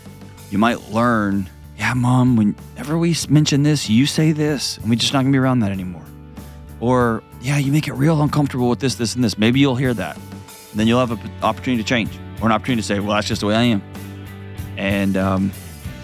you 0.52 0.58
might 0.58 0.92
learn, 0.92 1.50
yeah, 1.78 1.94
mom, 1.94 2.36
whenever 2.36 2.98
we 2.98 3.16
mention 3.30 3.64
this, 3.64 3.90
you 3.90 4.06
say 4.06 4.32
this, 4.32 4.78
and 4.78 4.90
we're 4.90 4.96
just 4.96 5.14
not 5.14 5.22
gonna 5.22 5.32
be 5.32 5.38
around 5.38 5.60
that 5.60 5.72
anymore. 5.72 6.06
Or, 6.80 7.24
yeah, 7.42 7.58
you 7.58 7.72
make 7.72 7.88
it 7.88 7.94
real 7.94 8.22
uncomfortable 8.22 8.70
with 8.70 8.80
this, 8.80 8.96
this, 8.96 9.16
and 9.16 9.24
this. 9.24 9.38
Maybe 9.38 9.60
you'll 9.60 9.76
hear 9.76 9.94
that. 9.94 10.16
And 10.16 10.80
then 10.80 10.88
you'll 10.88 11.00
have 11.00 11.12
an 11.12 11.32
opportunity 11.42 11.82
to 11.82 11.88
change 11.88 12.12
or 12.42 12.48
an 12.48 12.52
opportunity 12.52 12.82
to 12.82 12.88
say, 12.88 13.00
well, 13.00 13.16
that's 13.16 13.28
just 13.28 13.42
the 13.42 13.48
way 13.48 13.56
I 13.56 13.64
am. 13.64 13.82
And 14.78 15.18
um, 15.18 15.52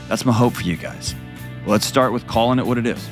that's 0.07 0.25
my 0.25 0.33
hope 0.33 0.53
for 0.53 0.63
you 0.63 0.75
guys. 0.75 1.15
Let's 1.65 1.85
start 1.85 2.11
with 2.11 2.27
calling 2.27 2.59
it 2.59 2.65
what 2.65 2.77
it 2.77 2.85
is. 2.85 3.07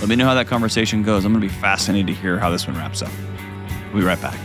Let 0.00 0.08
me 0.08 0.16
know 0.16 0.26
how 0.26 0.34
that 0.34 0.46
conversation 0.46 1.02
goes. 1.02 1.24
I'm 1.24 1.32
going 1.32 1.42
to 1.42 1.48
be 1.48 1.60
fascinated 1.60 2.06
to 2.08 2.14
hear 2.14 2.38
how 2.38 2.50
this 2.50 2.66
one 2.66 2.76
wraps 2.76 3.02
up. 3.02 3.10
We'll 3.92 4.02
be 4.02 4.06
right 4.06 4.20
back. 4.20 4.38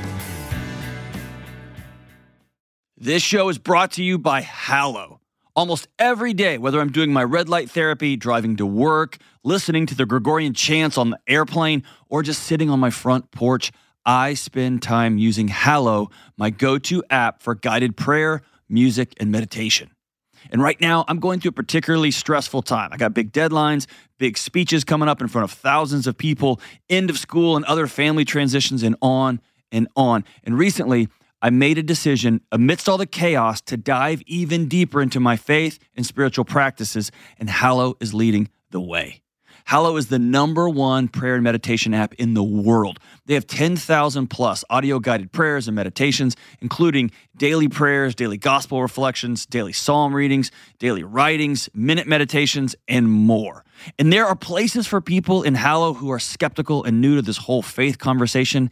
This 2.97 3.21
show 3.21 3.49
is 3.49 3.57
brought 3.57 3.91
to 3.93 4.03
you 4.03 4.17
by 4.17 4.41
Hallow. 4.41 5.19
Almost 5.55 5.87
every 5.99 6.33
day, 6.33 6.57
whether 6.57 6.79
I'm 6.79 6.91
doing 6.91 7.13
my 7.13 7.23
red 7.23 7.49
light 7.49 7.69
therapy, 7.69 8.15
driving 8.15 8.55
to 8.55 8.65
work, 8.65 9.17
listening 9.43 9.85
to 9.87 9.95
the 9.95 10.05
Gregorian 10.05 10.53
chants 10.53 10.97
on 10.97 11.11
the 11.11 11.19
airplane, 11.27 11.83
or 12.09 12.23
just 12.23 12.43
sitting 12.43 12.71
on 12.71 12.79
my 12.79 12.89
front 12.89 13.29
porch, 13.29 13.71
I 14.05 14.33
spend 14.33 14.81
time 14.81 15.17
using 15.17 15.47
Hallow, 15.47 16.09
my 16.37 16.49
go 16.49 16.77
to 16.77 17.03
app 17.09 17.41
for 17.41 17.55
guided 17.55 17.95
prayer, 17.95 18.41
music, 18.67 19.13
and 19.19 19.31
meditation. 19.31 19.91
And 20.51 20.61
right 20.61 20.79
now, 20.81 21.05
I'm 21.07 21.19
going 21.19 21.39
through 21.39 21.49
a 21.49 21.53
particularly 21.53 22.11
stressful 22.11 22.63
time. 22.63 22.89
I 22.91 22.97
got 22.97 23.13
big 23.13 23.31
deadlines, 23.31 23.87
big 24.17 24.37
speeches 24.37 24.83
coming 24.83 25.07
up 25.07 25.21
in 25.21 25.27
front 25.27 25.43
of 25.43 25.51
thousands 25.57 26.05
of 26.05 26.17
people, 26.17 26.59
end 26.89 27.09
of 27.09 27.17
school 27.17 27.55
and 27.55 27.63
other 27.65 27.87
family 27.87 28.25
transitions, 28.25 28.83
and 28.83 28.95
on 29.01 29.39
and 29.71 29.87
on. 29.95 30.25
And 30.43 30.57
recently, 30.57 31.07
I 31.41 31.49
made 31.49 31.77
a 31.77 31.83
decision 31.83 32.41
amidst 32.51 32.87
all 32.87 32.97
the 32.97 33.05
chaos 33.05 33.61
to 33.61 33.77
dive 33.77 34.21
even 34.25 34.67
deeper 34.67 35.01
into 35.01 35.19
my 35.19 35.35
faith 35.35 35.79
and 35.95 36.05
spiritual 36.05 36.45
practices, 36.45 37.11
and 37.39 37.49
Hallow 37.49 37.95
is 37.99 38.13
leading 38.13 38.49
the 38.69 38.81
way. 38.81 39.22
Hallow 39.65 39.97
is 39.97 40.07
the 40.07 40.19
number 40.19 40.67
one 40.67 41.07
prayer 41.07 41.35
and 41.35 41.43
meditation 41.43 41.93
app 41.93 42.13
in 42.15 42.33
the 42.33 42.43
world. 42.43 42.99
They 43.25 43.33
have 43.33 43.47
10,000 43.47 44.27
plus 44.27 44.63
audio 44.69 44.99
guided 44.99 45.31
prayers 45.31 45.67
and 45.67 45.75
meditations, 45.75 46.35
including 46.61 47.11
daily 47.37 47.67
prayers, 47.67 48.15
daily 48.15 48.37
gospel 48.37 48.81
reflections, 48.81 49.45
daily 49.45 49.73
psalm 49.73 50.13
readings, 50.13 50.51
daily 50.79 51.03
writings, 51.03 51.69
minute 51.73 52.07
meditations, 52.07 52.75
and 52.87 53.09
more. 53.09 53.63
And 53.97 54.11
there 54.11 54.25
are 54.25 54.35
places 54.35 54.87
for 54.87 55.01
people 55.01 55.43
in 55.43 55.55
Hallow 55.55 55.93
who 55.93 56.11
are 56.11 56.19
skeptical 56.19 56.83
and 56.83 57.01
new 57.01 57.15
to 57.15 57.21
this 57.21 57.37
whole 57.37 57.61
faith 57.61 57.97
conversation. 57.97 58.69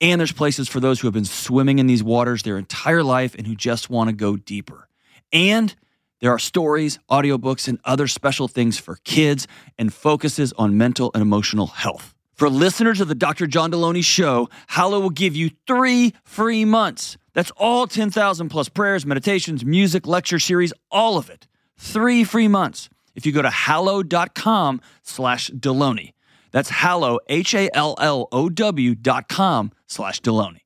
And 0.00 0.20
there's 0.20 0.32
places 0.32 0.68
for 0.68 0.80
those 0.80 1.00
who 1.00 1.08
have 1.08 1.14
been 1.14 1.24
swimming 1.24 1.78
in 1.78 1.86
these 1.86 2.02
waters 2.02 2.42
their 2.42 2.58
entire 2.58 3.02
life 3.02 3.34
and 3.34 3.46
who 3.46 3.56
just 3.56 3.90
want 3.90 4.08
to 4.08 4.14
go 4.14 4.36
deeper. 4.36 4.88
And 5.32 5.74
there 6.20 6.32
are 6.32 6.38
stories, 6.38 6.98
audiobooks, 7.10 7.68
and 7.68 7.78
other 7.84 8.06
special 8.06 8.48
things 8.48 8.78
for 8.78 8.96
kids 9.04 9.46
and 9.78 9.92
focuses 9.92 10.52
on 10.54 10.76
mental 10.76 11.10
and 11.14 11.22
emotional 11.22 11.66
health. 11.68 12.14
For 12.34 12.48
listeners 12.48 13.00
of 13.00 13.08
the 13.08 13.14
Dr. 13.14 13.46
John 13.46 13.72
Delony 13.72 14.04
Show, 14.04 14.48
Hallow 14.68 15.00
will 15.00 15.10
give 15.10 15.34
you 15.34 15.50
three 15.66 16.14
free 16.24 16.64
months. 16.64 17.16
That's 17.34 17.50
all 17.56 17.86
10,000 17.86 18.48
plus 18.48 18.68
prayers, 18.68 19.04
meditations, 19.04 19.64
music, 19.64 20.06
lecture 20.06 20.38
series, 20.38 20.72
all 20.90 21.18
of 21.18 21.30
it. 21.30 21.46
Three 21.76 22.24
free 22.24 22.48
months. 22.48 22.88
If 23.14 23.26
you 23.26 23.32
go 23.32 23.42
to 23.42 23.50
hallow.com 23.50 24.80
slash 25.02 25.50
Delony. 25.50 26.12
That's 26.52 26.70
hallow, 26.70 27.18
H-A-L-L-O-W 27.28 28.94
dot 28.94 29.28
com 29.28 29.72
slash 29.86 30.20
Delony. 30.20 30.60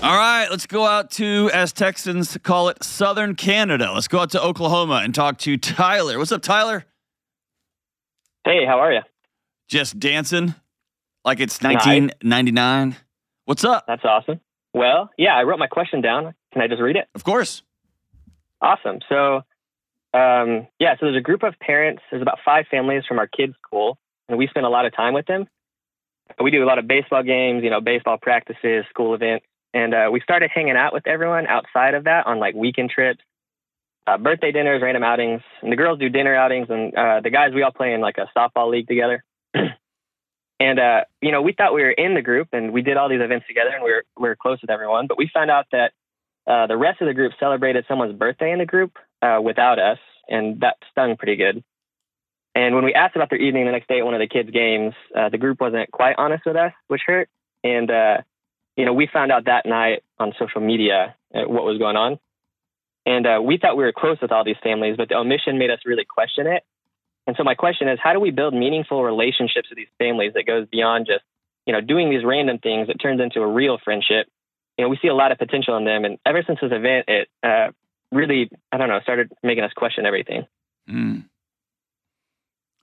All 0.00 0.16
right, 0.16 0.46
let's 0.48 0.66
go 0.66 0.86
out 0.86 1.10
to, 1.12 1.50
as 1.52 1.72
Texans 1.72 2.38
call 2.44 2.68
it, 2.68 2.84
Southern 2.84 3.34
Canada. 3.34 3.90
Let's 3.92 4.06
go 4.06 4.20
out 4.20 4.30
to 4.30 4.40
Oklahoma 4.40 5.00
and 5.02 5.12
talk 5.12 5.38
to 5.38 5.56
Tyler. 5.56 6.18
What's 6.18 6.30
up, 6.30 6.40
Tyler? 6.40 6.84
Hey, 8.44 8.64
how 8.64 8.78
are 8.78 8.92
you? 8.92 9.00
Just 9.66 9.98
dancing 9.98 10.54
like 11.24 11.40
it's 11.40 11.60
1999. 11.60 12.96
What's 13.46 13.64
up? 13.64 13.86
That's 13.88 14.04
awesome. 14.04 14.40
Well, 14.72 15.10
yeah, 15.18 15.34
I 15.34 15.42
wrote 15.42 15.58
my 15.58 15.66
question 15.66 16.00
down. 16.00 16.32
Can 16.52 16.62
I 16.62 16.68
just 16.68 16.80
read 16.80 16.94
it? 16.94 17.08
Of 17.16 17.24
course. 17.24 17.62
Awesome. 18.60 19.00
So, 19.08 19.38
um, 20.14 20.68
yeah, 20.78 20.94
so 20.94 21.06
there's 21.06 21.16
a 21.16 21.20
group 21.20 21.42
of 21.42 21.58
parents. 21.58 22.02
There's 22.08 22.22
about 22.22 22.38
five 22.44 22.66
families 22.70 23.02
from 23.08 23.18
our 23.18 23.26
kids' 23.26 23.54
school, 23.66 23.98
and 24.28 24.38
we 24.38 24.46
spend 24.46 24.64
a 24.64 24.70
lot 24.70 24.86
of 24.86 24.94
time 24.94 25.12
with 25.12 25.26
them. 25.26 25.48
We 26.40 26.52
do 26.52 26.62
a 26.62 26.66
lot 26.66 26.78
of 26.78 26.86
baseball 26.86 27.24
games, 27.24 27.64
you 27.64 27.70
know, 27.70 27.80
baseball 27.80 28.16
practices, 28.16 28.84
school 28.90 29.14
events, 29.14 29.44
and 29.74 29.94
uh, 29.94 30.08
we 30.10 30.20
started 30.20 30.50
hanging 30.52 30.76
out 30.76 30.92
with 30.92 31.06
everyone 31.06 31.46
outside 31.46 31.94
of 31.94 32.04
that 32.04 32.26
on 32.26 32.38
like 32.38 32.54
weekend 32.54 32.90
trips, 32.90 33.20
uh, 34.06 34.16
birthday 34.18 34.52
dinners, 34.52 34.82
random 34.82 35.02
outings. 35.02 35.42
And 35.62 35.70
the 35.70 35.76
girls 35.76 35.98
do 35.98 36.08
dinner 36.08 36.34
outings, 36.34 36.68
and 36.70 36.94
uh, 36.94 37.20
the 37.20 37.30
guys 37.30 37.52
we 37.54 37.62
all 37.62 37.72
play 37.72 37.92
in 37.92 38.00
like 38.00 38.16
a 38.18 38.30
softball 38.36 38.70
league 38.70 38.88
together. 38.88 39.24
and 40.60 40.78
uh, 40.78 41.00
you 41.20 41.32
know, 41.32 41.42
we 41.42 41.52
thought 41.52 41.74
we 41.74 41.82
were 41.82 41.90
in 41.90 42.14
the 42.14 42.22
group, 42.22 42.48
and 42.52 42.72
we 42.72 42.82
did 42.82 42.96
all 42.96 43.08
these 43.08 43.20
events 43.20 43.46
together, 43.46 43.70
and 43.74 43.84
we 43.84 43.90
were 43.90 44.04
we 44.16 44.28
were 44.28 44.36
close 44.36 44.60
with 44.60 44.70
everyone. 44.70 45.06
But 45.06 45.18
we 45.18 45.30
found 45.32 45.50
out 45.50 45.66
that 45.72 45.92
uh, 46.46 46.66
the 46.66 46.76
rest 46.76 47.00
of 47.00 47.06
the 47.06 47.14
group 47.14 47.32
celebrated 47.38 47.84
someone's 47.88 48.18
birthday 48.18 48.52
in 48.52 48.58
the 48.58 48.66
group 48.66 48.96
uh, 49.20 49.40
without 49.42 49.78
us, 49.78 49.98
and 50.28 50.60
that 50.60 50.76
stung 50.90 51.16
pretty 51.16 51.36
good. 51.36 51.62
And 52.54 52.74
when 52.74 52.84
we 52.84 52.94
asked 52.94 53.14
about 53.14 53.30
their 53.30 53.38
evening 53.38 53.66
the 53.66 53.72
next 53.72 53.88
day 53.88 53.98
at 53.98 54.04
one 54.04 54.14
of 54.14 54.20
the 54.20 54.26
kids' 54.26 54.50
games, 54.50 54.94
uh, 55.16 55.28
the 55.28 55.38
group 55.38 55.60
wasn't 55.60 55.90
quite 55.92 56.16
honest 56.18 56.44
with 56.46 56.56
us, 56.56 56.72
which 56.88 57.02
hurt. 57.06 57.28
And 57.62 57.90
uh, 57.90 58.18
you 58.78 58.84
know, 58.84 58.92
we 58.92 59.08
found 59.12 59.32
out 59.32 59.46
that 59.46 59.66
night 59.66 60.04
on 60.20 60.32
social 60.38 60.60
media 60.60 61.16
uh, 61.34 61.42
what 61.42 61.64
was 61.64 61.78
going 61.78 61.96
on, 61.96 62.18
and 63.04 63.26
uh, 63.26 63.40
we 63.42 63.58
thought 63.58 63.76
we 63.76 63.82
were 63.82 63.92
close 63.92 64.18
with 64.22 64.30
all 64.30 64.44
these 64.44 64.56
families, 64.62 64.96
but 64.96 65.08
the 65.08 65.16
omission 65.16 65.58
made 65.58 65.70
us 65.70 65.80
really 65.84 66.04
question 66.04 66.46
it. 66.46 66.62
And 67.26 67.36
so 67.36 67.42
my 67.42 67.56
question 67.56 67.88
is, 67.88 67.98
how 68.00 68.12
do 68.12 68.20
we 68.20 68.30
build 68.30 68.54
meaningful 68.54 69.02
relationships 69.02 69.68
with 69.68 69.76
these 69.76 69.90
families 69.98 70.32
that 70.34 70.46
goes 70.46 70.68
beyond 70.70 71.06
just 71.06 71.24
you 71.66 71.72
know 71.72 71.80
doing 71.80 72.08
these 72.08 72.24
random 72.24 72.58
things? 72.58 72.88
It 72.88 72.98
turns 73.02 73.20
into 73.20 73.40
a 73.40 73.52
real 73.52 73.78
friendship. 73.84 74.28
You 74.78 74.84
know, 74.84 74.88
we 74.90 74.98
see 75.02 75.08
a 75.08 75.14
lot 75.14 75.32
of 75.32 75.38
potential 75.38 75.76
in 75.76 75.84
them, 75.84 76.04
and 76.04 76.18
ever 76.24 76.44
since 76.46 76.60
this 76.62 76.70
event, 76.70 77.06
it 77.08 77.28
uh, 77.42 77.72
really, 78.12 78.48
I 78.70 78.76
don't 78.76 78.88
know, 78.88 79.00
started 79.00 79.32
making 79.42 79.64
us 79.64 79.72
question 79.76 80.06
everything. 80.06 80.46
Mm. 80.88 81.24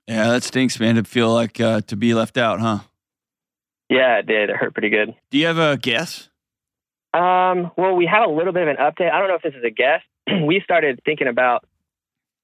Yeah, 0.06 0.28
that 0.28 0.44
stinks, 0.44 0.78
man. 0.78 0.96
To 0.96 1.04
feel 1.04 1.32
like 1.32 1.58
uh, 1.58 1.80
to 1.86 1.96
be 1.96 2.12
left 2.12 2.36
out, 2.36 2.60
huh? 2.60 2.80
Yeah, 3.88 4.18
it 4.18 4.26
did. 4.26 4.50
It 4.50 4.56
hurt 4.56 4.74
pretty 4.74 4.90
good. 4.90 5.14
Do 5.30 5.38
you 5.38 5.46
have 5.46 5.58
a 5.58 5.76
guess? 5.76 6.28
Um, 7.14 7.70
well, 7.76 7.94
we 7.94 8.06
have 8.06 8.28
a 8.28 8.32
little 8.32 8.52
bit 8.52 8.62
of 8.62 8.68
an 8.68 8.76
update. 8.76 9.10
I 9.10 9.18
don't 9.18 9.28
know 9.28 9.36
if 9.36 9.42
this 9.42 9.54
is 9.54 9.64
a 9.64 9.70
guess. 9.70 10.02
we 10.46 10.60
started 10.62 11.00
thinking 11.04 11.28
about 11.28 11.64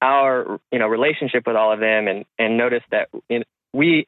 our, 0.01 0.59
you 0.71 0.79
know, 0.79 0.87
relationship 0.87 1.45
with 1.45 1.55
all 1.55 1.71
of 1.71 1.79
them, 1.79 2.07
and 2.07 2.25
and 2.39 2.57
noticed 2.57 2.85
that 2.91 3.09
you 3.29 3.39
know, 3.39 3.45
we 3.73 4.07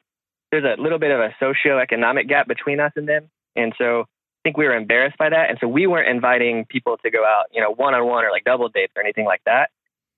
there's 0.50 0.64
a 0.64 0.80
little 0.80 0.98
bit 0.98 1.10
of 1.10 1.20
a 1.20 1.34
socioeconomic 1.40 2.28
gap 2.28 2.48
between 2.48 2.80
us 2.80 2.92
and 2.96 3.08
them, 3.08 3.30
and 3.54 3.74
so 3.78 4.00
I 4.00 4.04
think 4.42 4.56
we 4.56 4.64
were 4.64 4.76
embarrassed 4.76 5.18
by 5.18 5.28
that, 5.28 5.50
and 5.50 5.58
so 5.60 5.68
we 5.68 5.86
weren't 5.86 6.08
inviting 6.08 6.64
people 6.64 6.96
to 6.98 7.10
go 7.10 7.24
out, 7.24 7.46
you 7.52 7.60
know, 7.60 7.72
one 7.72 7.94
on 7.94 8.06
one 8.06 8.24
or 8.24 8.30
like 8.30 8.44
double 8.44 8.68
dates 8.68 8.92
or 8.96 9.02
anything 9.02 9.24
like 9.24 9.42
that 9.46 9.70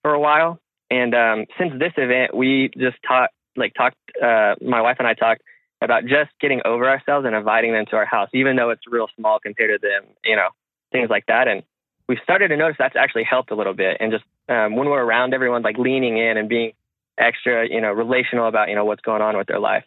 for 0.03 0.15
a 0.15 0.21
while. 0.21 0.59
And 0.91 1.15
um, 1.15 1.47
since 1.59 1.73
this 1.79 1.93
event, 1.97 2.35
we 2.35 2.71
just 2.77 2.97
talked, 3.07 3.35
like 3.57 3.75
talked, 3.75 3.97
uh, 4.23 4.55
my 4.63 4.81
wife 4.81 4.97
and 4.99 5.09
I 5.09 5.15
talked 5.15 5.43
about 5.81 6.05
just 6.05 6.31
getting 6.41 6.61
over 6.65 6.89
ourselves 6.89 7.27
and 7.27 7.35
inviting 7.35 7.73
them 7.73 7.87
to 7.87 7.97
our 7.97 8.05
house, 8.05 8.29
even 8.35 8.57
though 8.57 8.71
it's 8.71 8.83
real 8.89 9.09
small 9.17 9.39
compared 9.39 9.81
to 9.81 9.87
them, 9.87 10.11
you 10.25 10.37
know, 10.37 10.49
things 10.93 11.09
like 11.09 11.27
that. 11.27 11.49
And 11.49 11.63
we've 12.09 12.19
started 12.23 12.49
to 12.49 12.57
notice 12.57 12.77
that's 12.79 12.97
actually 12.97 13.25
helped 13.25 13.51
a 13.51 13.55
little 13.55 13.75
bit. 13.75 13.99
And 14.01 14.11
just 14.11 14.25
um, 14.49 14.75
when 14.77 14.89
we're 14.89 15.03
around 15.03 15.35
everyone, 15.35 15.63
like 15.63 15.79
leaning 15.79 16.19
in 16.19 16.37
and 16.37 16.49
being 16.49 16.73
extra, 17.17 17.69
you 17.69 17.81
know, 17.81 17.93
relational 17.93 18.49
about, 18.49 18.69
you 18.69 18.75
know, 18.75 18.85
what's 18.85 19.03
going 19.03 19.23
on 19.23 19.37
with 19.37 19.47
their 19.47 19.61
life. 19.61 19.85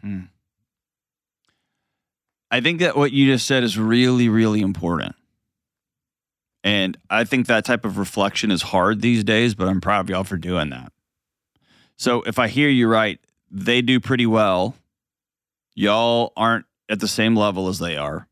Hmm. 0.00 0.22
I 2.50 2.60
think 2.60 2.80
that 2.80 2.96
what 2.96 3.12
you 3.12 3.26
just 3.26 3.46
said 3.46 3.62
is 3.62 3.78
really, 3.78 4.28
really 4.28 4.62
important. 4.62 5.14
And 6.64 6.96
I 7.08 7.24
think 7.24 7.46
that 7.46 7.64
type 7.64 7.84
of 7.84 7.98
reflection 7.98 8.50
is 8.50 8.62
hard 8.62 9.00
these 9.00 9.22
days, 9.22 9.54
but 9.54 9.68
I'm 9.68 9.80
proud 9.80 10.00
of 10.00 10.10
y'all 10.10 10.24
for 10.24 10.36
doing 10.36 10.70
that. 10.70 10.92
So 11.96 12.22
if 12.22 12.38
I 12.38 12.48
hear 12.48 12.68
you 12.68 12.88
right, 12.88 13.20
they 13.50 13.82
do 13.82 14.00
pretty 14.00 14.26
well. 14.26 14.74
Y'all 15.78 16.32
aren't 16.36 16.66
at 16.88 16.98
the 16.98 17.06
same 17.06 17.36
level 17.36 17.68
as 17.68 17.78
they 17.78 17.96
are. 17.96 18.26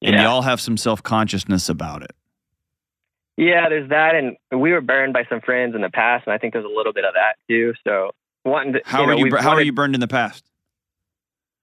And 0.00 0.14
Yeah. 0.14 0.22
y'all 0.22 0.42
have 0.42 0.60
some 0.60 0.76
self 0.76 1.02
consciousness 1.02 1.68
about 1.68 2.02
it. 2.02 2.12
Yeah, 3.36 3.68
there's 3.68 3.88
that, 3.88 4.14
and 4.14 4.36
we 4.52 4.72
were 4.72 4.80
burned 4.80 5.14
by 5.14 5.24
some 5.28 5.40
friends 5.40 5.74
in 5.74 5.80
the 5.80 5.90
past, 5.90 6.28
and 6.28 6.32
I 6.34 6.38
think 6.38 6.52
there's 6.52 6.64
a 6.64 6.68
little 6.68 6.92
bit 6.92 7.04
of 7.04 7.14
that 7.14 7.34
too. 7.48 7.74
So 7.82 8.12
wanting 8.44 8.74
to, 8.74 8.82
How 8.84 9.00
you 9.00 9.06
know, 9.08 9.12
are 9.14 9.26
you 9.26 9.36
how 9.36 9.50
are 9.50 9.62
you 9.62 9.72
burned 9.72 9.96
in 9.96 10.00
the 10.00 10.06
past? 10.06 10.44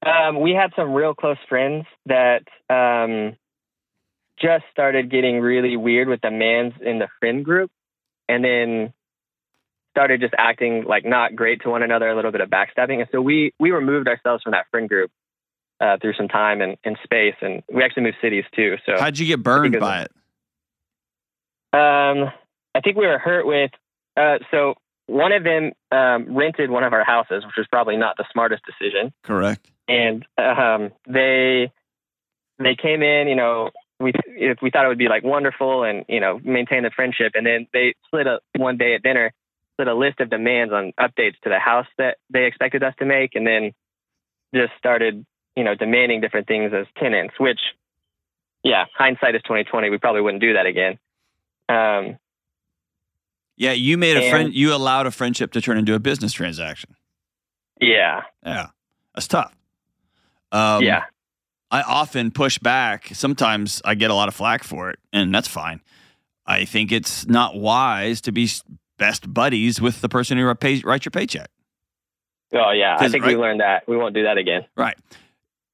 Um, 0.05 0.41
we 0.41 0.51
had 0.51 0.73
some 0.76 0.93
real 0.93 1.13
close 1.13 1.38
friends 1.47 1.86
that 2.07 2.43
um, 2.69 3.38
just 4.41 4.65
started 4.71 5.09
getting 5.09 5.39
really 5.39 5.78
weird 5.78 6.09
with 6.09 6.19
the 6.19 6.32
mans 6.32 6.73
in 6.82 6.99
the 6.99 7.07
friend 7.21 7.45
group, 7.45 7.71
and 8.28 8.43
then 8.43 8.93
started 9.95 10.19
just 10.19 10.33
acting 10.37 10.83
like 10.85 11.05
not 11.05 11.35
great 11.35 11.61
to 11.61 11.69
one 11.69 11.81
another, 11.81 12.09
a 12.09 12.15
little 12.15 12.31
bit 12.31 12.41
of 12.41 12.49
backstabbing, 12.49 12.99
and 12.99 13.07
so 13.13 13.21
we 13.21 13.53
we 13.59 13.71
removed 13.71 14.09
ourselves 14.09 14.43
from 14.43 14.51
that 14.51 14.65
friend 14.69 14.89
group 14.89 15.09
uh, 15.79 15.97
through 16.01 16.13
some 16.13 16.27
time 16.27 16.61
and, 16.61 16.75
and 16.83 16.97
space, 17.03 17.35
and 17.41 17.63
we 17.73 17.81
actually 17.81 18.03
moved 18.03 18.17
cities 18.21 18.43
too. 18.53 18.75
So 18.85 18.99
How'd 18.99 19.17
you 19.17 19.25
get 19.25 19.41
burned 19.41 19.79
by 19.79 20.01
it? 20.01 20.11
Um, 21.71 22.29
I 22.73 22.81
think 22.83 22.97
we 22.97 23.07
were 23.07 23.19
hurt 23.19 23.45
with. 23.45 23.71
Uh, 24.17 24.39
so 24.51 24.75
one 25.07 25.31
of 25.31 25.43
them 25.43 25.71
um, 25.91 26.35
rented 26.35 26.69
one 26.69 26.83
of 26.83 26.91
our 26.91 27.05
houses, 27.05 27.45
which 27.45 27.55
was 27.57 27.67
probably 27.71 27.95
not 27.95 28.17
the 28.17 28.25
smartest 28.33 28.63
decision. 28.65 29.13
Correct. 29.23 29.71
And 29.87 30.25
um, 30.37 30.91
they 31.07 31.71
they 32.59 32.75
came 32.75 33.01
in. 33.01 33.29
You 33.29 33.35
know, 33.35 33.69
we 34.01 34.11
if 34.27 34.57
we 34.61 34.71
thought 34.71 34.83
it 34.83 34.89
would 34.89 34.97
be 34.97 35.07
like 35.07 35.23
wonderful 35.23 35.83
and 35.83 36.03
you 36.09 36.19
know 36.19 36.39
maintain 36.43 36.83
the 36.83 36.91
friendship, 36.93 37.31
and 37.35 37.45
then 37.45 37.67
they 37.71 37.95
slid 38.09 38.27
up 38.27 38.41
one 38.57 38.75
day 38.77 38.95
at 38.95 39.03
dinner 39.03 39.31
a 39.80 39.93
list 39.93 40.19
of 40.19 40.30
demands 40.30 40.73
on 40.73 40.93
updates 40.99 41.39
to 41.43 41.49
the 41.49 41.59
house 41.59 41.88
that 41.97 42.17
they 42.30 42.45
expected 42.45 42.84
us 42.84 42.93
to 42.99 43.05
make, 43.05 43.36
and 43.36 43.45
then 43.45 43.73
just 44.53 44.71
started 44.78 45.26
you 45.55 45.63
know 45.63 45.76
demanding 45.76 46.21
different 46.21 46.47
things 46.47 46.71
as 46.73 46.86
tenants, 46.97 47.36
which 47.39 47.59
yeah, 48.63 48.86
hindsight 48.97 49.36
is 49.36 49.41
twenty 49.43 49.63
twenty. 49.63 49.89
We 49.89 49.97
probably 49.97 50.21
wouldn't 50.21 50.41
do 50.41 50.53
that 50.53 50.65
again. 50.65 50.97
Um, 51.67 52.17
Yeah, 53.57 53.73
you 53.73 53.97
made 53.97 54.17
a 54.17 54.30
friend. 54.30 54.53
You 54.53 54.73
allowed 54.73 55.07
a 55.07 55.11
friendship 55.11 55.51
to 55.53 55.61
turn 55.61 55.78
into 55.78 55.93
a 55.93 55.99
business 55.99 56.34
transaction. 56.34 56.95
yeah, 57.80 58.21
Yeah, 58.45 58.67
that's 59.13 59.28
tough. 59.28 59.55
Um, 60.51 60.84
yeah, 60.84 61.03
I 61.71 61.82
often 61.82 62.32
push 62.32 62.57
back. 62.59 63.09
Sometimes 63.13 63.82
I 63.84 63.95
get 63.95 64.11
a 64.11 64.13
lot 64.13 64.28
of 64.30 64.36
flack 64.36 64.63
for 64.63 64.89
it, 64.89 64.99
and 65.11 65.34
that's 65.34 65.47
fine. 65.47 65.82
I 66.45 66.65
think 66.65 66.91
it's 66.91 67.28
not 67.28 67.55
wise 67.55 68.21
to 68.21 68.32
be 68.32 68.47
best 68.97 69.33
buddies 69.33 69.81
with 69.81 70.01
the 70.01 70.09
person 70.09 70.37
who 70.37 70.53
pays, 70.55 70.83
writes 70.83 71.05
your 71.05 71.11
paycheck. 71.11 71.49
oh 72.53 72.71
yeah. 72.71 72.97
I 72.99 73.09
think 73.09 73.23
right- 73.23 73.35
we 73.35 73.41
learned 73.41 73.61
that. 73.61 73.87
We 73.87 73.97
won't 73.97 74.13
do 74.13 74.23
that 74.23 74.37
again. 74.37 74.65
Right. 74.75 74.97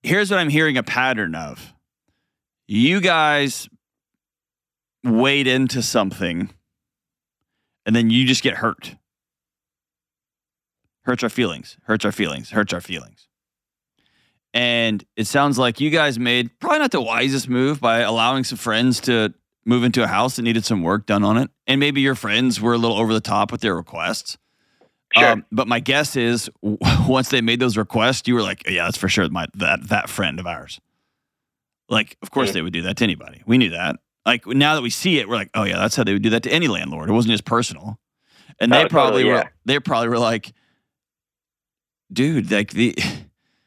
Here's 0.04 0.32
what 0.32 0.40
I'm 0.40 0.50
hearing 0.50 0.78
a 0.78 0.84
pattern 0.84 1.36
of. 1.36 1.74
You 2.68 3.02
guys 3.02 3.70
wade 5.04 5.48
into 5.48 5.82
something 5.82 6.50
and 7.86 7.96
then 7.96 8.10
you 8.10 8.26
just 8.26 8.44
get 8.44 8.56
hurt. 8.56 8.96
Hurts 11.04 11.24
our 11.24 11.30
feelings, 11.30 11.78
hurts 11.84 12.06
our 12.06 12.12
feelings, 12.12 12.52
hurts 12.52 12.74
our 12.74 12.82
feelings. 12.82 13.28
And 14.54 15.04
it 15.16 15.28
sounds 15.28 15.58
like 15.58 15.80
you 15.80 15.90
guys 15.90 16.20
made 16.20 16.52
probably 16.60 16.80
not 16.80 16.92
the 16.92 17.02
wisest 17.02 17.50
move 17.50 17.80
by 17.80 18.00
allowing 18.00 18.44
some 18.44 18.58
friends 18.58 19.00
to 19.02 19.34
move 19.66 19.84
into 19.84 20.04
a 20.04 20.08
house 20.08 20.36
that 20.38 20.42
needed 20.42 20.66
some 20.66 20.82
work 20.84 21.06
done 21.06 21.24
on 21.24 21.38
it. 21.38 21.50
And 21.68 21.80
maybe 21.80 22.02
your 22.02 22.16
friends 22.16 22.60
were 22.60 22.74
a 22.74 22.78
little 22.78 22.98
over 22.98 23.14
the 23.14 23.22
top 23.22 23.52
with 23.52 23.62
their 23.62 23.76
requests. 23.76 24.38
Sure. 25.16 25.32
Um, 25.34 25.46
but 25.52 25.68
my 25.68 25.80
guess 25.80 26.16
is 26.16 26.50
w- 26.64 26.78
once 27.08 27.30
they 27.30 27.42
made 27.42 27.60
those 27.60 27.78
requests, 27.78 28.28
you 28.28 28.34
were 28.36 28.42
like, 28.42 28.68
yeah, 28.70 28.86
that's 28.86 28.98
for 28.98 29.10
sure 29.10 29.28
my 29.30 29.48
that 29.56 29.90
that 29.90 30.10
friend 30.10 30.40
of 30.40 30.48
ours. 30.48 30.80
Like, 31.90 32.18
of 32.22 32.32
course 32.32 32.52
Mm. 32.52 32.54
they 32.54 32.62
would 32.62 32.74
do 32.74 32.82
that 32.84 32.98
to 32.98 33.04
anybody. 33.04 33.44
We 33.46 33.58
knew 33.58 33.72
that. 33.72 33.98
Like 34.26 34.48
now 34.48 34.76
that 34.76 34.82
we 34.82 34.90
see 34.90 35.18
it, 35.20 35.28
we're 35.28 35.36
like, 35.36 35.50
oh 35.54 35.64
yeah, 35.64 35.78
that's 35.78 35.96
how 35.96 36.04
they 36.04 36.14
would 36.14 36.22
do 36.22 36.30
that 36.32 36.44
to 36.44 36.52
any 36.52 36.68
landlord. 36.68 37.10
It 37.10 37.14
wasn't 37.14 37.32
just 37.34 37.46
personal. 37.46 38.00
And 38.60 38.72
they 38.72 38.86
Oh, 38.86 38.88
probably 38.88 39.24
totally, 39.24 39.42
were 39.44 39.52
they 39.66 39.80
probably 39.80 40.10
were 40.10 40.20
like, 40.20 40.54
dude, 42.12 42.52
like 42.52 42.72
the 42.72 42.96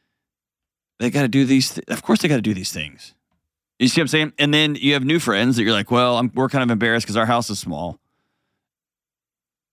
they 1.01 1.11
got 1.11 1.23
to 1.23 1.29
do 1.29 1.45
these. 1.45 1.75
Th- 1.75 1.85
of 1.89 2.03
course, 2.03 2.21
they 2.23 2.29
got 2.29 2.37
to 2.37 2.43
do 2.43 2.55
these 2.55 2.73
things. 2.73 3.14
You 3.85 3.89
see 3.89 4.01
what 4.01 4.05
I'm 4.05 4.09
saying? 4.09 4.33
And 4.39 4.55
then 4.55 4.77
you 4.77 4.95
have 4.95 5.05
new 5.05 5.19
friends 5.19 5.57
that 5.57 5.63
you're 5.63 5.75
like, 5.75 5.91
well, 5.91 6.17
I'm, 6.17 6.31
we're 6.35 6.49
kind 6.49 6.65
of 6.65 6.71
embarrassed 6.71 7.05
because 7.05 7.19
our 7.19 7.27
house 7.27 7.51
is 7.51 7.59
small. 7.59 8.01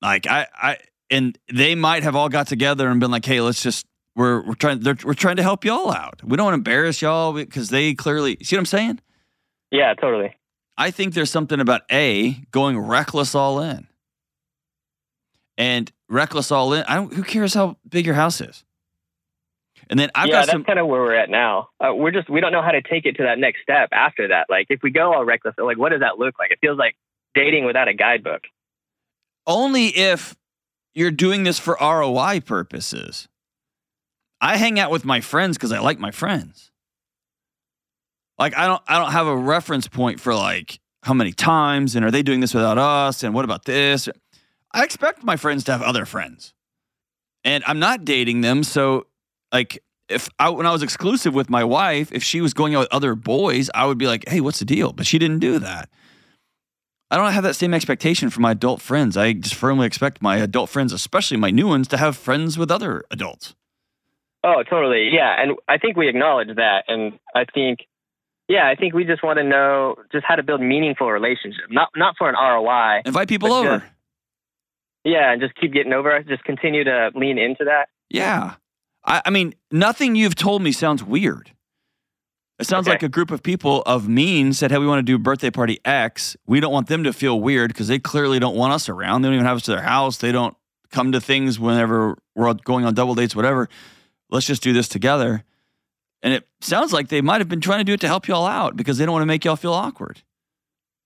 Like 0.02 0.28
I, 0.28 0.48
I, 0.54 0.78
and 1.10 1.40
they 1.50 1.76
might 1.76 2.04
have 2.04 2.14
all 2.14 2.28
got 2.28 2.48
together 2.48 2.90
and 2.90 3.00
been 3.00 3.10
like, 3.10 3.24
hey, 3.24 3.40
let's 3.40 3.64
just 3.64 3.86
we're 4.18 4.46
we're 4.46 4.56
trying 4.56 4.82
they're, 4.82 4.98
we're 5.06 5.14
trying 5.14 5.38
to 5.38 5.44
help 5.44 5.64
y'all 5.64 5.94
out. 5.94 6.22
We 6.26 6.36
don't 6.36 6.44
want 6.44 6.56
to 6.56 6.58
embarrass 6.58 7.02
y'all 7.02 7.32
because 7.32 7.70
they 7.70 7.94
clearly 7.94 8.38
see 8.42 8.58
what 8.58 8.62
I'm 8.62 8.66
saying. 8.66 9.00
Yeah, 9.72 9.94
totally. 9.94 10.36
I 10.78 10.92
think 10.92 11.14
there's 11.14 11.32
something 11.32 11.62
about 11.62 11.84
A 11.90 12.44
going 12.52 12.78
reckless 12.78 13.34
all 13.34 13.62
in. 13.62 13.88
And 15.58 15.90
reckless 16.10 16.52
all 16.52 16.74
in, 16.74 16.84
I 16.84 16.96
don't 16.96 17.14
who 17.14 17.24
cares 17.24 17.54
how 17.54 17.78
big 17.88 18.06
your 18.06 18.16
house 18.16 18.42
is? 18.42 18.66
And 19.92 20.00
then 20.00 20.10
I've 20.16 20.28
yeah, 20.28 20.34
got 20.34 20.40
that's 20.48 20.52
some. 20.54 20.64
kind 20.64 20.80
of 20.80 20.88
where 20.88 21.02
we're 21.02 21.16
at 21.16 21.30
now. 21.30 21.70
Uh, 21.80 21.94
we're 21.94 22.12
just 22.12 22.30
we 22.30 22.42
don't 22.42 22.54
know 22.54 22.64
how 22.64 22.72
to 22.72 22.82
take 22.82 23.06
it 23.06 23.18
to 23.18 23.24
that 23.24 23.38
next 23.38 23.62
step 23.62 23.90
after 23.92 24.30
that. 24.30 24.48
Like 24.50 24.68
if 24.70 24.82
we 24.82 24.90
go 24.92 25.14
all 25.14 25.26
reckless, 25.26 25.54
like 25.60 25.78
what 25.78 25.90
does 25.90 26.00
that 26.00 26.18
look 26.18 26.40
like? 26.40 26.52
It 26.52 26.60
feels 26.62 26.80
like 26.80 26.96
dating 27.36 27.66
without 27.66 27.90
a 27.90 27.94
guidebook. 27.94 28.44
only 29.46 29.88
if 29.88 30.36
you're 30.94 31.12
doing 31.12 31.44
this 31.44 31.60
for 31.60 31.78
ROI 31.82 32.42
purposes. 32.42 33.28
I 34.42 34.58
hang 34.58 34.80
out 34.80 34.92
with 34.92 35.06
my 35.06 35.22
friends 35.22 35.58
because 35.58 35.72
I 35.72 35.80
like 35.80 36.00
my 36.00 36.12
friends. 36.12 36.72
Like 38.40 38.58
I 38.58 38.68
don't 38.68 38.82
I 38.88 38.98
don't 39.00 39.12
have 39.12 39.28
a 39.28 39.38
reference 39.38 39.88
point 39.88 40.20
for 40.20 40.34
like 40.34 40.80
how 41.04 41.14
many 41.14 41.32
times 41.32 41.96
and 41.96 42.06
are 42.06 42.12
they 42.12 42.24
doing 42.24 42.40
this 42.40 42.54
without 42.54 42.78
us 42.78 43.24
and 43.24 43.34
what 43.36 43.46
about 43.46 43.66
this? 43.66 44.10
I 44.74 44.84
expect 44.84 45.24
my 45.24 45.36
friends 45.36 45.64
to 45.66 45.72
have 45.74 45.82
other 45.82 46.06
friends. 46.06 46.54
And 47.44 47.64
I'm 47.68 47.80
not 47.80 48.06
dating 48.06 48.42
them, 48.42 48.64
so 48.64 49.08
like 49.52 49.84
if 50.10 50.30
I 50.40 50.50
when 50.50 50.66
I 50.66 50.72
was 50.72 50.84
exclusive 50.84 51.34
with 51.34 51.50
my 51.50 51.64
wife, 51.64 52.12
if 52.12 52.24
she 52.24 52.42
was 52.42 52.54
going 52.54 52.76
out 52.76 52.80
with 52.82 52.90
other 52.94 53.16
boys, 53.16 53.70
I 53.74 53.86
would 53.86 53.98
be 53.98 54.08
like, 54.08 54.28
"Hey, 54.28 54.42
what's 54.42 54.60
the 54.60 54.66
deal?" 54.66 54.92
But 54.94 55.06
she 55.06 55.18
didn't 55.20 55.40
do 55.40 55.60
that. 55.60 55.90
I 57.10 57.18
don't 57.18 57.32
have 57.34 57.44
that 57.44 57.56
same 57.56 57.74
expectation 57.74 58.30
for 58.30 58.40
my 58.40 58.52
adult 58.52 58.82
friends. 58.82 59.18
I 59.18 59.34
just 59.34 59.56
firmly 59.56 59.86
expect 59.86 60.22
my 60.22 60.38
adult 60.38 60.70
friends, 60.70 60.94
especially 60.94 61.38
my 61.38 61.52
new 61.52 61.68
ones, 61.68 61.88
to 61.90 61.98
have 61.98 62.16
friends 62.16 62.58
with 62.58 62.72
other 62.72 63.04
adults. 63.12 63.54
Oh, 64.44 64.64
totally. 64.64 65.10
Yeah, 65.12 65.36
and 65.38 65.58
I 65.68 65.78
think 65.78 65.98
we 65.98 66.08
acknowledge 66.08 66.56
that, 66.56 66.86
and 66.88 67.20
I 67.36 67.46
think, 67.54 67.80
yeah, 68.48 68.68
I 68.68 68.76
think 68.76 68.94
we 68.94 69.04
just 69.04 69.24
want 69.24 69.38
to 69.40 69.44
know 69.44 69.96
just 70.12 70.26
how 70.26 70.36
to 70.36 70.42
build 70.44 70.62
meaningful 70.62 71.12
relationships, 71.12 71.68
not 71.70 71.90
not 71.96 72.16
for 72.18 72.30
an 72.30 72.36
ROI. 72.36 73.02
Invite 73.06 73.28
people 73.28 73.52
over. 73.54 73.80
just- 73.80 73.92
Yeah, 75.04 75.32
and 75.34 75.42
just 75.42 75.54
keep 75.56 75.74
getting 75.74 75.94
over. 75.94 76.16
it. 76.16 76.28
Just 76.28 76.44
continue 76.44 76.84
to 76.86 77.12
lean 77.14 77.38
into 77.38 77.66
that. 77.66 77.90
Yeah. 78.10 78.56
I, 79.04 79.22
I 79.26 79.30
mean, 79.30 79.54
nothing 79.72 80.16
you've 80.16 80.36
told 80.36 80.62
me 80.62 80.72
sounds 80.72 81.04
weird. 81.04 81.52
It 82.60 82.68
sounds 82.68 82.88
Okay. 82.88 82.94
like 82.96 83.04
a 83.04 83.10
group 83.10 83.32
of 83.32 83.42
people 83.42 83.82
of 83.88 84.08
mean 84.08 84.54
said, 84.54 84.72
Hey, 84.72 84.78
we 84.78 84.86
want 84.86 85.00
to 85.00 85.04
do 85.04 85.18
birthday 85.18 85.50
party 85.50 85.80
X. 85.84 86.38
We 86.46 86.60
don't 86.60 86.72
want 86.72 86.88
them 86.88 87.04
to 87.06 87.14
feel 87.14 87.40
weird 87.40 87.70
because 87.74 87.88
they 87.88 87.98
clearly 87.98 88.38
don't 88.38 88.56
want 88.56 88.74
us 88.74 88.88
around. 88.88 89.22
They 89.24 89.30
don't 89.30 89.36
even 89.36 89.46
have 89.48 89.58
us 89.58 89.64
to 89.64 89.72
their 89.72 89.82
house. 89.82 90.18
They 90.18 90.32
don't 90.32 90.56
come 90.92 91.12
to 91.14 91.22
things 91.22 91.60
whenever 91.60 92.18
we're 92.36 92.54
going 92.54 92.86
on 92.86 92.94
double 92.94 93.16
dates, 93.16 93.36
whatever. 93.36 93.68
Let's 94.30 94.46
just 94.46 94.62
do 94.62 94.74
this 94.74 94.88
together. 94.88 95.44
And 96.22 96.34
it 96.36 96.48
sounds 96.60 96.94
like 96.94 97.08
they 97.08 97.22
might 97.22 97.42
have 97.42 97.50
been 97.50 97.62
trying 97.62 97.80
to 97.80 97.84
do 97.84 97.94
it 97.94 98.02
to 98.02 98.08
help 98.08 98.28
y'all 98.28 98.46
out 98.46 98.76
because 98.78 99.00
they 99.00 99.06
don't 99.06 99.14
want 99.14 99.24
to 99.24 99.28
make 99.28 99.44
y'all 99.44 99.56
feel 99.56 99.74
awkward. 99.74 100.22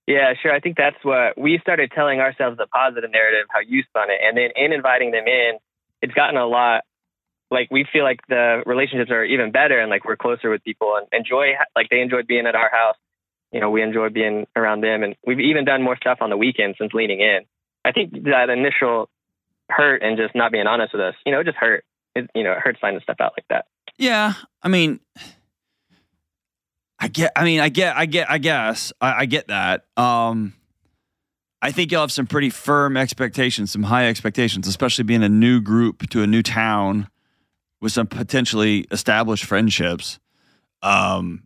Yeah, 0.06 0.34
sure. 0.40 0.52
I 0.52 0.60
think 0.60 0.76
that's 0.76 1.02
what 1.02 1.38
we 1.38 1.58
started 1.58 1.90
telling 1.92 2.20
ourselves 2.20 2.58
the 2.58 2.66
positive 2.66 3.10
narrative, 3.10 3.46
how 3.48 3.60
you 3.60 3.82
spun 3.84 4.10
it, 4.10 4.20
and 4.22 4.36
then 4.36 4.50
in 4.54 4.72
inviting 4.72 5.10
them 5.10 5.26
in, 5.26 5.52
it's 6.02 6.12
gotten 6.12 6.36
a 6.36 6.46
lot. 6.46 6.84
Like 7.50 7.68
we 7.70 7.86
feel 7.92 8.02
like 8.02 8.20
the 8.28 8.62
relationships 8.66 9.10
are 9.10 9.24
even 9.24 9.52
better, 9.52 9.78
and 9.78 9.90
like 9.90 10.04
we're 10.04 10.16
closer 10.16 10.50
with 10.50 10.64
people, 10.64 10.96
and 10.96 11.06
enjoy 11.12 11.52
like 11.74 11.88
they 11.90 12.00
enjoyed 12.00 12.26
being 12.26 12.46
at 12.46 12.54
our 12.54 12.70
house. 12.70 12.96
You 13.52 13.60
know, 13.60 13.70
we 13.70 13.82
enjoy 13.82 14.08
being 14.08 14.46
around 14.56 14.80
them, 14.80 15.02
and 15.02 15.14
we've 15.24 15.40
even 15.40 15.64
done 15.64 15.82
more 15.82 15.96
stuff 15.96 16.18
on 16.20 16.30
the 16.30 16.36
weekend 16.36 16.74
since 16.78 16.92
leaning 16.92 17.20
in. 17.20 17.40
I 17.84 17.92
think 17.92 18.24
that 18.24 18.50
initial 18.50 19.08
hurt 19.68 20.02
and 20.02 20.16
just 20.16 20.34
not 20.34 20.52
being 20.52 20.66
honest 20.66 20.92
with 20.92 21.02
us, 21.02 21.14
you 21.24 21.32
know, 21.32 21.40
it 21.40 21.44
just 21.44 21.56
hurt. 21.56 21.84
It, 22.14 22.30
you 22.34 22.42
know, 22.42 22.52
it 22.52 22.58
hurts 22.58 22.78
finding 22.80 23.02
stuff 23.02 23.16
out 23.20 23.32
like 23.36 23.46
that. 23.50 23.66
Yeah, 23.98 24.34
I 24.62 24.68
mean, 24.68 25.00
I 26.98 27.08
get. 27.08 27.32
I 27.36 27.44
mean, 27.44 27.60
I 27.60 27.68
get. 27.68 27.96
I 27.96 28.06
get. 28.06 28.30
I 28.30 28.38
guess 28.38 28.92
I, 29.00 29.20
I 29.20 29.26
get 29.26 29.48
that. 29.48 29.84
Um, 29.96 30.54
I 31.62 31.72
think 31.72 31.90
you'll 31.92 32.00
have 32.00 32.12
some 32.12 32.26
pretty 32.26 32.50
firm 32.50 32.96
expectations, 32.96 33.70
some 33.70 33.84
high 33.84 34.08
expectations, 34.08 34.66
especially 34.66 35.04
being 35.04 35.22
a 35.22 35.28
new 35.28 35.60
group 35.60 36.08
to 36.10 36.22
a 36.22 36.26
new 36.26 36.42
town 36.42 37.08
with 37.86 37.92
some 37.92 38.08
potentially 38.08 38.84
established 38.90 39.44
friendships. 39.44 40.18
Um, 40.82 41.44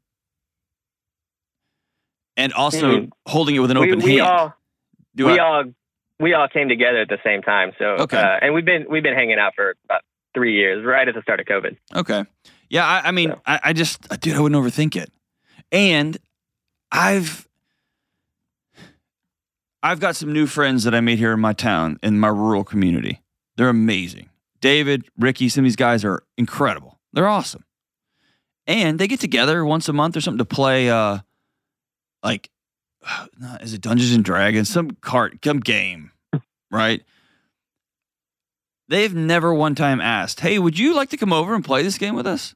and 2.39 2.55
also 2.55 3.01
Mhm. 3.01 3.11
holding 3.27 3.57
it 3.57 3.59
with 3.59 3.71
an 3.71 3.79
We, 3.79 3.93
open 3.93 4.03
we 4.05 4.11
hand. 4.17 4.23
all 4.23 4.55
Do 5.15 5.27
we 5.27 5.39
I- 5.39 5.45
all 5.45 5.65
we 6.19 6.33
all 6.33 6.49
came 6.49 6.69
together 6.71 6.99
at 7.03 7.09
the 7.09 7.19
same 7.23 7.43
time. 7.43 7.73
So 7.79 7.85
Okay. 8.05 8.17
uh, 8.17 8.39
and 8.41 8.55
we've 8.55 8.65
been 8.65 8.87
we've 8.89 9.03
been 9.03 9.15
hanging 9.15 9.39
out 9.39 9.53
for 9.55 9.75
about 9.85 10.01
three 10.33 10.55
years, 10.55 10.83
right 10.83 11.07
at 11.07 11.15
the 11.15 11.21
start 11.23 11.41
of 11.41 11.47
COVID. 11.47 11.77
Okay. 11.95 12.25
Yeah, 12.71 12.87
I, 12.87 13.09
I 13.09 13.11
mean, 13.11 13.31
So- 13.33 13.41
I, 13.47 13.61
I 13.65 13.73
just, 13.75 14.09
dude, 14.21 14.35
I 14.37 14.41
wouldn't 14.41 14.65
overthink 14.65 14.97
it. 14.97 15.13
And 15.73 16.17
I've, 16.93 17.47
I've 19.83 20.01
got 20.01 20.17
some 20.17 20.33
new 20.33 20.47
friends 20.47 20.85
that 20.85 20.95
I 20.95 21.01
made 21.01 21.19
here 21.19 21.33
in 21.33 21.41
my 21.41 21.53
town, 21.53 21.99
in 22.03 22.19
my 22.21 22.29
rural 22.29 22.65
community. 22.65 23.21
They're 23.57 23.69
amazing. 23.69 24.30
David, 24.61 25.05
Ricky, 25.19 25.49
some 25.49 25.63
of 25.63 25.67
these 25.67 25.77
guys 25.77 26.05
are 26.05 26.23
incredible. 26.37 26.99
They're 27.13 27.29
awesome. 27.29 27.65
And 28.67 28.99
they 28.99 29.09
get 29.09 29.21
together 29.21 29.65
once 29.65 29.89
a 29.89 29.93
month 29.93 30.17
or 30.17 30.21
something 30.21 30.39
to 30.39 30.45
play, 30.45 30.91
uh, 30.91 31.19
like, 32.23 32.51
is 33.61 33.75
it 33.75 33.81
Dungeons 33.81 34.13
and 34.13 34.25
Dragons? 34.25 34.69
Some 34.69 34.91
card, 35.01 35.39
some 35.45 35.61
game, 35.61 36.13
right? 36.71 37.03
They've 38.89 39.15
never 39.15 39.55
one 39.55 39.77
time 39.77 40.01
asked, 40.01 40.41
"Hey, 40.41 40.59
would 40.59 40.77
you 40.77 40.95
like 40.95 41.11
to 41.11 41.17
come 41.17 41.33
over 41.33 41.55
and 41.55 41.65
play 41.65 41.83
this 41.83 41.97
game 41.97 42.17
with 42.17 42.27
us?" 42.27 42.55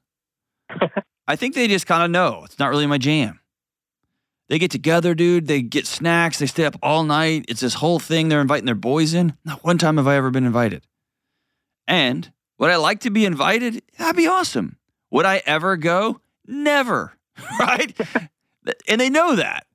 I 1.28 1.36
think 1.36 1.54
they 1.54 1.68
just 1.68 1.86
kind 1.86 2.02
of 2.02 2.10
know 2.10 2.42
it's 2.44 2.58
not 2.58 2.70
really 2.70 2.86
my 2.86 2.98
jam. 2.98 3.40
They 4.48 4.58
get 4.58 4.70
together, 4.70 5.14
dude. 5.14 5.46
They 5.46 5.62
get 5.62 5.86
snacks. 5.86 6.38
They 6.38 6.46
stay 6.46 6.64
up 6.64 6.76
all 6.82 7.04
night. 7.04 7.46
It's 7.48 7.60
this 7.60 7.74
whole 7.74 7.98
thing. 7.98 8.28
They're 8.28 8.40
inviting 8.40 8.66
their 8.66 8.74
boys 8.74 9.14
in. 9.14 9.36
Not 9.44 9.64
one 9.64 9.78
time 9.78 9.96
have 9.96 10.06
I 10.06 10.16
ever 10.16 10.30
been 10.30 10.44
invited. 10.44 10.86
And 11.86 12.30
would 12.58 12.70
I 12.70 12.76
like 12.76 13.00
to 13.00 13.10
be 13.10 13.24
invited? 13.24 13.82
That'd 13.98 14.16
be 14.16 14.26
awesome. 14.26 14.78
Would 15.10 15.26
I 15.26 15.42
ever 15.46 15.76
go? 15.76 16.20
Never. 16.46 17.14
Right? 17.58 17.92
and 18.86 19.00
they 19.00 19.10
know 19.10 19.34
that. 19.34 19.66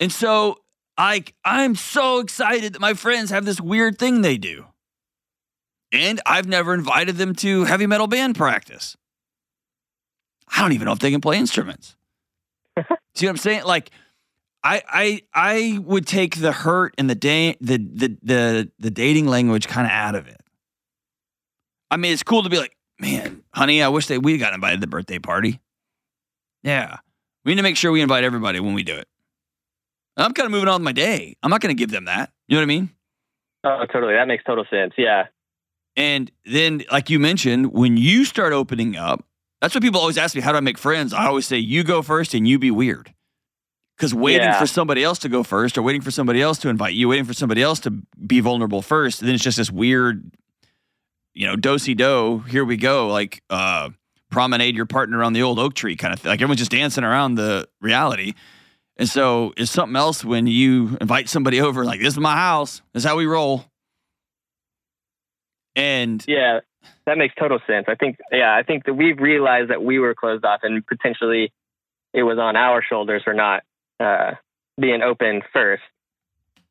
And 0.00 0.10
so 0.10 0.56
I 0.96 1.24
I'm 1.44 1.74
so 1.74 2.20
excited 2.20 2.72
that 2.72 2.80
my 2.80 2.94
friends 2.94 3.30
have 3.30 3.44
this 3.44 3.60
weird 3.60 3.98
thing 3.98 4.22
they 4.22 4.38
do. 4.38 4.64
And 5.92 6.20
I've 6.24 6.46
never 6.46 6.72
invited 6.72 7.16
them 7.16 7.34
to 7.36 7.64
heavy 7.64 7.86
metal 7.86 8.06
band 8.06 8.34
practice. 8.34 8.96
I 10.48 10.62
don't 10.62 10.72
even 10.72 10.86
know 10.86 10.92
if 10.92 10.98
they 11.00 11.10
can 11.10 11.20
play 11.20 11.38
instruments. 11.38 11.96
See 13.14 13.26
what 13.26 13.30
I'm 13.30 13.36
saying? 13.36 13.64
Like, 13.64 13.90
I 14.64 14.82
I 14.88 15.22
I 15.34 15.78
would 15.84 16.06
take 16.06 16.40
the 16.40 16.52
hurt 16.52 16.94
and 16.98 17.08
the 17.10 17.14
da- 17.14 17.56
the 17.60 17.78
the 17.78 18.16
the 18.22 18.70
the 18.78 18.90
dating 18.90 19.26
language 19.26 19.68
kind 19.68 19.86
of 19.86 19.92
out 19.92 20.14
of 20.14 20.28
it. 20.28 20.41
I 21.92 21.98
mean, 21.98 22.12
it's 22.12 22.22
cool 22.22 22.42
to 22.42 22.48
be 22.48 22.58
like, 22.58 22.74
man, 22.98 23.42
honey, 23.52 23.82
I 23.82 23.88
wish 23.88 24.06
that 24.06 24.22
we 24.22 24.38
got 24.38 24.54
invited 24.54 24.76
to 24.76 24.80
the 24.80 24.86
birthday 24.86 25.18
party. 25.18 25.60
Yeah, 26.62 26.96
we 27.44 27.52
need 27.52 27.56
to 27.58 27.62
make 27.62 27.76
sure 27.76 27.92
we 27.92 28.00
invite 28.00 28.24
everybody 28.24 28.60
when 28.60 28.72
we 28.72 28.82
do 28.82 28.94
it. 28.96 29.06
I'm 30.16 30.32
kind 30.32 30.46
of 30.46 30.52
moving 30.52 30.68
on 30.68 30.80
with 30.80 30.84
my 30.84 30.92
day. 30.92 31.36
I'm 31.42 31.50
not 31.50 31.60
going 31.60 31.74
to 31.74 31.78
give 31.78 31.90
them 31.90 32.06
that. 32.06 32.30
You 32.48 32.56
know 32.56 32.60
what 32.60 32.64
I 32.64 32.66
mean? 32.66 32.90
Oh, 33.64 33.84
totally. 33.92 34.14
That 34.14 34.26
makes 34.26 34.42
total 34.44 34.64
sense. 34.70 34.94
Yeah. 34.96 35.26
And 35.96 36.30
then, 36.46 36.84
like 36.90 37.10
you 37.10 37.18
mentioned, 37.18 37.72
when 37.72 37.96
you 37.96 38.24
start 38.24 38.52
opening 38.52 38.96
up, 38.96 39.24
that's 39.60 39.74
what 39.74 39.82
people 39.82 40.00
always 40.00 40.16
ask 40.18 40.34
me, 40.34 40.40
how 40.40 40.52
do 40.52 40.58
I 40.58 40.60
make 40.60 40.78
friends? 40.78 41.12
I 41.12 41.26
always 41.26 41.46
say, 41.46 41.58
you 41.58 41.84
go 41.84 42.00
first 42.02 42.32
and 42.34 42.48
you 42.48 42.58
be 42.58 42.70
weird. 42.70 43.12
Because 43.96 44.14
waiting 44.14 44.42
Yeah. 44.48 44.58
for 44.58 44.66
somebody 44.66 45.04
else 45.04 45.18
to 45.20 45.28
go 45.28 45.42
first 45.42 45.76
or 45.78 45.82
waiting 45.82 46.00
for 46.00 46.10
somebody 46.10 46.40
else 46.42 46.58
to 46.60 46.68
invite 46.68 46.94
you, 46.94 47.08
waiting 47.08 47.24
for 47.26 47.34
somebody 47.34 47.62
else 47.62 47.78
to 47.80 47.90
be 48.26 48.40
vulnerable 48.40 48.82
first, 48.82 49.20
then 49.20 49.34
it's 49.34 49.44
just 49.44 49.58
this 49.58 49.70
weird, 49.70 50.30
you 51.34 51.46
know, 51.46 51.56
do-si 51.56 51.94
do, 51.94 52.40
here 52.48 52.64
we 52.64 52.76
go, 52.76 53.08
like 53.08 53.42
uh, 53.50 53.90
promenade 54.30 54.76
your 54.76 54.86
partner 54.86 55.22
on 55.22 55.32
the 55.32 55.42
old 55.42 55.58
oak 55.58 55.74
tree 55.74 55.96
kind 55.96 56.12
of 56.12 56.20
thing. 56.20 56.30
Like 56.30 56.40
everyone's 56.40 56.58
just 56.60 56.70
dancing 56.70 57.04
around 57.04 57.34
the 57.36 57.68
reality. 57.80 58.34
And 58.98 59.08
so 59.08 59.52
it's 59.56 59.70
something 59.70 59.96
else 59.96 60.24
when 60.24 60.46
you 60.46 60.96
invite 61.00 61.28
somebody 61.28 61.60
over, 61.60 61.84
like, 61.84 62.00
this 62.00 62.14
is 62.14 62.20
my 62.20 62.36
house, 62.36 62.82
this 62.92 63.02
is 63.04 63.08
how 63.08 63.16
we 63.16 63.26
roll. 63.26 63.64
And 65.74 66.24
Yeah. 66.28 66.60
That 67.06 67.16
makes 67.18 67.34
total 67.36 67.58
sense. 67.66 67.86
I 67.88 67.94
think, 67.94 68.18
yeah, 68.30 68.54
I 68.54 68.62
think 68.62 68.84
that 68.84 68.94
we've 68.94 69.18
realized 69.18 69.70
that 69.70 69.82
we 69.82 69.98
were 69.98 70.14
closed 70.14 70.44
off 70.44 70.60
and 70.62 70.86
potentially 70.86 71.52
it 72.12 72.22
was 72.22 72.38
on 72.38 72.56
our 72.56 72.82
shoulders 72.82 73.22
for 73.24 73.34
not 73.34 73.62
uh, 73.98 74.32
being 74.80 75.00
open 75.02 75.42
first. 75.52 75.82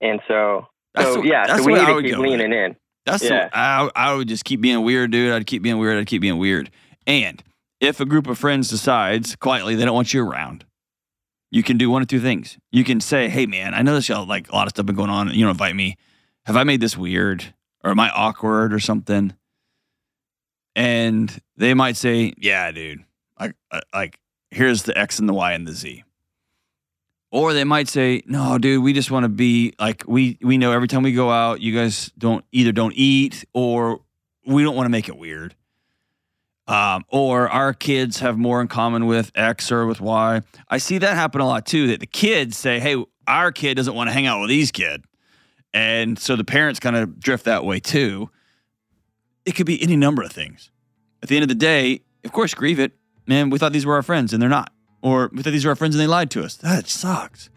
And 0.01 0.19
so, 0.27 0.67
That's 0.93 1.07
so 1.13 1.21
the- 1.21 1.27
yeah, 1.27 1.47
that's 1.47 1.59
so 1.61 1.65
we 1.65 1.73
need 1.73 1.85
to 1.85 2.01
keep 2.01 2.17
leaning 2.17 2.53
in. 2.53 2.75
That's 3.05 3.23
Yeah. 3.23 3.47
the, 3.49 3.57
I, 3.57 3.89
I 3.95 4.13
would 4.13 4.27
just 4.27 4.45
keep 4.45 4.61
being 4.61 4.83
weird, 4.83 5.11
dude. 5.11 5.33
I'd 5.33 5.47
keep 5.47 5.61
being 5.63 5.77
weird. 5.79 5.97
I'd 5.97 6.07
keep 6.07 6.21
being 6.21 6.37
weird. 6.37 6.69
And 7.07 7.43
if 7.79 7.99
a 7.99 8.05
group 8.05 8.27
of 8.27 8.37
friends 8.37 8.69
decides 8.69 9.35
quietly 9.35 9.75
they 9.75 9.85
don't 9.85 9.95
want 9.95 10.13
you 10.13 10.23
around, 10.27 10.65
you 11.49 11.63
can 11.63 11.77
do 11.77 11.89
one 11.89 12.01
of 12.01 12.07
two 12.07 12.19
things. 12.21 12.57
You 12.71 12.83
can 12.83 13.01
say, 13.01 13.27
"Hey, 13.27 13.45
man, 13.45 13.73
I 13.73 13.81
know 13.81 13.95
this 13.95 14.07
y'all 14.07 14.25
like 14.25 14.49
a 14.51 14.55
lot 14.55 14.67
of 14.67 14.69
stuff 14.71 14.85
been 14.85 14.95
going 14.95 15.09
on. 15.09 15.29
You 15.33 15.41
don't 15.41 15.49
invite 15.51 15.75
me. 15.75 15.97
Have 16.45 16.55
I 16.55 16.63
made 16.63 16.79
this 16.79 16.95
weird, 16.95 17.53
or 17.83 17.91
am 17.91 17.99
I 17.99 18.09
awkward, 18.11 18.73
or 18.73 18.79
something?" 18.79 19.33
And 20.75 21.37
they 21.57 21.73
might 21.73 21.97
say, 21.97 22.33
"Yeah, 22.37 22.71
dude. 22.71 23.03
Like, 23.39 23.55
like 23.93 24.19
here's 24.51 24.83
the 24.83 24.97
X 24.97 25.19
and 25.19 25.27
the 25.27 25.33
Y 25.33 25.51
and 25.53 25.67
the 25.67 25.73
Z." 25.73 26.03
Or 27.31 27.53
they 27.53 27.63
might 27.63 27.87
say, 27.87 28.21
"No, 28.25 28.57
dude, 28.57 28.83
we 28.83 28.91
just 28.91 29.09
want 29.09 29.23
to 29.23 29.29
be 29.29 29.73
like 29.79 30.03
we 30.05 30.37
we 30.41 30.57
know 30.57 30.73
every 30.73 30.89
time 30.89 31.01
we 31.01 31.13
go 31.13 31.31
out, 31.31 31.61
you 31.61 31.73
guys 31.73 32.11
don't 32.17 32.43
either 32.51 32.73
don't 32.73 32.93
eat 32.95 33.45
or 33.53 34.01
we 34.45 34.63
don't 34.63 34.75
want 34.75 34.85
to 34.85 34.91
make 34.91 35.07
it 35.07 35.17
weird." 35.17 35.55
Um, 36.67 37.05
or 37.07 37.49
our 37.49 37.73
kids 37.73 38.19
have 38.19 38.37
more 38.37 38.61
in 38.61 38.67
common 38.67 39.05
with 39.05 39.31
X 39.33 39.71
or 39.71 39.85
with 39.85 39.99
Y. 39.99 40.41
I 40.69 40.77
see 40.77 40.97
that 40.99 41.15
happen 41.15 41.41
a 41.41 41.47
lot 41.47 41.65
too. 41.65 41.87
That 41.87 42.01
the 42.01 42.05
kids 42.05 42.57
say, 42.57 42.79
"Hey, 42.79 43.01
our 43.27 43.51
kid 43.51 43.75
doesn't 43.75 43.95
want 43.95 44.09
to 44.09 44.13
hang 44.13 44.27
out 44.27 44.41
with 44.41 44.49
these 44.49 44.71
kid," 44.71 45.03
and 45.73 46.19
so 46.19 46.35
the 46.35 46.43
parents 46.43 46.81
kind 46.81 46.97
of 46.97 47.19
drift 47.19 47.45
that 47.45 47.63
way 47.63 47.79
too. 47.79 48.29
It 49.45 49.55
could 49.55 49.65
be 49.65 49.81
any 49.81 49.95
number 49.95 50.21
of 50.21 50.31
things. 50.31 50.69
At 51.23 51.29
the 51.29 51.35
end 51.35 51.43
of 51.43 51.49
the 51.49 51.55
day, 51.55 52.01
of 52.25 52.31
course, 52.31 52.53
grieve 52.53 52.79
it. 52.79 52.91
Man, 53.25 53.49
we 53.49 53.57
thought 53.57 53.71
these 53.71 53.85
were 53.85 53.95
our 53.95 54.03
friends 54.03 54.33
and 54.33 54.41
they're 54.41 54.49
not. 54.49 54.71
Or 55.01 55.29
we 55.33 55.41
thought 55.41 55.51
these 55.51 55.65
were 55.65 55.71
our 55.71 55.75
friends 55.75 55.95
and 55.95 56.01
they 56.01 56.07
lied 56.07 56.29
to 56.31 56.43
us. 56.43 56.55
That 56.55 56.87
sucks. 56.87 57.49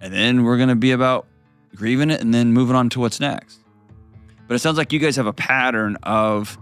And 0.00 0.12
then 0.12 0.44
we're 0.44 0.56
going 0.56 0.68
to 0.68 0.76
be 0.76 0.92
about 0.92 1.26
grieving 1.74 2.10
it 2.10 2.20
and 2.20 2.32
then 2.32 2.52
moving 2.52 2.76
on 2.76 2.88
to 2.90 3.00
what's 3.00 3.20
next. 3.20 3.58
But 4.46 4.54
it 4.54 4.60
sounds 4.60 4.78
like 4.78 4.92
you 4.92 4.98
guys 4.98 5.16
have 5.16 5.26
a 5.26 5.32
pattern 5.32 5.96
of 6.02 6.56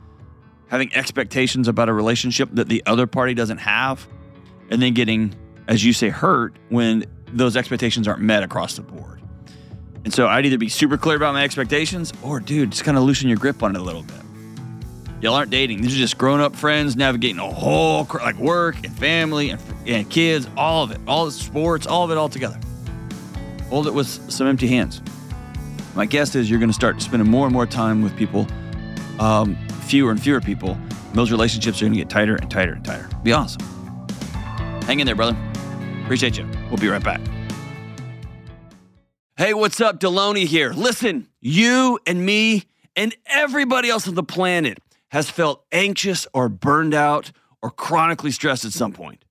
having 0.69 0.93
expectations 0.95 1.69
about 1.69 1.89
a 1.89 1.93
relationship 1.93 2.49
that 2.55 2.69
the 2.69 2.83
other 2.87 3.07
party 3.07 3.35
doesn't 3.35 3.59
have 3.59 4.09
and 4.71 4.83
then 4.83 4.95
getting, 4.95 5.35
as 5.69 5.85
you 5.85 5.93
say, 5.93 6.09
hurt 6.09 6.55
when 6.71 7.05
those 7.29 7.57
expectations 7.57 8.09
aren't 8.09 8.23
met 8.23 8.43
across 8.43 8.77
the 8.77 8.83
board. 8.83 9.23
And 10.05 10.13
so 10.13 10.27
I'd 10.27 10.47
either 10.47 10.59
be 10.59 10.69
super 10.69 10.97
clear 10.97 11.17
about 11.17 11.35
my 11.35 11.45
expectations 11.45 12.13
or, 12.23 12.41
dude, 12.41 12.71
just 12.71 12.85
kind 12.85 12.97
of 12.97 13.05
loosen 13.05 13.29
your 13.29 13.39
grip 13.39 13.63
on 13.63 13.75
it 13.75 13.79
a 13.79 13.83
little 13.83 14.03
bit. 14.03 14.17
Y'all 15.27 15.35
aren't 15.35 15.51
dating. 15.51 15.83
These 15.83 15.97
are 15.97 15.99
just 15.99 16.19
grown 16.19 16.41
up 16.41 16.55
friends 16.55 16.95
navigating 16.95 17.41
a 17.41 17.51
whole, 17.51 18.05
cr- 18.05 18.19
like 18.19 18.37
work 18.37 18.77
and 18.85 18.97
family 18.97 19.51
and, 19.51 19.61
and 19.85 20.09
kids, 20.09 20.49
all 20.57 20.85
of 20.85 20.93
it, 20.93 21.01
all 21.09 21.25
the 21.25 21.33
sports, 21.33 21.85
all 21.85 22.05
of 22.05 22.13
it 22.13 22.17
all 22.17 22.29
together. 22.29 22.61
Hold 23.69 23.89
it 23.89 23.91
with 23.93 24.07
some 24.07 24.47
empty 24.47 24.69
hands. 24.69 25.03
My 25.97 26.07
guess 26.07 26.37
is 26.37 26.49
you're 26.49 26.61
going 26.61 26.71
to 26.71 26.75
start 26.75 27.03
spending 27.03 27.29
more 27.29 27.45
and 27.45 27.53
more 27.53 27.67
time 27.67 28.03
with 28.03 28.17
people, 28.17 28.47
um, 29.19 29.57
fewer 29.87 30.13
and 30.13 30.23
fewer 30.23 30.41
people. 30.41 30.75
And 30.75 31.15
those 31.15 31.33
relationships 31.33 31.83
are 31.83 31.87
going 31.87 31.95
to 31.95 31.99
get 31.99 32.09
tighter 32.09 32.37
and 32.37 32.49
tighter 32.49 32.75
and 32.75 32.85
tighter. 32.85 33.09
Be 33.25 33.33
awesome. 33.33 33.63
Hang 34.85 35.01
in 35.01 35.07
there, 35.07 35.17
brother. 35.17 35.37
Appreciate 36.05 36.39
you. 36.39 36.49
We'll 36.69 36.79
be 36.79 36.87
right 36.87 37.03
back. 37.03 37.21
Hey, 39.37 39.55
what's 39.55 39.81
up? 39.81 39.99
Delony 39.99 40.47
here. 40.47 40.73
Listen, 40.73 41.27
you 41.41 41.99
and 42.07 42.25
me 42.25 42.63
and 42.95 43.13
everybody 43.27 43.91
else 43.91 44.07
on 44.07 44.15
the 44.15 44.23
planet 44.23 44.79
has 45.11 45.31
felt 45.31 45.65
anxious 45.73 46.27
or 46.33 46.49
burned 46.49 46.95
out 46.95 47.33
or 47.63 47.71
chronically 47.71 48.31
stressed 48.31 48.65
at 48.65 48.73
some 48.73 48.93
point. 48.93 49.25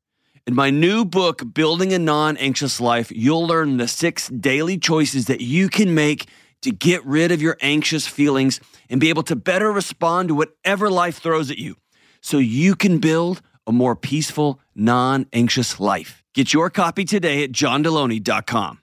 In 0.47 0.53
my 0.53 0.69
new 0.69 1.05
book, 1.05 1.41
Building 1.53 1.91
a 1.93 1.99
Non 1.99 2.37
Anxious 2.37 2.79
Life, 2.79 3.11
you'll 3.11 3.47
learn 3.47 3.77
the 3.77 3.87
six 3.87 4.27
daily 4.29 4.77
choices 4.77 5.25
that 5.25 5.41
you 5.41 5.69
can 5.69 5.95
make 5.95 6.27
to 6.61 6.71
get 6.71 7.03
rid 7.05 7.31
of 7.31 7.41
your 7.41 7.57
anxious 7.61 8.07
feelings 8.07 8.59
and 8.89 8.99
be 8.99 9.09
able 9.09 9.23
to 9.23 9.35
better 9.35 9.71
respond 9.71 10.29
to 10.29 10.35
whatever 10.35 10.89
life 10.89 11.19
throws 11.19 11.49
at 11.49 11.57
you 11.57 11.75
so 12.21 12.37
you 12.37 12.75
can 12.75 12.99
build 12.99 13.41
a 13.67 13.71
more 13.71 13.95
peaceful, 13.95 14.59
non 14.75 15.25
anxious 15.33 15.79
life. 15.79 16.23
Get 16.33 16.53
your 16.53 16.69
copy 16.69 17.05
today 17.05 17.43
at 17.43 17.51
johndelony.com. 17.51 18.81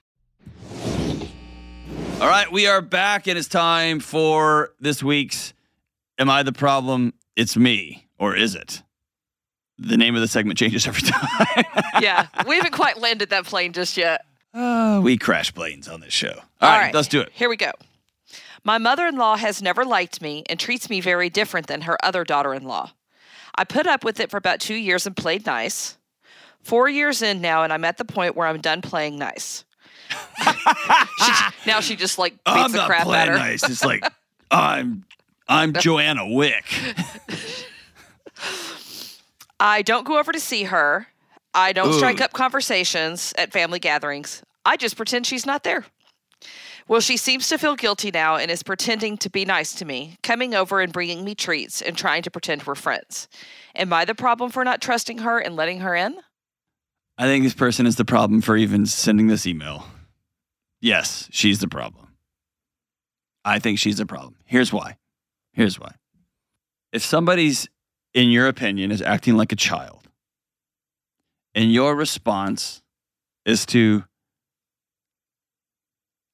All 2.19 2.27
right, 2.27 2.51
we 2.51 2.67
are 2.67 2.81
back, 2.81 3.27
and 3.27 3.37
it's 3.37 3.47
time 3.47 3.99
for 3.99 4.73
this 4.79 5.03
week's 5.03 5.53
Am 6.19 6.29
I 6.29 6.43
the 6.43 6.53
Problem? 6.53 7.13
It's 7.35 7.57
Me, 7.57 8.07
or 8.19 8.35
is 8.35 8.55
it? 8.55 8.83
The 9.79 9.97
name 9.97 10.15
of 10.15 10.21
the 10.21 10.27
segment 10.27 10.57
changes 10.59 10.85
every 10.87 11.01
time. 11.09 11.65
yeah, 11.99 12.27
we 12.47 12.55
haven't 12.55 12.73
quite 12.73 12.99
landed 12.99 13.29
that 13.31 13.45
plane 13.45 13.73
just 13.73 13.97
yet. 13.97 14.25
Uh, 14.53 15.01
we 15.03 15.17
crash 15.17 15.53
planes 15.53 15.87
on 15.87 15.99
this 16.01 16.13
show. 16.13 16.33
All 16.61 16.69
right, 16.77 16.93
let's 16.93 17.07
do 17.07 17.19
it. 17.21 17.29
Here 17.33 17.49
we 17.49 17.57
go. 17.57 17.71
My 18.63 18.77
mother 18.77 19.07
in 19.07 19.17
law 19.17 19.35
has 19.35 19.61
never 19.61 19.83
liked 19.83 20.21
me 20.21 20.43
and 20.47 20.59
treats 20.59 20.89
me 20.89 21.01
very 21.01 21.29
different 21.29 21.67
than 21.67 21.81
her 21.81 21.97
other 22.05 22.23
daughter 22.23 22.53
in 22.53 22.63
law. 22.63 22.91
I 23.55 23.63
put 23.65 23.87
up 23.87 24.03
with 24.03 24.19
it 24.19 24.29
for 24.29 24.37
about 24.37 24.59
two 24.59 24.75
years 24.75 25.05
and 25.05 25.17
played 25.17 25.45
nice. 25.45 25.97
Four 26.61 26.87
years 26.87 27.21
in 27.21 27.41
now, 27.41 27.63
and 27.63 27.73
I'm 27.73 27.83
at 27.83 27.97
the 27.97 28.05
point 28.05 28.35
where 28.35 28.47
I'm 28.47 28.61
done 28.61 28.81
playing 28.81 29.17
nice. 29.17 29.65
she, 30.39 31.31
now 31.65 31.79
she 31.81 31.95
just 31.95 32.17
like 32.17 32.33
beats 32.33 32.41
I'm 32.45 32.71
the 32.71 32.77
not 32.77 32.87
crap 32.87 33.07
out 33.07 33.27
of 33.27 33.33
her. 33.33 33.39
nice. 33.39 33.67
It's 33.67 33.83
like 33.83 34.03
I'm 34.51 35.03
I'm 35.47 35.73
Joanna 35.73 36.27
Wick. 36.27 36.65
I 39.59 39.81
don't 39.81 40.05
go 40.05 40.17
over 40.19 40.31
to 40.31 40.39
see 40.39 40.63
her. 40.63 41.07
I 41.53 41.73
don't 41.73 41.93
strike 41.93 42.19
up 42.19 42.33
conversations 42.33 43.33
at 43.37 43.53
family 43.53 43.79
gatherings. 43.79 44.43
I 44.65 44.77
just 44.77 44.97
pretend 44.97 45.27
she's 45.27 45.45
not 45.45 45.63
there. 45.63 45.85
Well, 46.87 46.99
she 46.99 47.15
seems 47.15 47.47
to 47.49 47.57
feel 47.57 47.75
guilty 47.75 48.11
now 48.11 48.35
and 48.35 48.51
is 48.51 48.63
pretending 48.63 49.17
to 49.19 49.29
be 49.29 49.45
nice 49.45 49.73
to 49.75 49.85
me, 49.85 50.17
coming 50.21 50.53
over 50.53 50.81
and 50.81 50.91
bringing 50.91 51.23
me 51.23 51.33
treats 51.35 51.81
and 51.81 51.97
trying 51.97 52.23
to 52.23 52.31
pretend 52.31 52.63
we're 52.63 52.75
friends. 52.75 53.29
Am 53.75 53.93
I 53.93 54.03
the 54.03 54.15
problem 54.15 54.51
for 54.51 54.65
not 54.65 54.81
trusting 54.81 55.19
her 55.19 55.39
and 55.39 55.55
letting 55.55 55.79
her 55.79 55.95
in? 55.95 56.17
I 57.17 57.25
think 57.25 57.43
this 57.43 57.53
person 57.53 57.85
is 57.85 57.95
the 57.95 58.05
problem 58.05 58.41
for 58.41 58.57
even 58.57 58.85
sending 58.85 59.27
this 59.27 59.45
email. 59.45 59.85
Yes, 60.81 61.29
she's 61.31 61.59
the 61.59 61.67
problem. 61.67 62.07
I 63.45 63.59
think 63.59 63.79
she's 63.79 63.97
the 63.97 64.05
problem. 64.05 64.35
Here's 64.45 64.73
why. 64.73 64.97
Here's 65.53 65.79
why. 65.79 65.95
If 66.91 67.03
somebody's, 67.03 67.67
in 68.13 68.29
your 68.29 68.47
opinion, 68.47 68.91
is 68.91 69.01
acting 69.01 69.35
like 69.35 69.51
a 69.51 69.55
child, 69.55 70.09
and 71.55 71.71
your 71.71 71.95
response 71.95 72.81
is 73.45 73.65
to 73.67 74.03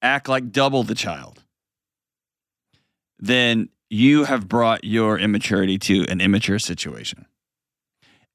act 0.01 0.29
like 0.29 0.51
double 0.51 0.83
the 0.83 0.95
child, 0.95 1.43
then 3.19 3.69
you 3.89 4.23
have 4.23 4.47
brought 4.47 4.83
your 4.83 5.19
immaturity 5.19 5.77
to 5.77 6.05
an 6.07 6.21
immature 6.21 6.59
situation. 6.59 7.25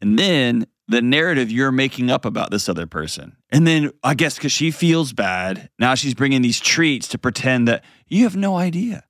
And 0.01 0.19
then 0.19 0.67
the 0.89 1.01
narrative 1.01 1.51
you're 1.51 1.73
making 1.73 2.11
up 2.11 2.25
about 2.25 2.51
this 2.51 2.69
other 2.69 2.87
person. 2.87 3.37
And 3.51 3.67
then 3.67 3.91
I 4.03 4.15
guess 4.15 4.35
because 4.35 4.53
she 4.53 4.71
feels 4.71 5.13
bad, 5.13 5.71
now 5.79 5.95
she's 5.95 6.15
bringing 6.15 6.43
these 6.43 6.61
treats 6.61 7.09
to 7.09 7.19
pretend 7.19 7.69
that 7.69 7.85
you 8.07 8.25
have 8.25 8.37
no 8.37 8.57
idea. 8.57 9.05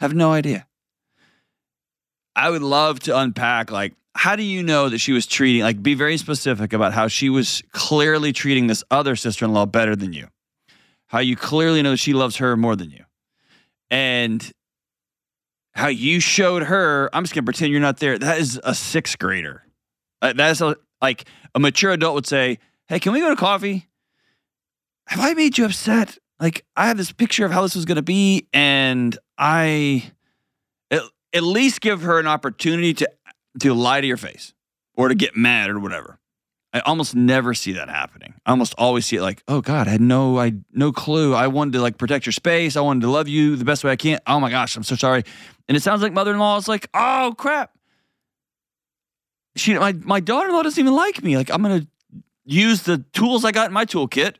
Have 0.00 0.14
no 0.14 0.32
idea. 0.32 0.66
I 2.42 2.50
would 2.50 2.62
love 2.62 2.98
to 3.00 3.16
unpack 3.16 3.70
like, 3.70 3.94
how 4.16 4.34
do 4.34 4.42
you 4.42 4.64
know 4.64 4.88
that 4.88 4.98
she 4.98 5.12
was 5.12 5.26
treating, 5.26 5.62
like, 5.62 5.80
be 5.80 5.94
very 5.94 6.16
specific 6.16 6.72
about 6.72 6.92
how 6.92 7.06
she 7.06 7.30
was 7.30 7.62
clearly 7.70 8.32
treating 8.32 8.66
this 8.66 8.82
other 8.90 9.14
sister 9.14 9.44
in 9.44 9.52
law 9.52 9.64
better 9.64 9.94
than 9.94 10.12
you? 10.12 10.26
How 11.06 11.20
you 11.20 11.36
clearly 11.36 11.82
know 11.82 11.94
she 11.94 12.12
loves 12.12 12.38
her 12.38 12.56
more 12.56 12.74
than 12.74 12.90
you. 12.90 13.04
And 13.92 14.50
how 15.74 15.86
you 15.86 16.18
showed 16.18 16.64
her, 16.64 17.10
I'm 17.12 17.22
just 17.22 17.32
going 17.32 17.44
to 17.44 17.46
pretend 17.46 17.70
you're 17.70 17.80
not 17.80 17.98
there. 17.98 18.18
That 18.18 18.38
is 18.40 18.60
a 18.64 18.74
sixth 18.74 19.20
grader. 19.20 19.62
Uh, 20.20 20.32
That's 20.32 20.60
a, 20.60 20.74
like 21.00 21.26
a 21.54 21.60
mature 21.60 21.92
adult 21.92 22.16
would 22.16 22.26
say, 22.26 22.58
Hey, 22.88 22.98
can 22.98 23.12
we 23.12 23.20
go 23.20 23.30
to 23.30 23.36
coffee? 23.36 23.86
Have 25.06 25.20
I 25.20 25.34
made 25.34 25.58
you 25.58 25.64
upset? 25.64 26.18
Like, 26.40 26.64
I 26.76 26.88
have 26.88 26.96
this 26.96 27.12
picture 27.12 27.46
of 27.46 27.52
how 27.52 27.62
this 27.62 27.76
was 27.76 27.84
going 27.84 27.96
to 27.96 28.02
be, 28.02 28.48
and 28.52 29.16
I 29.38 30.10
at, 31.32 31.42
least 31.42 31.80
give 31.80 32.02
her 32.02 32.18
an 32.18 32.26
opportunity 32.26 32.94
to 32.94 33.10
to 33.60 33.74
lie 33.74 34.00
to 34.00 34.06
your 34.06 34.16
face 34.16 34.54
or 34.94 35.08
to 35.08 35.14
get 35.14 35.36
mad 35.36 35.70
or 35.70 35.78
whatever. 35.78 36.18
I 36.74 36.80
almost 36.80 37.14
never 37.14 37.52
see 37.52 37.72
that 37.72 37.90
happening. 37.90 38.32
I 38.46 38.50
almost 38.50 38.74
always 38.78 39.04
see 39.04 39.16
it 39.16 39.22
like, 39.22 39.42
oh 39.46 39.60
God, 39.60 39.88
I 39.88 39.90
had 39.90 40.00
no 40.00 40.38
I 40.38 40.54
no 40.72 40.90
clue. 40.92 41.34
I 41.34 41.48
wanted 41.48 41.74
to 41.74 41.82
like 41.82 41.98
protect 41.98 42.24
your 42.24 42.32
space. 42.32 42.76
I 42.76 42.80
wanted 42.80 43.02
to 43.02 43.10
love 43.10 43.28
you 43.28 43.56
the 43.56 43.64
best 43.64 43.84
way 43.84 43.90
I 43.90 43.96
can. 43.96 44.20
Oh 44.26 44.40
my 44.40 44.50
gosh, 44.50 44.76
I'm 44.76 44.82
so 44.82 44.94
sorry. 44.94 45.24
And 45.68 45.76
it 45.76 45.82
sounds 45.82 46.02
like 46.02 46.12
mother-in-law 46.12 46.56
is 46.56 46.68
like, 46.68 46.88
oh 46.94 47.34
crap. 47.36 47.72
She 49.56 49.78
my 49.78 49.92
my 49.92 50.20
daughter-in-law 50.20 50.62
doesn't 50.62 50.80
even 50.80 50.94
like 50.94 51.22
me. 51.22 51.36
Like 51.36 51.50
I'm 51.50 51.60
gonna 51.62 51.86
use 52.44 52.82
the 52.82 53.04
tools 53.12 53.44
I 53.44 53.52
got 53.52 53.66
in 53.66 53.72
my 53.72 53.84
toolkit, 53.84 54.36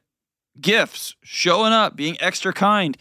gifts, 0.61 1.15
showing 1.23 1.73
up, 1.73 1.97
being 1.97 2.17
extra 2.21 2.53
kind. 2.53 2.97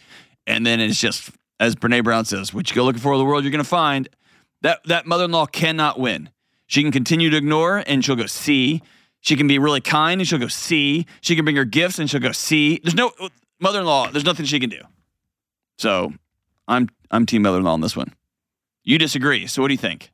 And 0.46 0.66
then 0.66 0.80
it's 0.80 0.98
just, 0.98 1.30
as 1.62 1.76
Brene 1.76 2.02
Brown 2.02 2.24
says, 2.24 2.52
what 2.52 2.68
you 2.68 2.74
go 2.74 2.84
looking 2.84 3.00
for 3.00 3.12
in 3.12 3.20
the 3.20 3.24
world, 3.24 3.44
you're 3.44 3.52
gonna 3.52 3.62
find. 3.62 4.08
That 4.62 4.80
that 4.86 5.06
mother-in-law 5.06 5.46
cannot 5.46 5.98
win. 5.98 6.28
She 6.66 6.82
can 6.82 6.90
continue 6.90 7.30
to 7.30 7.36
ignore 7.36 7.84
and 7.86 8.04
she'll 8.04 8.16
go 8.16 8.26
see. 8.26 8.82
She 9.20 9.36
can 9.36 9.46
be 9.46 9.58
really 9.58 9.80
kind 9.80 10.20
and 10.20 10.26
she'll 10.26 10.40
go 10.40 10.48
see. 10.48 11.06
She 11.20 11.36
can 11.36 11.44
bring 11.44 11.56
her 11.56 11.64
gifts 11.64 12.00
and 12.00 12.10
she'll 12.10 12.20
go 12.20 12.32
see. 12.32 12.80
There's 12.82 12.96
no 12.96 13.12
mother-in-law, 13.60 14.10
there's 14.10 14.24
nothing 14.24 14.44
she 14.44 14.58
can 14.58 14.70
do. 14.70 14.80
So 15.78 16.12
I'm 16.66 16.88
I'm 17.12 17.26
team 17.26 17.42
mother-in-law 17.42 17.72
on 17.72 17.80
this 17.80 17.96
one. 17.96 18.12
You 18.82 18.98
disagree. 18.98 19.46
So 19.46 19.62
what 19.62 19.68
do 19.68 19.74
you 19.74 19.78
think? 19.78 20.10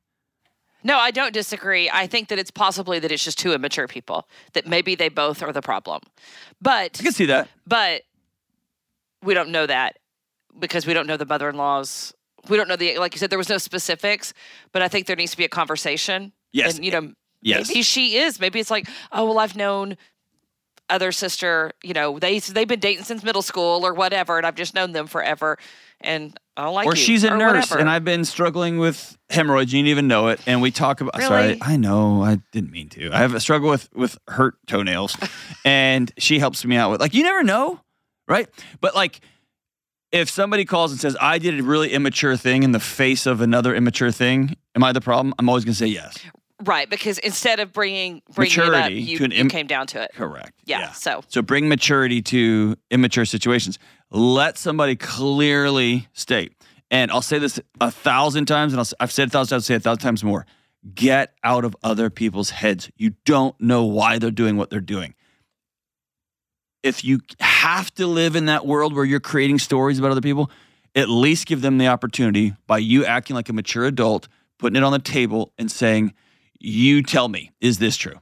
No, 0.84 0.99
I 0.99 1.11
don't 1.11 1.32
disagree. 1.32 1.90
I 1.90 2.07
think 2.07 2.28
that 2.28 2.38
it's 2.38 2.51
possibly 2.51 2.99
that 2.99 3.11
it's 3.11 3.24
just 3.24 3.38
two 3.38 3.53
immature 3.53 3.88
people, 3.88 4.28
that 4.53 4.66
maybe 4.66 4.94
they 4.94 5.09
both 5.09 5.42
are 5.42 5.53
the 5.53 5.62
problem. 5.62 6.03
But 6.61 6.99
I 7.01 7.03
can 7.03 7.12
see 7.12 7.26
that. 7.26 7.49
but 7.66 8.03
we 9.22 9.32
don't 9.34 9.49
know 9.49 9.66
that 9.66 9.96
because 10.59 10.86
we 10.86 10.94
don't 10.94 11.07
know 11.07 11.16
the 11.16 11.26
mother-in-laws. 11.26 12.14
We 12.49 12.57
don't 12.57 12.68
know 12.68 12.76
the 12.76 12.99
like 12.99 13.14
you 13.14 13.18
said 13.18 13.30
there 13.30 13.38
was 13.38 13.49
no 13.49 13.59
specifics, 13.59 14.32
but 14.72 14.82
I 14.82 14.88
think 14.88 15.07
there 15.07 15.16
needs 15.16 15.32
to 15.32 15.36
be 15.36 15.44
a 15.44 15.49
conversation. 15.49 16.32
Yes. 16.53 16.76
And 16.76 16.84
you 16.84 16.90
know, 16.92 17.12
Yes. 17.40 17.68
maybe 17.68 17.82
she 17.82 18.16
is. 18.16 18.40
Maybe 18.40 18.59
it's 18.59 18.70
like, 18.70 18.88
oh 19.12 19.24
well, 19.26 19.38
I've 19.38 19.55
known 19.57 19.96
other 20.90 21.12
sister. 21.12 21.72
You 21.82 21.92
know, 21.94 22.18
they 22.18 22.38
they've 22.38 22.66
been 22.66 22.80
dating 22.80 23.05
since 23.05 23.22
middle 23.22 23.42
school 23.42 23.84
or 23.86 23.92
whatever, 23.94 24.38
and 24.38 24.46
I've 24.46 24.55
just 24.55 24.74
known 24.74 24.92
them 24.92 25.07
forever. 25.07 25.59
And 26.01 26.38
I 26.57 26.62
don't 26.64 26.74
like 26.74 26.86
or 26.86 26.94
you, 26.94 26.96
she's 27.03 27.24
a 27.24 27.32
or 27.32 27.36
nurse 27.36 27.70
whatever. 27.70 27.80
and 27.80 27.90
I've 27.90 28.05
been 28.05 28.24
struggling 28.24 28.78
with 28.78 29.18
hemorrhoids. 29.30 29.72
You 29.72 29.78
didn't 29.80 29.90
even 29.90 30.09
know 30.09 30.28
it. 30.28 30.40
And 30.46 30.62
we 30.62 30.70
talk 30.70 31.01
about, 31.01 31.20
sorry, 31.20 31.59
I 31.61 31.76
know, 31.76 32.22
I 32.22 32.38
didn't 32.53 32.70
mean 32.70 32.88
to. 32.90 33.11
I 33.12 33.18
have 33.18 33.34
a 33.34 33.40
struggle 33.40 33.68
with, 33.68 33.88
with 33.94 34.16
hurt 34.28 34.55
toenails 34.68 35.16
and 35.64 36.12
she 36.18 36.38
helps 36.38 36.64
me 36.64 36.76
out 36.76 36.92
with, 36.92 37.01
like, 37.01 37.14
you 37.14 37.24
never 37.24 37.42
know, 37.42 37.80
right? 38.28 38.49
But 38.80 38.94
like, 38.94 39.20
if 40.12 40.30
somebody 40.30 40.64
calls 40.64 40.90
and 40.90 41.00
says, 41.00 41.16
I 41.20 41.38
did 41.38 41.59
a 41.59 41.62
really 41.62 41.92
immature 41.92 42.36
thing 42.36 42.62
in 42.62 42.72
the 42.72 42.80
face 42.80 43.26
of 43.26 43.40
another 43.40 43.74
immature 43.74 44.11
thing, 44.11 44.56
am 44.74 44.84
I 44.84 44.92
the 44.92 45.00
problem? 45.00 45.34
I'm 45.38 45.48
always 45.48 45.64
going 45.64 45.74
to 45.74 45.78
say 45.78 45.86
yes. 45.86 46.16
right 46.64 46.88
because 46.88 47.18
instead 47.18 47.61
of 47.61 47.72
bringing 47.72 48.22
bringing 48.34 48.52
it 48.52 48.64
up, 48.64 48.72
Maturity 48.72 49.00
you, 49.02 49.18
to 49.18 49.24
an 49.24 49.32
you 49.32 49.48
came 49.48 49.66
down 49.66 49.86
to 49.88 50.02
it. 50.02 50.11
Correct. 50.14 50.52
Yeah, 50.64 50.92
So 50.92 51.22
So 51.28 51.42
bring 51.42 51.68
maturity 51.68 52.22
to 52.22 52.76
immature 52.90 53.24
situations. 53.24 53.78
Let 54.11 54.56
somebody 54.59 54.96
clearly 54.96 56.09
state. 56.12 56.52
And 56.90 57.11
I'll 57.11 57.20
say 57.20 57.38
this 57.38 57.61
a 57.82 57.90
thousand 57.90 58.46
times, 58.46 58.72
and 58.72 58.80
I'll, 58.80 58.88
I've 58.98 59.12
said 59.12 59.28
a 59.28 59.30
thousand 59.30 59.50
times, 59.50 59.62
I'll 59.64 59.66
say 59.66 59.74
it 59.74 59.78
a 59.78 59.80
thousand 59.80 60.00
times 60.00 60.24
more. 60.24 60.46
Get 60.94 61.34
out 61.44 61.66
of 61.66 61.76
other 61.82 62.09
people's 62.09 62.50
heads. 62.50 62.90
You 62.96 63.11
don't 63.26 63.61
know 63.61 63.84
why 63.84 64.18
they're 64.18 64.30
doing 64.30 64.56
what 64.56 64.70
they're 64.70 64.80
doing. 64.80 65.14
If 66.82 67.04
you 67.04 67.20
have 67.40 67.92
to 67.94 68.06
live 68.06 68.36
in 68.36 68.46
that 68.46 68.66
world 68.66 68.94
where 68.94 69.04
you're 69.04 69.20
creating 69.20 69.58
stories 69.58 69.98
about 69.98 70.10
other 70.12 70.20
people, 70.20 70.50
at 70.94 71.08
least 71.08 71.46
give 71.46 71.60
them 71.60 71.78
the 71.78 71.88
opportunity 71.88 72.54
by 72.66 72.78
you 72.78 73.04
acting 73.04 73.34
like 73.34 73.48
a 73.48 73.52
mature 73.52 73.84
adult, 73.84 74.28
putting 74.58 74.76
it 74.76 74.82
on 74.84 74.92
the 74.92 74.98
table 74.98 75.52
and 75.58 75.70
saying, 75.70 76.14
You 76.58 77.02
tell 77.02 77.28
me, 77.28 77.50
is 77.60 77.78
this 77.78 77.96
true? 77.96 78.20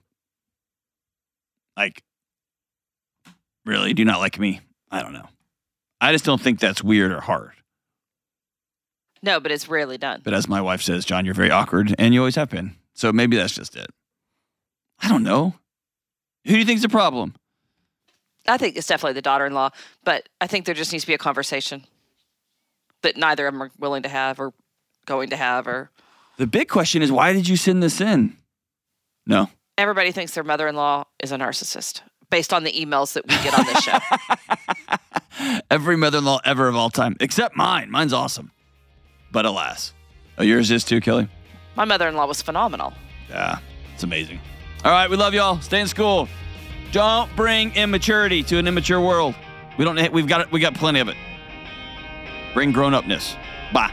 Like, 1.77 2.03
really? 3.65 3.93
Do 3.93 4.01
you 4.01 4.07
not 4.07 4.21
like 4.21 4.39
me? 4.39 4.61
I 4.91 5.03
don't 5.03 5.13
know. 5.13 5.29
I 6.01 6.13
just 6.13 6.25
don't 6.25 6.41
think 6.41 6.59
that's 6.61 6.83
weird 6.83 7.13
or 7.13 7.21
hard. 7.21 7.53
no, 9.23 9.41
but 9.41 9.51
it's 9.53 9.69
rarely 9.69 9.99
done. 9.99 10.21
But 10.25 10.35
as 10.35 10.49
my 10.49 10.61
wife 10.61 10.83
says, 10.83 11.05
John, 11.05 11.25
you're 11.25 11.35
very 11.35 11.51
awkward 11.51 11.95
and 11.99 12.15
you 12.15 12.21
always 12.21 12.37
have 12.37 12.49
been. 12.51 12.77
So 12.95 13.13
maybe 13.13 13.37
that's 13.37 13.55
just 13.55 13.77
it. 13.77 13.91
I 15.01 15.09
don't 15.09 15.23
know. 15.23 15.55
Who 16.47 16.53
do 16.53 16.59
you 16.59 16.65
think's 16.65 16.83
the 16.83 16.89
problem? 16.89 17.35
I 18.49 18.57
think 18.57 18.77
it's 18.77 18.87
definitely 18.87 19.15
the 19.15 19.23
daughter-in-law, 19.23 19.71
but 20.05 20.29
I 20.41 20.47
think 20.47 20.67
there 20.67 20.75
just 20.75 20.93
needs 20.93 21.05
to 21.05 21.09
be 21.09 21.15
a 21.15 21.19
conversation 21.19 21.85
that 23.03 23.17
neither 23.17 23.47
of 23.47 23.55
them 23.55 23.63
are 23.63 23.71
willing 23.79 24.03
to 24.03 24.09
have 24.09 24.41
or 24.41 24.53
going 25.07 25.31
to 25.31 25.37
have 25.37 25.67
or 25.67 25.91
The 26.39 26.47
big 26.47 26.69
question 26.69 27.03
is 27.03 27.13
why 27.13 27.33
did 27.33 27.49
you 27.49 27.57
send 27.57 27.83
this 27.83 28.01
in? 28.01 28.37
No. 29.27 29.49
everybody 29.79 30.13
thinks 30.13 30.35
their 30.35 30.45
mother-in-law 30.45 31.05
is 31.23 31.33
a 31.33 31.37
narcissist 31.37 32.03
based 32.31 32.53
on 32.53 32.65
the 32.65 32.73
emails 32.73 33.13
that 33.15 33.27
we 33.27 33.35
get 33.43 33.59
on 33.59 33.65
this 33.67 33.83
show. 33.83 33.99
Every 35.71 35.97
mother 35.97 36.19
in 36.19 36.25
law 36.25 36.41
ever 36.45 36.67
of 36.69 36.75
all 36.77 36.91
time, 36.91 37.17
except 37.21 37.57
mine. 37.57 37.91
Mine's 37.91 38.13
awesome. 38.13 38.51
But 39.33 39.45
alas. 39.47 39.93
Oh, 40.39 40.43
yours 40.43 40.71
is 40.71 40.83
too, 40.85 41.01
Kelly? 41.01 41.29
My 41.77 41.85
mother-in-law 41.85 42.27
was 42.27 42.41
phenomenal. 42.43 42.93
Yeah, 43.29 43.59
it's 43.95 44.03
amazing. 44.03 44.41
All 44.85 44.93
right, 44.93 45.11
we 45.11 45.17
love 45.17 45.35
y'all. 45.35 45.61
Stay 45.61 45.81
in 45.81 45.89
school. 45.89 46.29
Don't 46.93 47.35
bring 47.37 47.75
immaturity 47.75 48.43
to 48.45 48.59
an 48.59 48.67
immature 48.67 49.01
world. 49.01 49.35
We 49.79 49.85
don't. 49.85 50.13
We've 50.13 50.27
got. 50.27 50.51
We 50.51 50.61
got 50.61 50.75
plenty 50.75 51.01
of 51.01 51.09
it. 51.09 51.17
Bring 52.55 52.73
grown 52.73 52.95
upness. 52.95 53.37
Bye. 53.73 53.93